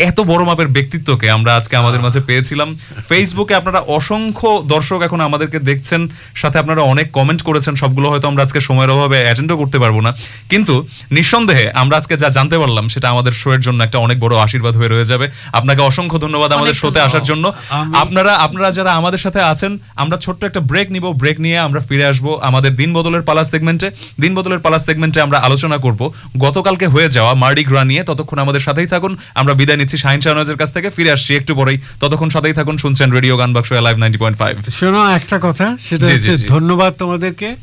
[0.09, 2.69] এত বড় মাপের ব্যক্তিত্বকে আমরা আজকে আমাদের মাঝে পেয়েছিলাম।
[3.09, 6.01] ফেসবুকে আপনারা অসংখ্য দর্শক এখন আমাদেরকে দেখছেন
[6.35, 10.11] সাথে আপনারা অনেক কমেন্ট করেছেন সবগুলো হয়তো আমরা আজকে সময়ের অভাবে অ্যাটেন্ডও করতে পারব না।
[10.53, 10.75] কিন্তু
[11.11, 14.77] নিঃসন্দেহে আমরা আজকে যা জানতে পারলাম সেটা আমাদের শো এর জন্য একটা অনেক বড় আশীর্বাদ
[14.77, 19.19] হয়ে রয়ে যাবে। আপনাকে অসংখ্য ধন্যবাদ আমাদের শোতে আসার জন্য। আমি- আপনারা আপনারা যারা আমাদের
[19.19, 23.23] সাথে আছেন আমরা ছোট্ট একটা ব্রেক নিব। ব্রেক নিয়ে আমরা ফিরে আসব আমাদের দিন বদলের
[23.23, 23.91] পালা সেগমেন্টে
[24.21, 28.61] দিন বদলের পালা সেগমেন্টে আমরা আলোচনা করব। গতকালকে হয়ে যাওয়া মার্ডি গ্রা নিয়ে ততক্ষণ আমাদের
[28.61, 32.53] সাথেই থাকুন। আমরা বিদায় নিচ্ছি শাহিন শাহনাজের কাছ থেকে। ফিরে আসছি একটু পরেই। ততক্ষণ সাথেই
[32.53, 36.95] থাকুন শুনছেন রেডিও গান Baksho live ninety point five শোনো একটা কথা সেটা হচ্ছে ধন্যবাদ
[36.99, 37.57] তোমাদেরকে।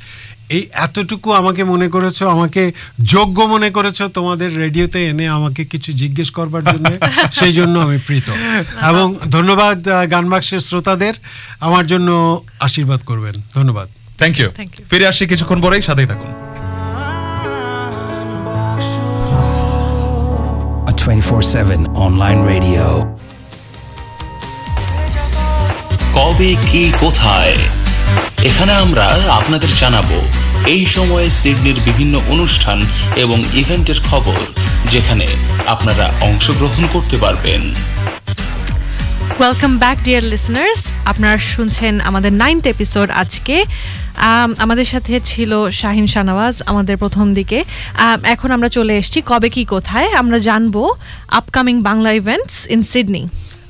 [0.52, 2.61] এই এতটুকু আমাকে মনে করেছ আমাকে
[3.06, 6.86] যোগ্য মনে করেছ তোমাদের রেডিওতে এনে আমাকে কিছু জিজ্ঞেস করবার জন্য
[7.40, 8.28] সেই জন্য আমি প্রীত।
[8.82, 11.14] এবং ধন্যবাদ আহ, গানবাক্সের শ্রোতাদের
[11.60, 12.10] আমার জন্য
[12.60, 13.88] আশীর্বাদ করবেন। ধন্যবাদ।
[14.18, 14.49] থ্যাংক ইউ
[14.90, 16.32] ফিরে আসছি কিছুক্ষণ পরেই সাথেই থাকুন।
[20.88, 22.86] A 24 7 online radio.
[26.14, 27.56] কবে কি কোথায়?
[28.50, 29.06] এখানে আমরা
[29.40, 30.10] আপনাদের জানাব
[30.66, 32.80] এই সময়ে সিডনির বিভিন্ন অনুষ্ঠান
[33.16, 34.40] এবং ইভেন্টের খবর
[34.86, 35.28] যেখানে
[35.68, 37.62] আপনারা অংশগ্রহণ করতে পারবেন।
[39.40, 43.56] ওয়েলকাম ব্যাক ডিয়ার লিসনার্স আপনারা শুনছেন আমাদের নাইনথ এপিসোড আজকে।
[44.30, 47.60] আম, আমাদের সাথে ছিল শাহিন শাহনওয়াজ আমাদের প্রথম দিকে।
[48.24, 50.76] এখন আমরা চলে এসেছি কবে কি কোথায় আমরা জানব
[51.40, 53.24] upcoming Bangla events in Sydney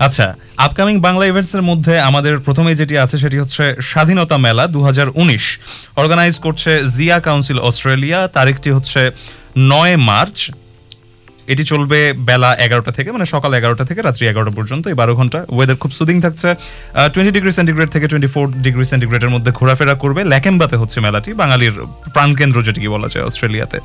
[0.06, 0.26] আচ্ছা
[0.66, 4.80] আপকামিং বাংলা ইভেন্টস এর মধ্যে আমাদের প্রথমে যেটি আছে সেটি হচ্ছে স্বাধীনতা মেলা দু
[6.02, 9.02] অর্গানাইজ করছে জিয়া কাউন্সিল অস্ট্রেলিয়া তারিখটি হচ্ছে
[9.72, 10.38] নয় মার্চ।
[11.54, 12.00] এটি চলবে
[12.30, 15.92] বেলা এগারোটা থেকে মানে সকাল এগারোটা থেকে রাত্রি এগারোটা পর্যন্ত। এই বারো ঘণ্টা ওয়েদার খুব
[15.98, 16.50] সুদিং থাকছে।
[17.14, 21.76] টোয়েন্টি ডিগ্রি সেন্টিগ্রেড থেকে টোয়েন্টি ফোর ডিগ্রি সেন্টিগ্রেডের মধ্যে ঘোরাফেরা করবে। ল্যাকেম্বাতে হচ্ছে মেলাটি, বাঙালির
[22.16, 23.78] প্রাণকেন্দ্র যেটিকে বলা যায় অস্ট্রেলিয়াতে।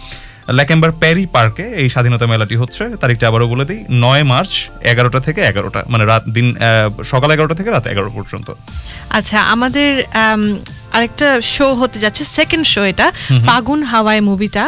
[0.59, 4.52] ল্যাকেম্বার প্যারি পার্কে এই স্বাধীনতা মেলাটি হচ্ছে। তারিখটা আবারও বলে দিই নয় মার্চ
[4.93, 6.47] এগারোটা থেকে এগারোটা মানে রাত দিন
[7.12, 8.48] সকাল এগারোটা থেকে রাত এগারো পর্যন্ত।
[9.18, 9.90] আচ্ছা আমাদের
[10.23, 10.43] আম,
[10.97, 13.06] আরেকটা শো হতে যাচ্ছে সেকেন্ড শো এটা
[13.47, 14.64] ফাগুন হাওয়াই মুভিটা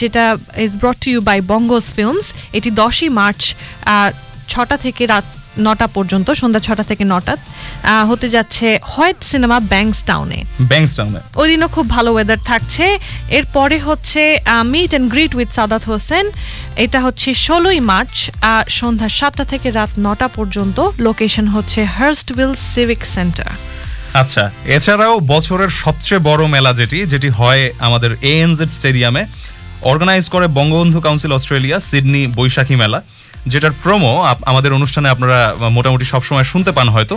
[0.00, 0.24] যেটা
[0.66, 2.26] is brought to you by Bongos films
[2.58, 3.40] এটি দশই মার্চ
[4.52, 5.26] ছটা থেকে রাত
[5.66, 7.34] নটা পর্যন্ত সন্ধ্যা ছটা থেকে নটা
[8.10, 12.84] হতে যাচ্ছে হোয়াইট সিনেমা ব্যাংকস টাউনে ব্যাংকস্টাউনে। ওই দিনও খুব ভালো ওয়েদার থাকছে।
[13.38, 14.22] এরপরে হচ্ছে
[14.72, 16.24] meet and greet with Sadat Hossain.
[16.84, 18.16] এটা হচ্ছে ষোলোই মার্চ
[18.78, 23.50] সন্ধ্যা সাতটা থেকে রাত নটা পর্যন্ত। লোকেশন হচ্ছে হার্স্টভিল সিভিক সেন্টার
[24.22, 24.44] আচ্ছা
[24.76, 29.22] এছাড়াও বছরের সবচেয়ে বড় মেলা যেটি যেটি হয় আমাদের এএনজেড স্টেডিয়ামে
[29.90, 32.98] অর্গানাইজ করে Bangabandhu council Australia Sydney Baishakhi Mela.
[33.52, 34.12] যেটার প্রোমো
[34.50, 35.38] আমাদের অনুষ্ঠানে আপনারা
[35.76, 37.14] মোটামুটি সবসময় শুনতে পান হয়তো।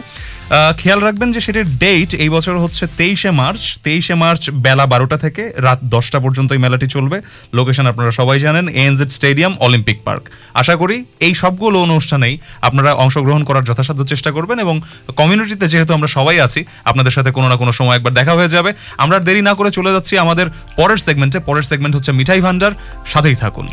[0.80, 5.44] খেয়াল রাখবেন যে সেটির ডেট এই বছর হচ্ছে তেইশে মার্চ। তেইশে মার্চ বেলা বারোটা থেকে
[5.68, 7.18] রাত দশটা পর্যন্ত এই মেলাটি চলবে।
[7.58, 10.24] লোকেশন আপনারা সবাই জানেন এএনজেড স্টেডিয়াম অলিম্পিক পার্ক
[10.62, 10.98] আশা করি
[11.28, 12.36] এই সবগুলো অনুষ্ঠানেই
[12.68, 14.76] আপনারা অংশগ্রহণ করার যথাসাধ্য চেষ্টা করবেন এবং
[15.20, 18.72] কমিউনিটিতে যেহেতু আমরা সবাই আছি, আপনাদের সাথে কোনো না কোনো সময় একবার দেখা হয়ে যাবে।
[19.04, 20.48] আমরা দেরি না করে চলে যাচ্ছি আমাদের
[20.80, 22.74] পরের সেগমেন্টে পরের সেগমেন্ট হচ্ছে মিঠাই ভান্ডার
[23.14, 23.68] সাথেই থাকুন।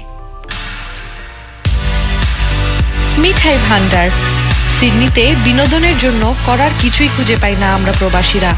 [3.19, 4.09] মিঠাই ভান্ডার
[4.69, 8.55] সিডনিতে বিনোদনের জন্য করার কিছুই খুঁজে পাই না আমরা প্রবাসীরা।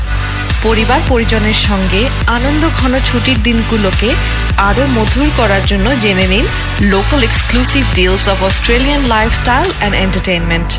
[0.62, 4.14] পরিবার পরিজনের সঙ্গে আনন্দ ঘন ছুটির দিনগুলোকে
[4.56, 6.46] আরও মধুর করার জন্য জেনে নিন
[6.80, 10.70] local exclusive deals of Australian lifestyle and entertainment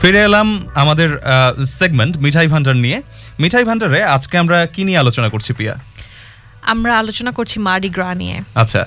[0.00, 1.08] ফিরে এলাম আমাদের
[1.64, 3.02] সেগমেন্ট মিঠাই ভান্ডার নিয়ে।
[3.38, 5.74] মিঠাই ভান্ডারে আজকে আমরা কি নিয়ে আলোচনা করছি পিয়া?
[6.62, 8.86] আমরা আলোচনা করছি মার্ডি গ্রা নিয়ে। আচ্ছা।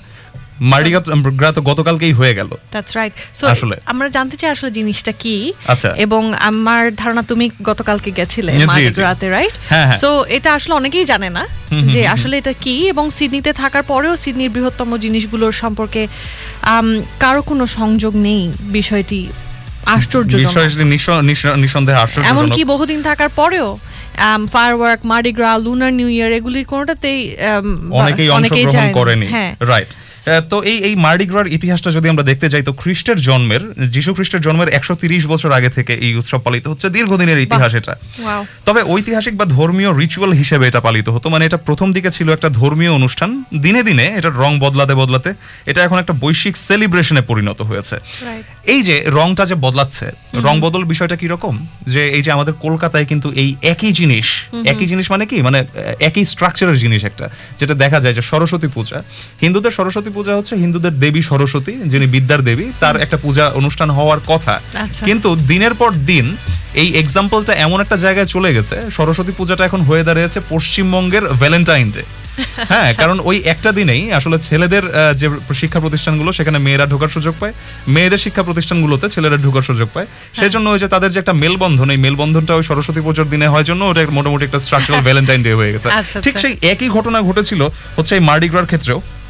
[0.71, 0.99] মার্ডিগা
[1.39, 5.35] গ্রা তো গতকালকেই হয়ে গেল। দ্যাটস রাইট সো আসলে। আমরা জানতে চাই আসলে জিনিসটা কি
[5.73, 11.05] আচ্ছা। এবং আমার ধারণা তুমি গতকালকে গেছিলে। মার্ডিগ্রাতে রাইট হ্যাঁ, হ্যাঁ। সো এটা আসলে অনেকেই
[11.05, 11.43] জানে না
[11.93, 16.01] যে আসলে এটা কি এবং সিডনিতে থাকার পরেও সিডনির বৃহত্তম জিনিসগুলোর সম্পর্কে
[17.19, 18.41] কারও কোনো সংযোগ নেই
[18.77, 19.21] বিষয়টি
[19.95, 20.53] আশ্চর্যজনক।
[22.03, 23.69] আশ্চর্যজনক। এমনকি বহুদিন থাকার পরেও
[24.53, 27.19] firework Mardi Gras lunar new year এগুলি কোনোটাতেই
[28.01, 29.91] অনেকেই অনেকেই অংশগ্রহণ করেনি। হ্যাঁ। রাইট
[30.49, 34.69] তো এই এই মার্ডিগ্রার ইতিহাসটা যদি আমরা দেখতে যাই তো খ্রিস্টের জন্মের যিশু খ্রিস্টের জন্মের
[34.69, 34.95] একশো
[35.27, 37.95] বছর আগে থেকে এই উৎসব পালিত হচ্ছে দীর্ঘদিনের ইতিহাস এটা।
[38.65, 42.49] তবে ঐতিহাসিক বা ধর্মীয় রিচুয়াল হিসেবে এটা পালিত হতো মানে এটা প্রথম দিকে ছিল একটা
[42.49, 45.33] ধর্মীয় অনুষ্ঠান। দিনে দিনে এটার রং বদলাতে বদলাতে
[45.65, 47.95] এটা এখন একটা বৈশ্বিক সেলিব্রেশনে পরিণত হয়েছে।
[48.63, 51.67] এই যে রংটা যে বদলাচ্ছে রং বদল বিষয়টা কি রকম?
[51.85, 54.27] যে এই যে আমাদের কলকাতায় কিন্তু এই একই জিনিস
[54.65, 55.41] একই জিনিস মানে কি?
[55.41, 55.59] মানে
[55.99, 57.29] একই স্ট্রাকচারের জিনিস একটা
[57.59, 59.03] যেটা দেখা যায় যে সরস্বতী পূজা
[59.41, 64.19] হিন্দুদের সরস্বতী পূজা হচ্ছে হিন্দুদের দেবী সরস্বতী যিনি বিদ্যার দেবী তার একটা পূজা অনুষ্ঠান হওয়ার
[64.27, 64.53] কথা।
[64.85, 66.25] আচ্ছা। কিন্তু দিনের পর দিন
[66.81, 72.03] এই এক্সাম্পলটা এমন একটা জায়গায় চলে গেছে সরস্বতী পূজাটা এখন হয়ে দাঁড়িয়েছে পশ্চিমবঙ্গের ভ্যালেন্টাইন ডে
[72.71, 74.83] হ্যাঁ কারণ ওই একটা দিনেই আসলে ছেলেদের
[75.21, 75.27] যে
[75.61, 77.53] শিক্ষা প্রতিষ্ঠানগুলো সেখানে মেয়েরা ঢোকার সুযোগ পায়।
[77.87, 80.07] মেয়েদের শিক্ষা প্রতিষ্ঠানগুলোতে ছেলেরা ঢোকার সুযোগ পায়।
[80.39, 83.65] সেই জন্য ওই যে তাদের যে একটা মেলবন্ধন এই মেলবন্ধনটা ওই সরস্বতী পুজোর দিনে হয়
[83.69, 87.19] জন্য ওটা মোটামুটি একটা স্ট্রাকচারাল ভ্যালেন্টাইন ডে হয়ে গেছে। আচ্ছা, ঠিক আচ্ছা। সেই একই ঘটনা
[87.21, 87.61] ঘটেছিল
[87.97, 89.26] হচ্ছে এই মার্ডিগ্রার ক্ষেত্রেও। আচ্ছা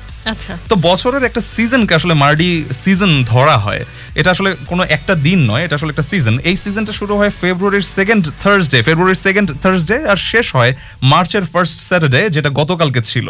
[0.69, 2.49] তো বছরের একটা সিজনকে আসলে মার্ডি
[2.83, 3.81] সিজন ধরা হয়।
[4.19, 7.85] এটা আসলে কোনো একটা দিন নয় এটা আসলে একটা সিজন। এই সিজনটা শুরু হয় ফেব্রুয়ারির
[7.97, 10.71] সেকেন্ড থার্সডে ফেব্রুয়ারির সেকেন্ড থার্সডে আর শেষ হয়
[11.11, 13.27] মার্চের ফার্স্ট স্যাটারডে যেটা গতকালকে ছিল।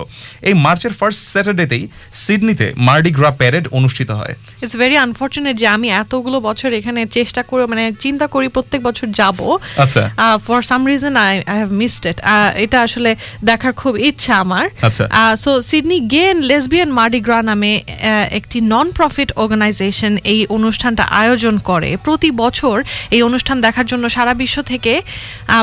[0.47, 1.83] এই মার্চের ফার্স্ট স্যাটারডেতেই
[2.23, 4.33] সিডনিতে মার্ডি গ্রা প্যারেড অনুষ্ঠিত হয়।
[4.63, 9.07] ইটস ভেরি আনফর্চুনেট যে আমি এতগুলো বছর এখানে চেষ্টা করে মানে চিন্তা করি প্রত্যেক বছর
[9.19, 9.39] যাব।
[9.83, 10.03] আচ্ছা।
[10.47, 12.19] For some reason I I have missed it
[12.65, 13.11] এটা আসলে
[13.49, 15.05] দেখার খুব ইচ্ছা আমার। আচ্ছা।
[15.43, 16.41] So Sydney gay and
[16.87, 17.71] lesbian Mardi Gras নামে
[18.39, 22.75] একটি নন প্রফিট অর্গানাইজেশন এই অনুষ্ঠানটা আয়োজন করে। প্রতি বছর
[23.15, 24.93] এই অনুষ্ঠান দেখার জন্য সারা বিশ্ব থেকে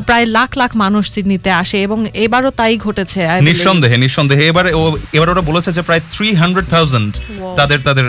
[0.08, 4.70] প্রায় লাখ লাখ মানুষ সিডনিতে আসে এবং এবারও তাই ঘটেছে নিঃসন্দেহে নিঃসন্দেহে। এবারে
[5.16, 7.12] এবার ওরা বলেছে যে প্রায় থ্রি হান্ড্রেড থাউজেন্ড
[7.58, 8.06] তাদের তাদের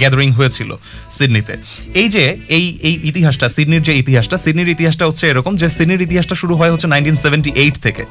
[0.00, 0.70] গ্যাদারিং হয়েছিল
[1.16, 1.54] সিডনিতে।
[2.02, 2.24] এই যে
[2.56, 6.70] এই এই ইতিহাসটা সিডনির যে ইতিহাসটা সিডনির ইতিহাসটা হচ্ছে এরকম যে সিডনির ইতিহাসটা শুরু হয়
[6.72, 8.02] হচ্ছে নাইনটিন সেভেন্টি এইট থেকে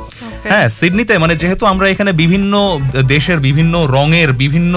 [0.50, 2.54] হ্যাঁ সিডনিতে মানে যেহেতু আমরা এখানে বিভিন্ন
[3.14, 4.76] দেশের বিভিন্ন রঙের বিভিন্ন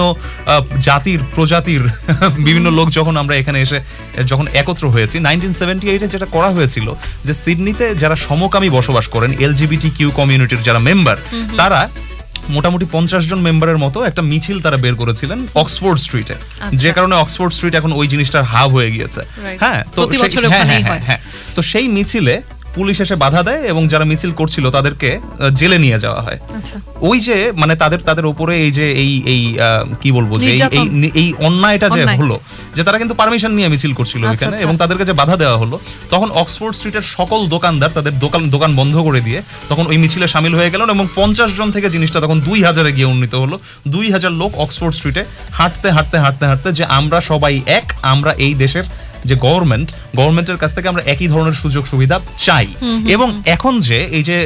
[0.79, 1.83] জাতির প্রজাতির
[2.47, 3.77] বিভিন্ন লোক যখন আমরা এখানে এসে
[4.25, 6.87] যখন একত্র হয়েছি নাইনটিন সেভেন্টি এইটে যেটা করা হয়েছিল
[7.25, 11.17] যে সিডনিতে যারা সমকামী বসবাস করেন এলজিবিটি কিউ কমিউনিটির যারা মেম্বার
[11.57, 11.81] তারা
[12.49, 16.35] মোটামুটি পঞ্চাশ জন মেম্বারের মতো একটা মিছিল তারা বের করেছিলেন অক্সফোর্ড স্ট্রিটে
[16.73, 19.21] যে কারণে অক্সফোর্ড স্ট্রিট এখন ওই জিনিসটার হাব হয়ে গিয়েছে।
[19.59, 21.19] হ্যাঁ তো বছর হ্যাঁ, হ্যাঁ, হ্যাঁ।
[21.55, 22.35] তো সেই মিছিলে
[22.75, 25.09] পুলিশ এসে বাধা দেয় এবং যারা মিছিল করছিল তাদেরকে
[25.53, 29.41] জেলে নিয়ে যাওয়া হয়। আচ্ছা। ওই যে মানে তাদের তাদের উপরে এই যে এই এই
[30.01, 30.89] কি বলব যে এই-
[31.21, 32.35] এই অন্যায়টা যে হলো
[32.75, 35.57] যে তারা কিন্তু পারমিশন নিয়ে মিছিল করছিল আচ্ছা, ওইখানে আচ্ছা। এবং তাদেরকে যে বাধা দেওয়া
[35.57, 35.75] হলো
[36.09, 39.39] তখন অক্সফোর্ড স্ট্রিটের সকল দোকানদার তাদের দোকান দোকান বন্ধ করে দিয়ে
[39.69, 43.05] তখন ওই মিছিলে সামিল হয়ে গেলেন এবং পঞ্চাশ জন থেকে জিনিসটা তখন দুই হাজারে গিয়ে
[43.05, 43.55] উন্নীত হলো।
[43.87, 48.53] দুই হাজার লোক অক্সফোর্ড স্ট্রিটে হাঁটতে হাঁটতে হাঁটতে হাঁটতে যে আমরা সবাই এক আমরা এই
[48.55, 48.85] দেশের
[49.25, 52.67] যে গভর্নমেন্ট গভর্নমেন্টের কাছ থেকে আমরা একই ধরনের সুযোগ সুবিধা চাই।
[53.09, 54.37] এবং এখন যে এই যে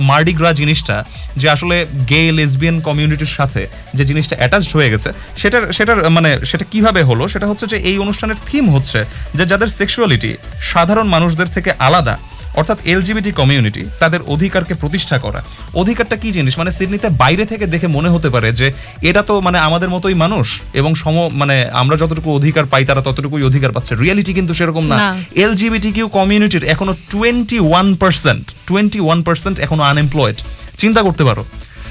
[0.00, 0.96] মার্ডিগ্রা জিনিসটা
[1.36, 3.62] যে আসলে গে লেসবিয়ান কমিউনিটির সাথে
[3.94, 7.28] যে জিনিসটা অ্যাটাচড হয়ে গেছে সেটার সেটার মানে সেটা কীভাবে হলো?
[7.28, 9.04] সেটা হচ্ছে যে এই অনুষ্ঠানের থিম হচ্ছে
[9.34, 10.30] যে যাদের সেক্সুয়ালিটি
[10.62, 12.18] সাধারণ মানুষদের থেকে আলাদা
[12.54, 15.42] অর্থাৎ এলজিবিটি কমিউনিটি তাদের অধিকারকে প্রতিষ্ঠা করা।
[15.74, 16.58] অধিকারটা কি জিনিস?
[16.58, 18.72] মানে সিডনিতে বাইরে থেকে দেখে মনে হতে পারে যে
[19.02, 23.42] এটা তো মানে আমাদের মতোই মানুষ এবং সম মানে আমরা যতটুকু অধিকার পাই তারা ততটুকুই
[23.42, 29.22] অধিকার পাচ্ছে। রিয়েলিটি কিন্তু সেরকম না। এলজিবিটি কিউ কমিউনিটির এখনও twenty one percent twenty one
[29.22, 30.36] percent এখনও আনএমপ্লয়েড
[30.78, 31.44] চিন্তা করতে পারো।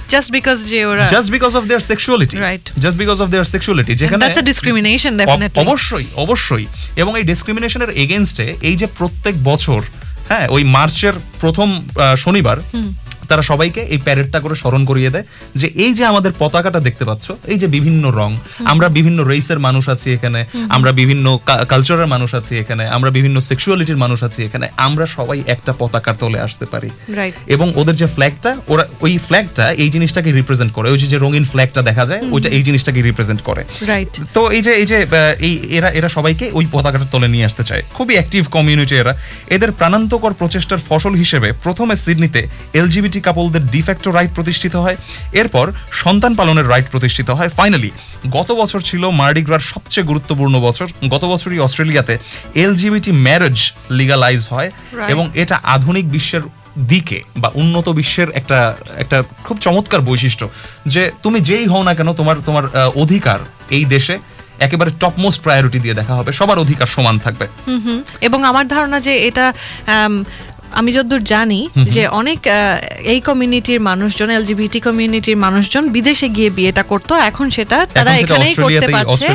[0.10, 2.80] জাস্ট বিকজ যে ওরা just because of their sexuality Right.
[2.80, 6.65] Just because of their sexuality যেখানে that's a discrimination definitely অবশ্যই অবশ্যই।
[6.95, 9.81] এবং এই ডিসক্রিমিনেশনের এগেনস্টে এই যে প্রত্যেক বছর
[10.30, 11.69] হ্যাঁ ওই মার্চের প্রথম
[12.18, 12.57] শনিবার
[13.30, 15.23] তারা সবাইকে এই প্যারেডটা করে স্মরণ করিয়ে দেয়
[15.56, 18.35] যে এই যে আমাদের পতাকাটা দেখতে পাচ্ছ এই যে বিভিন্ন রং
[18.65, 21.39] আমরা বিভিন্ন রেসের মানুষ আছি এখানে আমরা বিভিন্ন
[21.69, 26.39] কালচারের মানুষ আছি এখানে আমরা বিভিন্ন সেক্সুয়ালিটির মানুষ আছি এখানে আমরা সবাই একটা পতাকার তলে
[26.39, 26.89] আসতে পারি।
[27.47, 31.81] এবং ওদের যে ফ্ল্যাগটা ওরা ওই ফ্ল্যাগটা এই জিনিসটাকে রিপ্রেজেন্ট করে ওই যে- রঙিন ফ্ল্যাগটা
[31.81, 33.64] দেখা যায় ওইটা এই জিনিসটাকে রিপ্রেজেন্ট করে।
[34.34, 35.07] তো এই যে এই যে
[35.39, 39.18] এই এরা এরা সবাইকে ওই পতাকাটার তলে নিয়ে আসতে চায়। খুবই অ্যাক্টিভ কমিউনিটি এরা।
[39.49, 44.97] এদের প্রাণান্তকর প্রচেষ্টার ফসল হিসেবে প্রথমে সিডনিতে এলজিবিটি কাপলদের ডিফ্যাক্টো রাইট প্রতিষ্ঠিত হয়।
[45.33, 47.91] এরপর সন্তান পালনের রাইট প্রতিষ্ঠিত হয়। ফাইনালি
[48.31, 52.17] গত বছর ছিল মার্ডিগ্রার সবচেয়ে গুরুত্বপূর্ণ বছর। গত বছরই অস্ট্রেলিয়াতে
[52.55, 53.57] এলজিবিটি ম্যারেজ
[53.91, 54.71] লিগালাইজ হয়
[55.07, 56.41] এবং এটা আধুনিক বিশ্বের
[56.87, 60.49] দিকে বা উন্নত বিশ্বের একটা একটা খুব চমৎকার বৈশিষ্ট্য
[60.85, 62.63] যে তুমি যেই হও না কেন তোমার তোমার
[62.95, 63.39] অধিকার
[63.69, 64.17] এই দেশে
[64.59, 67.47] একেবারে টপমোস্ট প্রায়োরিটি দিয়ে দেখা হবে। সবার অধিকার সমান থাকবে।
[68.21, 69.45] এবং আমার ধারণা যে এটা
[70.73, 72.39] আম, যতদূর জানি যে অনেক
[73.03, 78.87] এই কমিউনিটির মানুষজন এলজিবিটি কমিউনিটির মানুষজন বিদেশে গিয়ে বিয়েটা করতো এখন সেটা তারা এখানেই করতে
[78.93, 79.25] পারছে।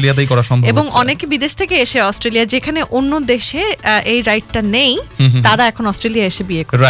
[0.70, 3.62] এবং। অনেকে বিদেশ থেকে এসে অস্ট্রেলিয়া যেখানে অন্য দেশে
[4.04, 4.92] এই রাইটটা নেই
[5.42, 6.82] তারা এখন অস্ট্রেলিয়া এসে বিয়ে করছে।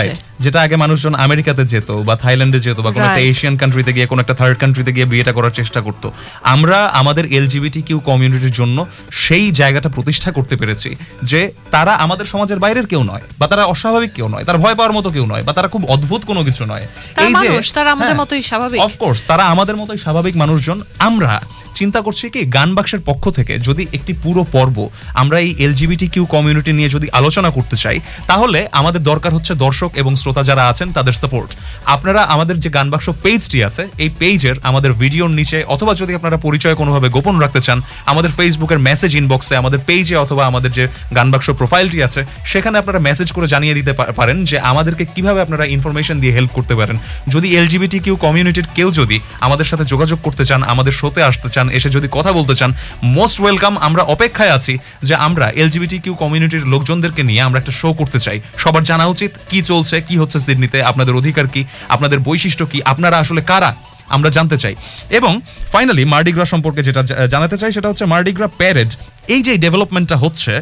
[0.45, 3.23] যেটা আগে মানুষজন আমেরিকাতে যেত বা থাইল্যান্ডে যেত বা কোনো একটা.
[3.33, 6.07] এশিয়ান কান্ট্রিতে গিয়ে কোনো একটা থার্ড কান্ট্রিতে গিয়ে বিয়েটা করার চেষ্টা করতো
[6.45, 8.79] আমরা আমাদের এলজিবিটি কিউ কমিউনিটির জন্য
[9.25, 10.91] সেই জায়গাটা প্রতিষ্ঠা করতে পেরেছি
[11.23, 11.41] যে
[11.71, 15.09] তারা আমাদের সমাজের বাইরের কেউ নয় বা তারা অস্বাভাবিক কেউ নয় তারা ভয় পাওয়ার মতো
[15.11, 16.85] কেউ নয় বা তারা খুব অদ্ভুত কোনো কিছু নয়
[17.19, 21.33] এই যে তারা আমাদের মতোই স্বাভাবিক। অফকোর্স তারা আমাদের মতোই স্বাভাবিক মানুষজন আমরা
[21.79, 24.77] চিন্তা করছি কি, গান বাক্সের পক্ষ থেকে যদি একটি পুরো পর্ব
[25.23, 27.99] আমরা এই এলজিবিটি কিউ কমিউনিটি নিয়ে যদি আলোচনা করতে চাই,
[28.31, 31.51] তাহলে আমাদের দরকার হচ্ছে দর্শক এবং শ্রোতা যারা আছেন তাদের সাপোর্ট
[31.95, 36.37] আপনারা আমাদের যে গান বাক্স পেজটি আছে, এই পেজের আমাদের ভিডিওর নিচে অথবা যদি আপনারা
[36.47, 37.79] পরিচয় কোনোভাবে গোপন রাখতে চান,
[38.13, 40.85] আমাদের ফেসবুকের মেসেজ ইনবক্সে আমাদের পেজে অথবা আমাদের যে
[41.17, 42.21] গান বাক্স প্রোফাইলটি আছে,
[42.53, 46.75] সেখানে আপনারা মেসেজ করে জানিয়ে দিতে পারেন যে আমাদেরকে কীভাবে আপনারা ইনফরমেশন দিয়ে হেল্প করতে
[46.81, 46.97] পারেন।
[47.35, 51.64] যদি এলজিবিটি কিউ কমিউনিটির কেউ যদি আমাদের সাথে যোগাযোগ করতে চান, আমাদের শোতে আসতে চান
[51.71, 52.71] এসে যদি কথা বলতে চান
[53.03, 57.89] মোস্ট ওয়েলকাম আমরা অপেক্ষায় আছি যে আমরা এলজিবিটি কিউ কমিউনিটির লোকজনদেরকে নিয়ে আমরা একটা শো
[57.93, 62.65] করতে চাই। সবার জানা উচিত কি চলছে কি হচ্ছে সিডনিতে আপনাদের অধিকার কি আপনাদের বৈশিষ্ট্য
[62.67, 63.71] কি আপনারা আসলে কারা
[64.09, 64.75] আমরা জানতে চাই।
[65.11, 65.33] এবং
[65.73, 67.03] ফাইনালি মার্ডিগ্রা সম্পর্কে যেটা
[67.35, 68.91] জানাতে চাই সেটা হচ্ছে মার্ডিগ্রা প্যারেড
[69.29, 70.53] এই যে ডেভেলপমেন্টটা হচ্ছে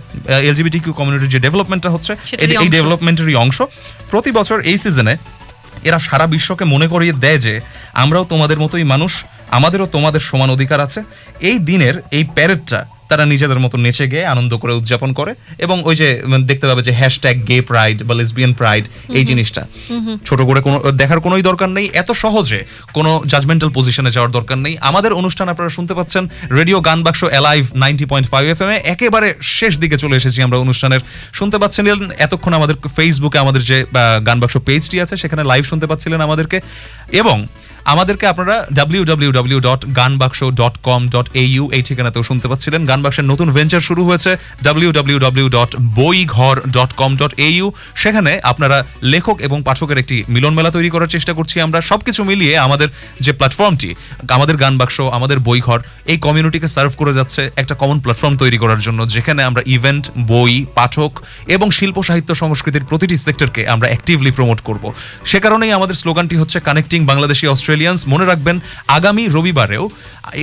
[0.49, 3.59] এলজিবিটি কিউ কমিউনিটির যে ডেভেলপমেন্টটা হচ্ছে এই ডেভেলপমেন্টেরই অংশ।
[4.11, 5.17] প্রতি বছর এই সিজনে
[5.85, 7.61] এরা সারা বিশ্বকে মনে করিয়ে দেয় যে
[7.93, 9.13] আমরাও তোমাদের মতোই মানুষ
[9.59, 11.01] আমাদেরও তোমাদের সমান অধিকার আছে।
[11.49, 12.81] এই দিনের এই প্যারেডটা
[13.11, 15.33] তারা নিজেদের মতো নেচে গিয়ে আনন্দ করে উদযাপন করে
[15.65, 16.09] এবং ওই যে
[16.51, 18.85] দেখতে পাবে যে হ্যাশট্যাগ গে প্রাইড বা লেসবিয়ান প্রাইড
[19.19, 19.63] এই জিনিসটা।
[20.29, 22.61] ছোট করে কোনো দেখার কোনোই দরকার নেই। এত সহজে
[22.97, 26.23] কোনো জাজমেন্টাল পজিশনে যাওয়ার দরকার নেই। আমাদের অনুষ্ঠান আপনারা শুনতে পাচ্ছেন
[26.59, 30.39] radio Gaan Baksho alive ninety point five F M এ। একেবারে শেষ দিকে চলে এসেছি
[30.47, 31.03] আমরা অনুষ্ঠানের।
[31.39, 31.85] শুনতে পাচ্ছেন
[32.27, 33.77] এতক্ষণ আমাদের ফেসবুকে আমাদের যে
[34.29, 36.59] গান বাক্স পেজটি আছে সেখানে লাইভ শুনতে পাচ্ছিলেন আমাদেরকে।
[37.21, 37.37] এবং
[37.85, 42.47] আমাদেরকে আপনারা ডাব্লিউ ডাব্লিউ ডাব্লিউ ডট গান বাক্স ডট কম ডট এইউ এই ঠিকানাতেও শুনতে
[42.51, 44.31] পাচ্ছিলেন। গান বাক্সের নতুন ভেঞ্চার শুরু হয়েছে
[44.67, 47.67] ডাব্লিউ ডাব্লিউ ডাব্লিউ ডট বই ঘর ডট কম ডট এইউ
[48.03, 48.77] সেখানে আপনারা
[49.13, 52.89] লেখক এবং পাঠকের একটি মিলন মেলা তৈরি করার চেষ্টা করছি আমরা। সবকিছু মিলিয়ে আমাদের
[53.25, 53.91] যে প্ল্যাটফর্মটি
[54.37, 55.79] আমাদের গান বাক্স আমাদের বই ঘর
[56.13, 60.53] এই কমিউনিটিকে সার্ভ করে যাচ্ছে একটা কমন প্ল্যাটফর্ম তৈরি করার জন্য, যেখানে আমরা ইভেন্ট বই,
[60.79, 61.13] পাঠক
[61.55, 64.85] এবং শিল্প, সাহিত্য, সংস্কৃতির প্রতিটি সেক্টরকে আমরা অ্যাক্টিভলি প্রমোট করব।
[65.31, 69.91] সে কারণেই আমাদের স্লোগানটি হচ্ছে কানেক্টিং বাংলাদেশি অস্ট্রেলিয়ানস মনে রাখবেন, আগামী রবিবারেও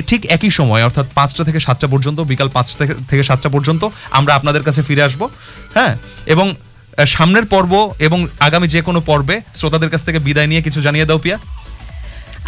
[0.07, 4.63] ঠিক একই সময়, অর্থাৎ পাঁচটা থেকে সাতটা পর্যন্ত, বিকাল পাঁচটা থেকে- সাতটা পর্যন্ত আমরা আপনাদের
[4.63, 5.29] কাছে ফিরে আসব
[5.73, 5.95] হ্যাঁ?
[6.25, 6.55] এবং
[7.07, 11.17] সামনের পর্ব এবং আগামী যে কোনো পর্বে শ্রোতাদের কাছ থেকে বিদায় নিয়ে কিছু জানিয়ে দাও,
[11.17, 11.37] পিয়া।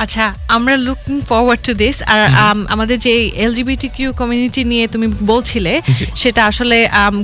[0.04, 3.14] আচ্ছা আমরা লুকিং ফরওয়ার্ড টু দিস আর আম, আমাদের যে
[3.46, 5.74] এলজিবিটি কিউ কমিউনিটি নিয়ে তুমি বলছিলে
[6.22, 6.78] সেটা আসলে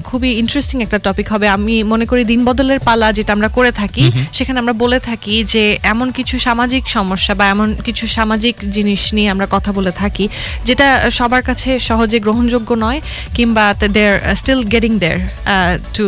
[0.10, 4.03] খুবই ইন্টারেস্টিং একটা টপিক হবে। আমি মনে করি দিন বদলের পালা যেটা আমরা করে থাকি
[4.38, 9.30] সেখানে আমরা বলে থাকি যে এমন কিছু সামাজিক সমস্যা বা এমন কিছু সামাজিক জিনিস নিয়ে
[9.30, 10.26] আমরা কথা বলে থাকি
[10.65, 10.88] যেটা
[11.18, 12.99] সবার কাছে সহজে গ্রহণযোগ্য নয়
[13.35, 13.65] কিংবা
[13.95, 15.19] there still getting there
[15.95, 16.06] to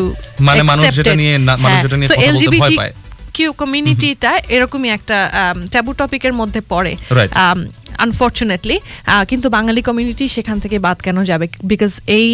[0.48, 1.34] মানে মানুষ যেটা নিয়ে
[1.64, 2.94] মানুষ যেটা নিয়ে কথা বলতে ভয় পায়।
[3.40, 5.18] কিউ কমিউনিটিটা এরকমই একটা
[5.72, 6.94] ট্যাবু টপিকের মধ্যে পড়ে.
[8.06, 8.78] আনফর্চুনেটলি
[9.30, 11.46] কিন্তু বাঙালি কমিউনিটি সেখান থেকে বাদ কেন যাবে?
[11.72, 12.28] বিকজ এই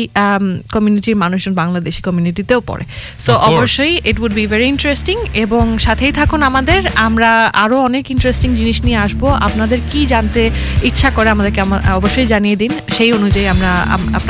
[0.75, 2.85] কমিউনিটির মানুষজন বাংলাদেশি কমিউনিটিতেও পড়ে।
[3.25, 7.29] সো অবশ্যই it would be very interesting এবং সাথেই থাকুন আমাদের। আমরা
[7.63, 10.41] আরও অনেক ইন্টারেস্টিং জিনিস নিয়ে আসব। আপনাদের কি জানতে
[10.89, 11.61] ইচ্ছা করে আমাদেরকে
[11.99, 13.71] অবশ্যই জানিয়ে দিন। সেই অনুযায়ী আমরা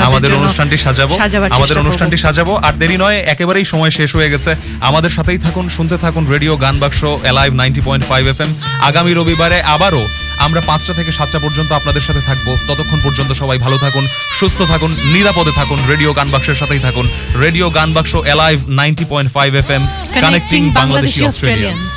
[0.09, 1.13] আমাদের অনুষ্ঠানটি সাজাবো।
[1.57, 4.51] আমাদের অনুষ্ঠানটি সাজাবো। আর দেরি নয় একেবারেই সময় শেষ হয়ে গেছে।
[4.89, 8.51] আমাদের সাথেই থাকুন শুনতে থাকুন radio Gaan Baksho alive ninety point five F M
[8.89, 10.03] আগামী রবিবারে আবারও
[10.45, 14.03] আমরা পাঁচটা থেকে সাতটা পর্যন্ত আপনাদের সাথে থাকব। ততক্ষণ পর্যন্ত সবাই ভালো থাকুন
[14.39, 17.05] সুস্থ থাকুন নিরাপদে থাকুন রেডিও গান বাক্সের সাথেই থাকুন।
[17.43, 19.83] Radio Gaan Baksho alive ninety point five F M
[20.23, 21.89] connecting Bangladeshi Australians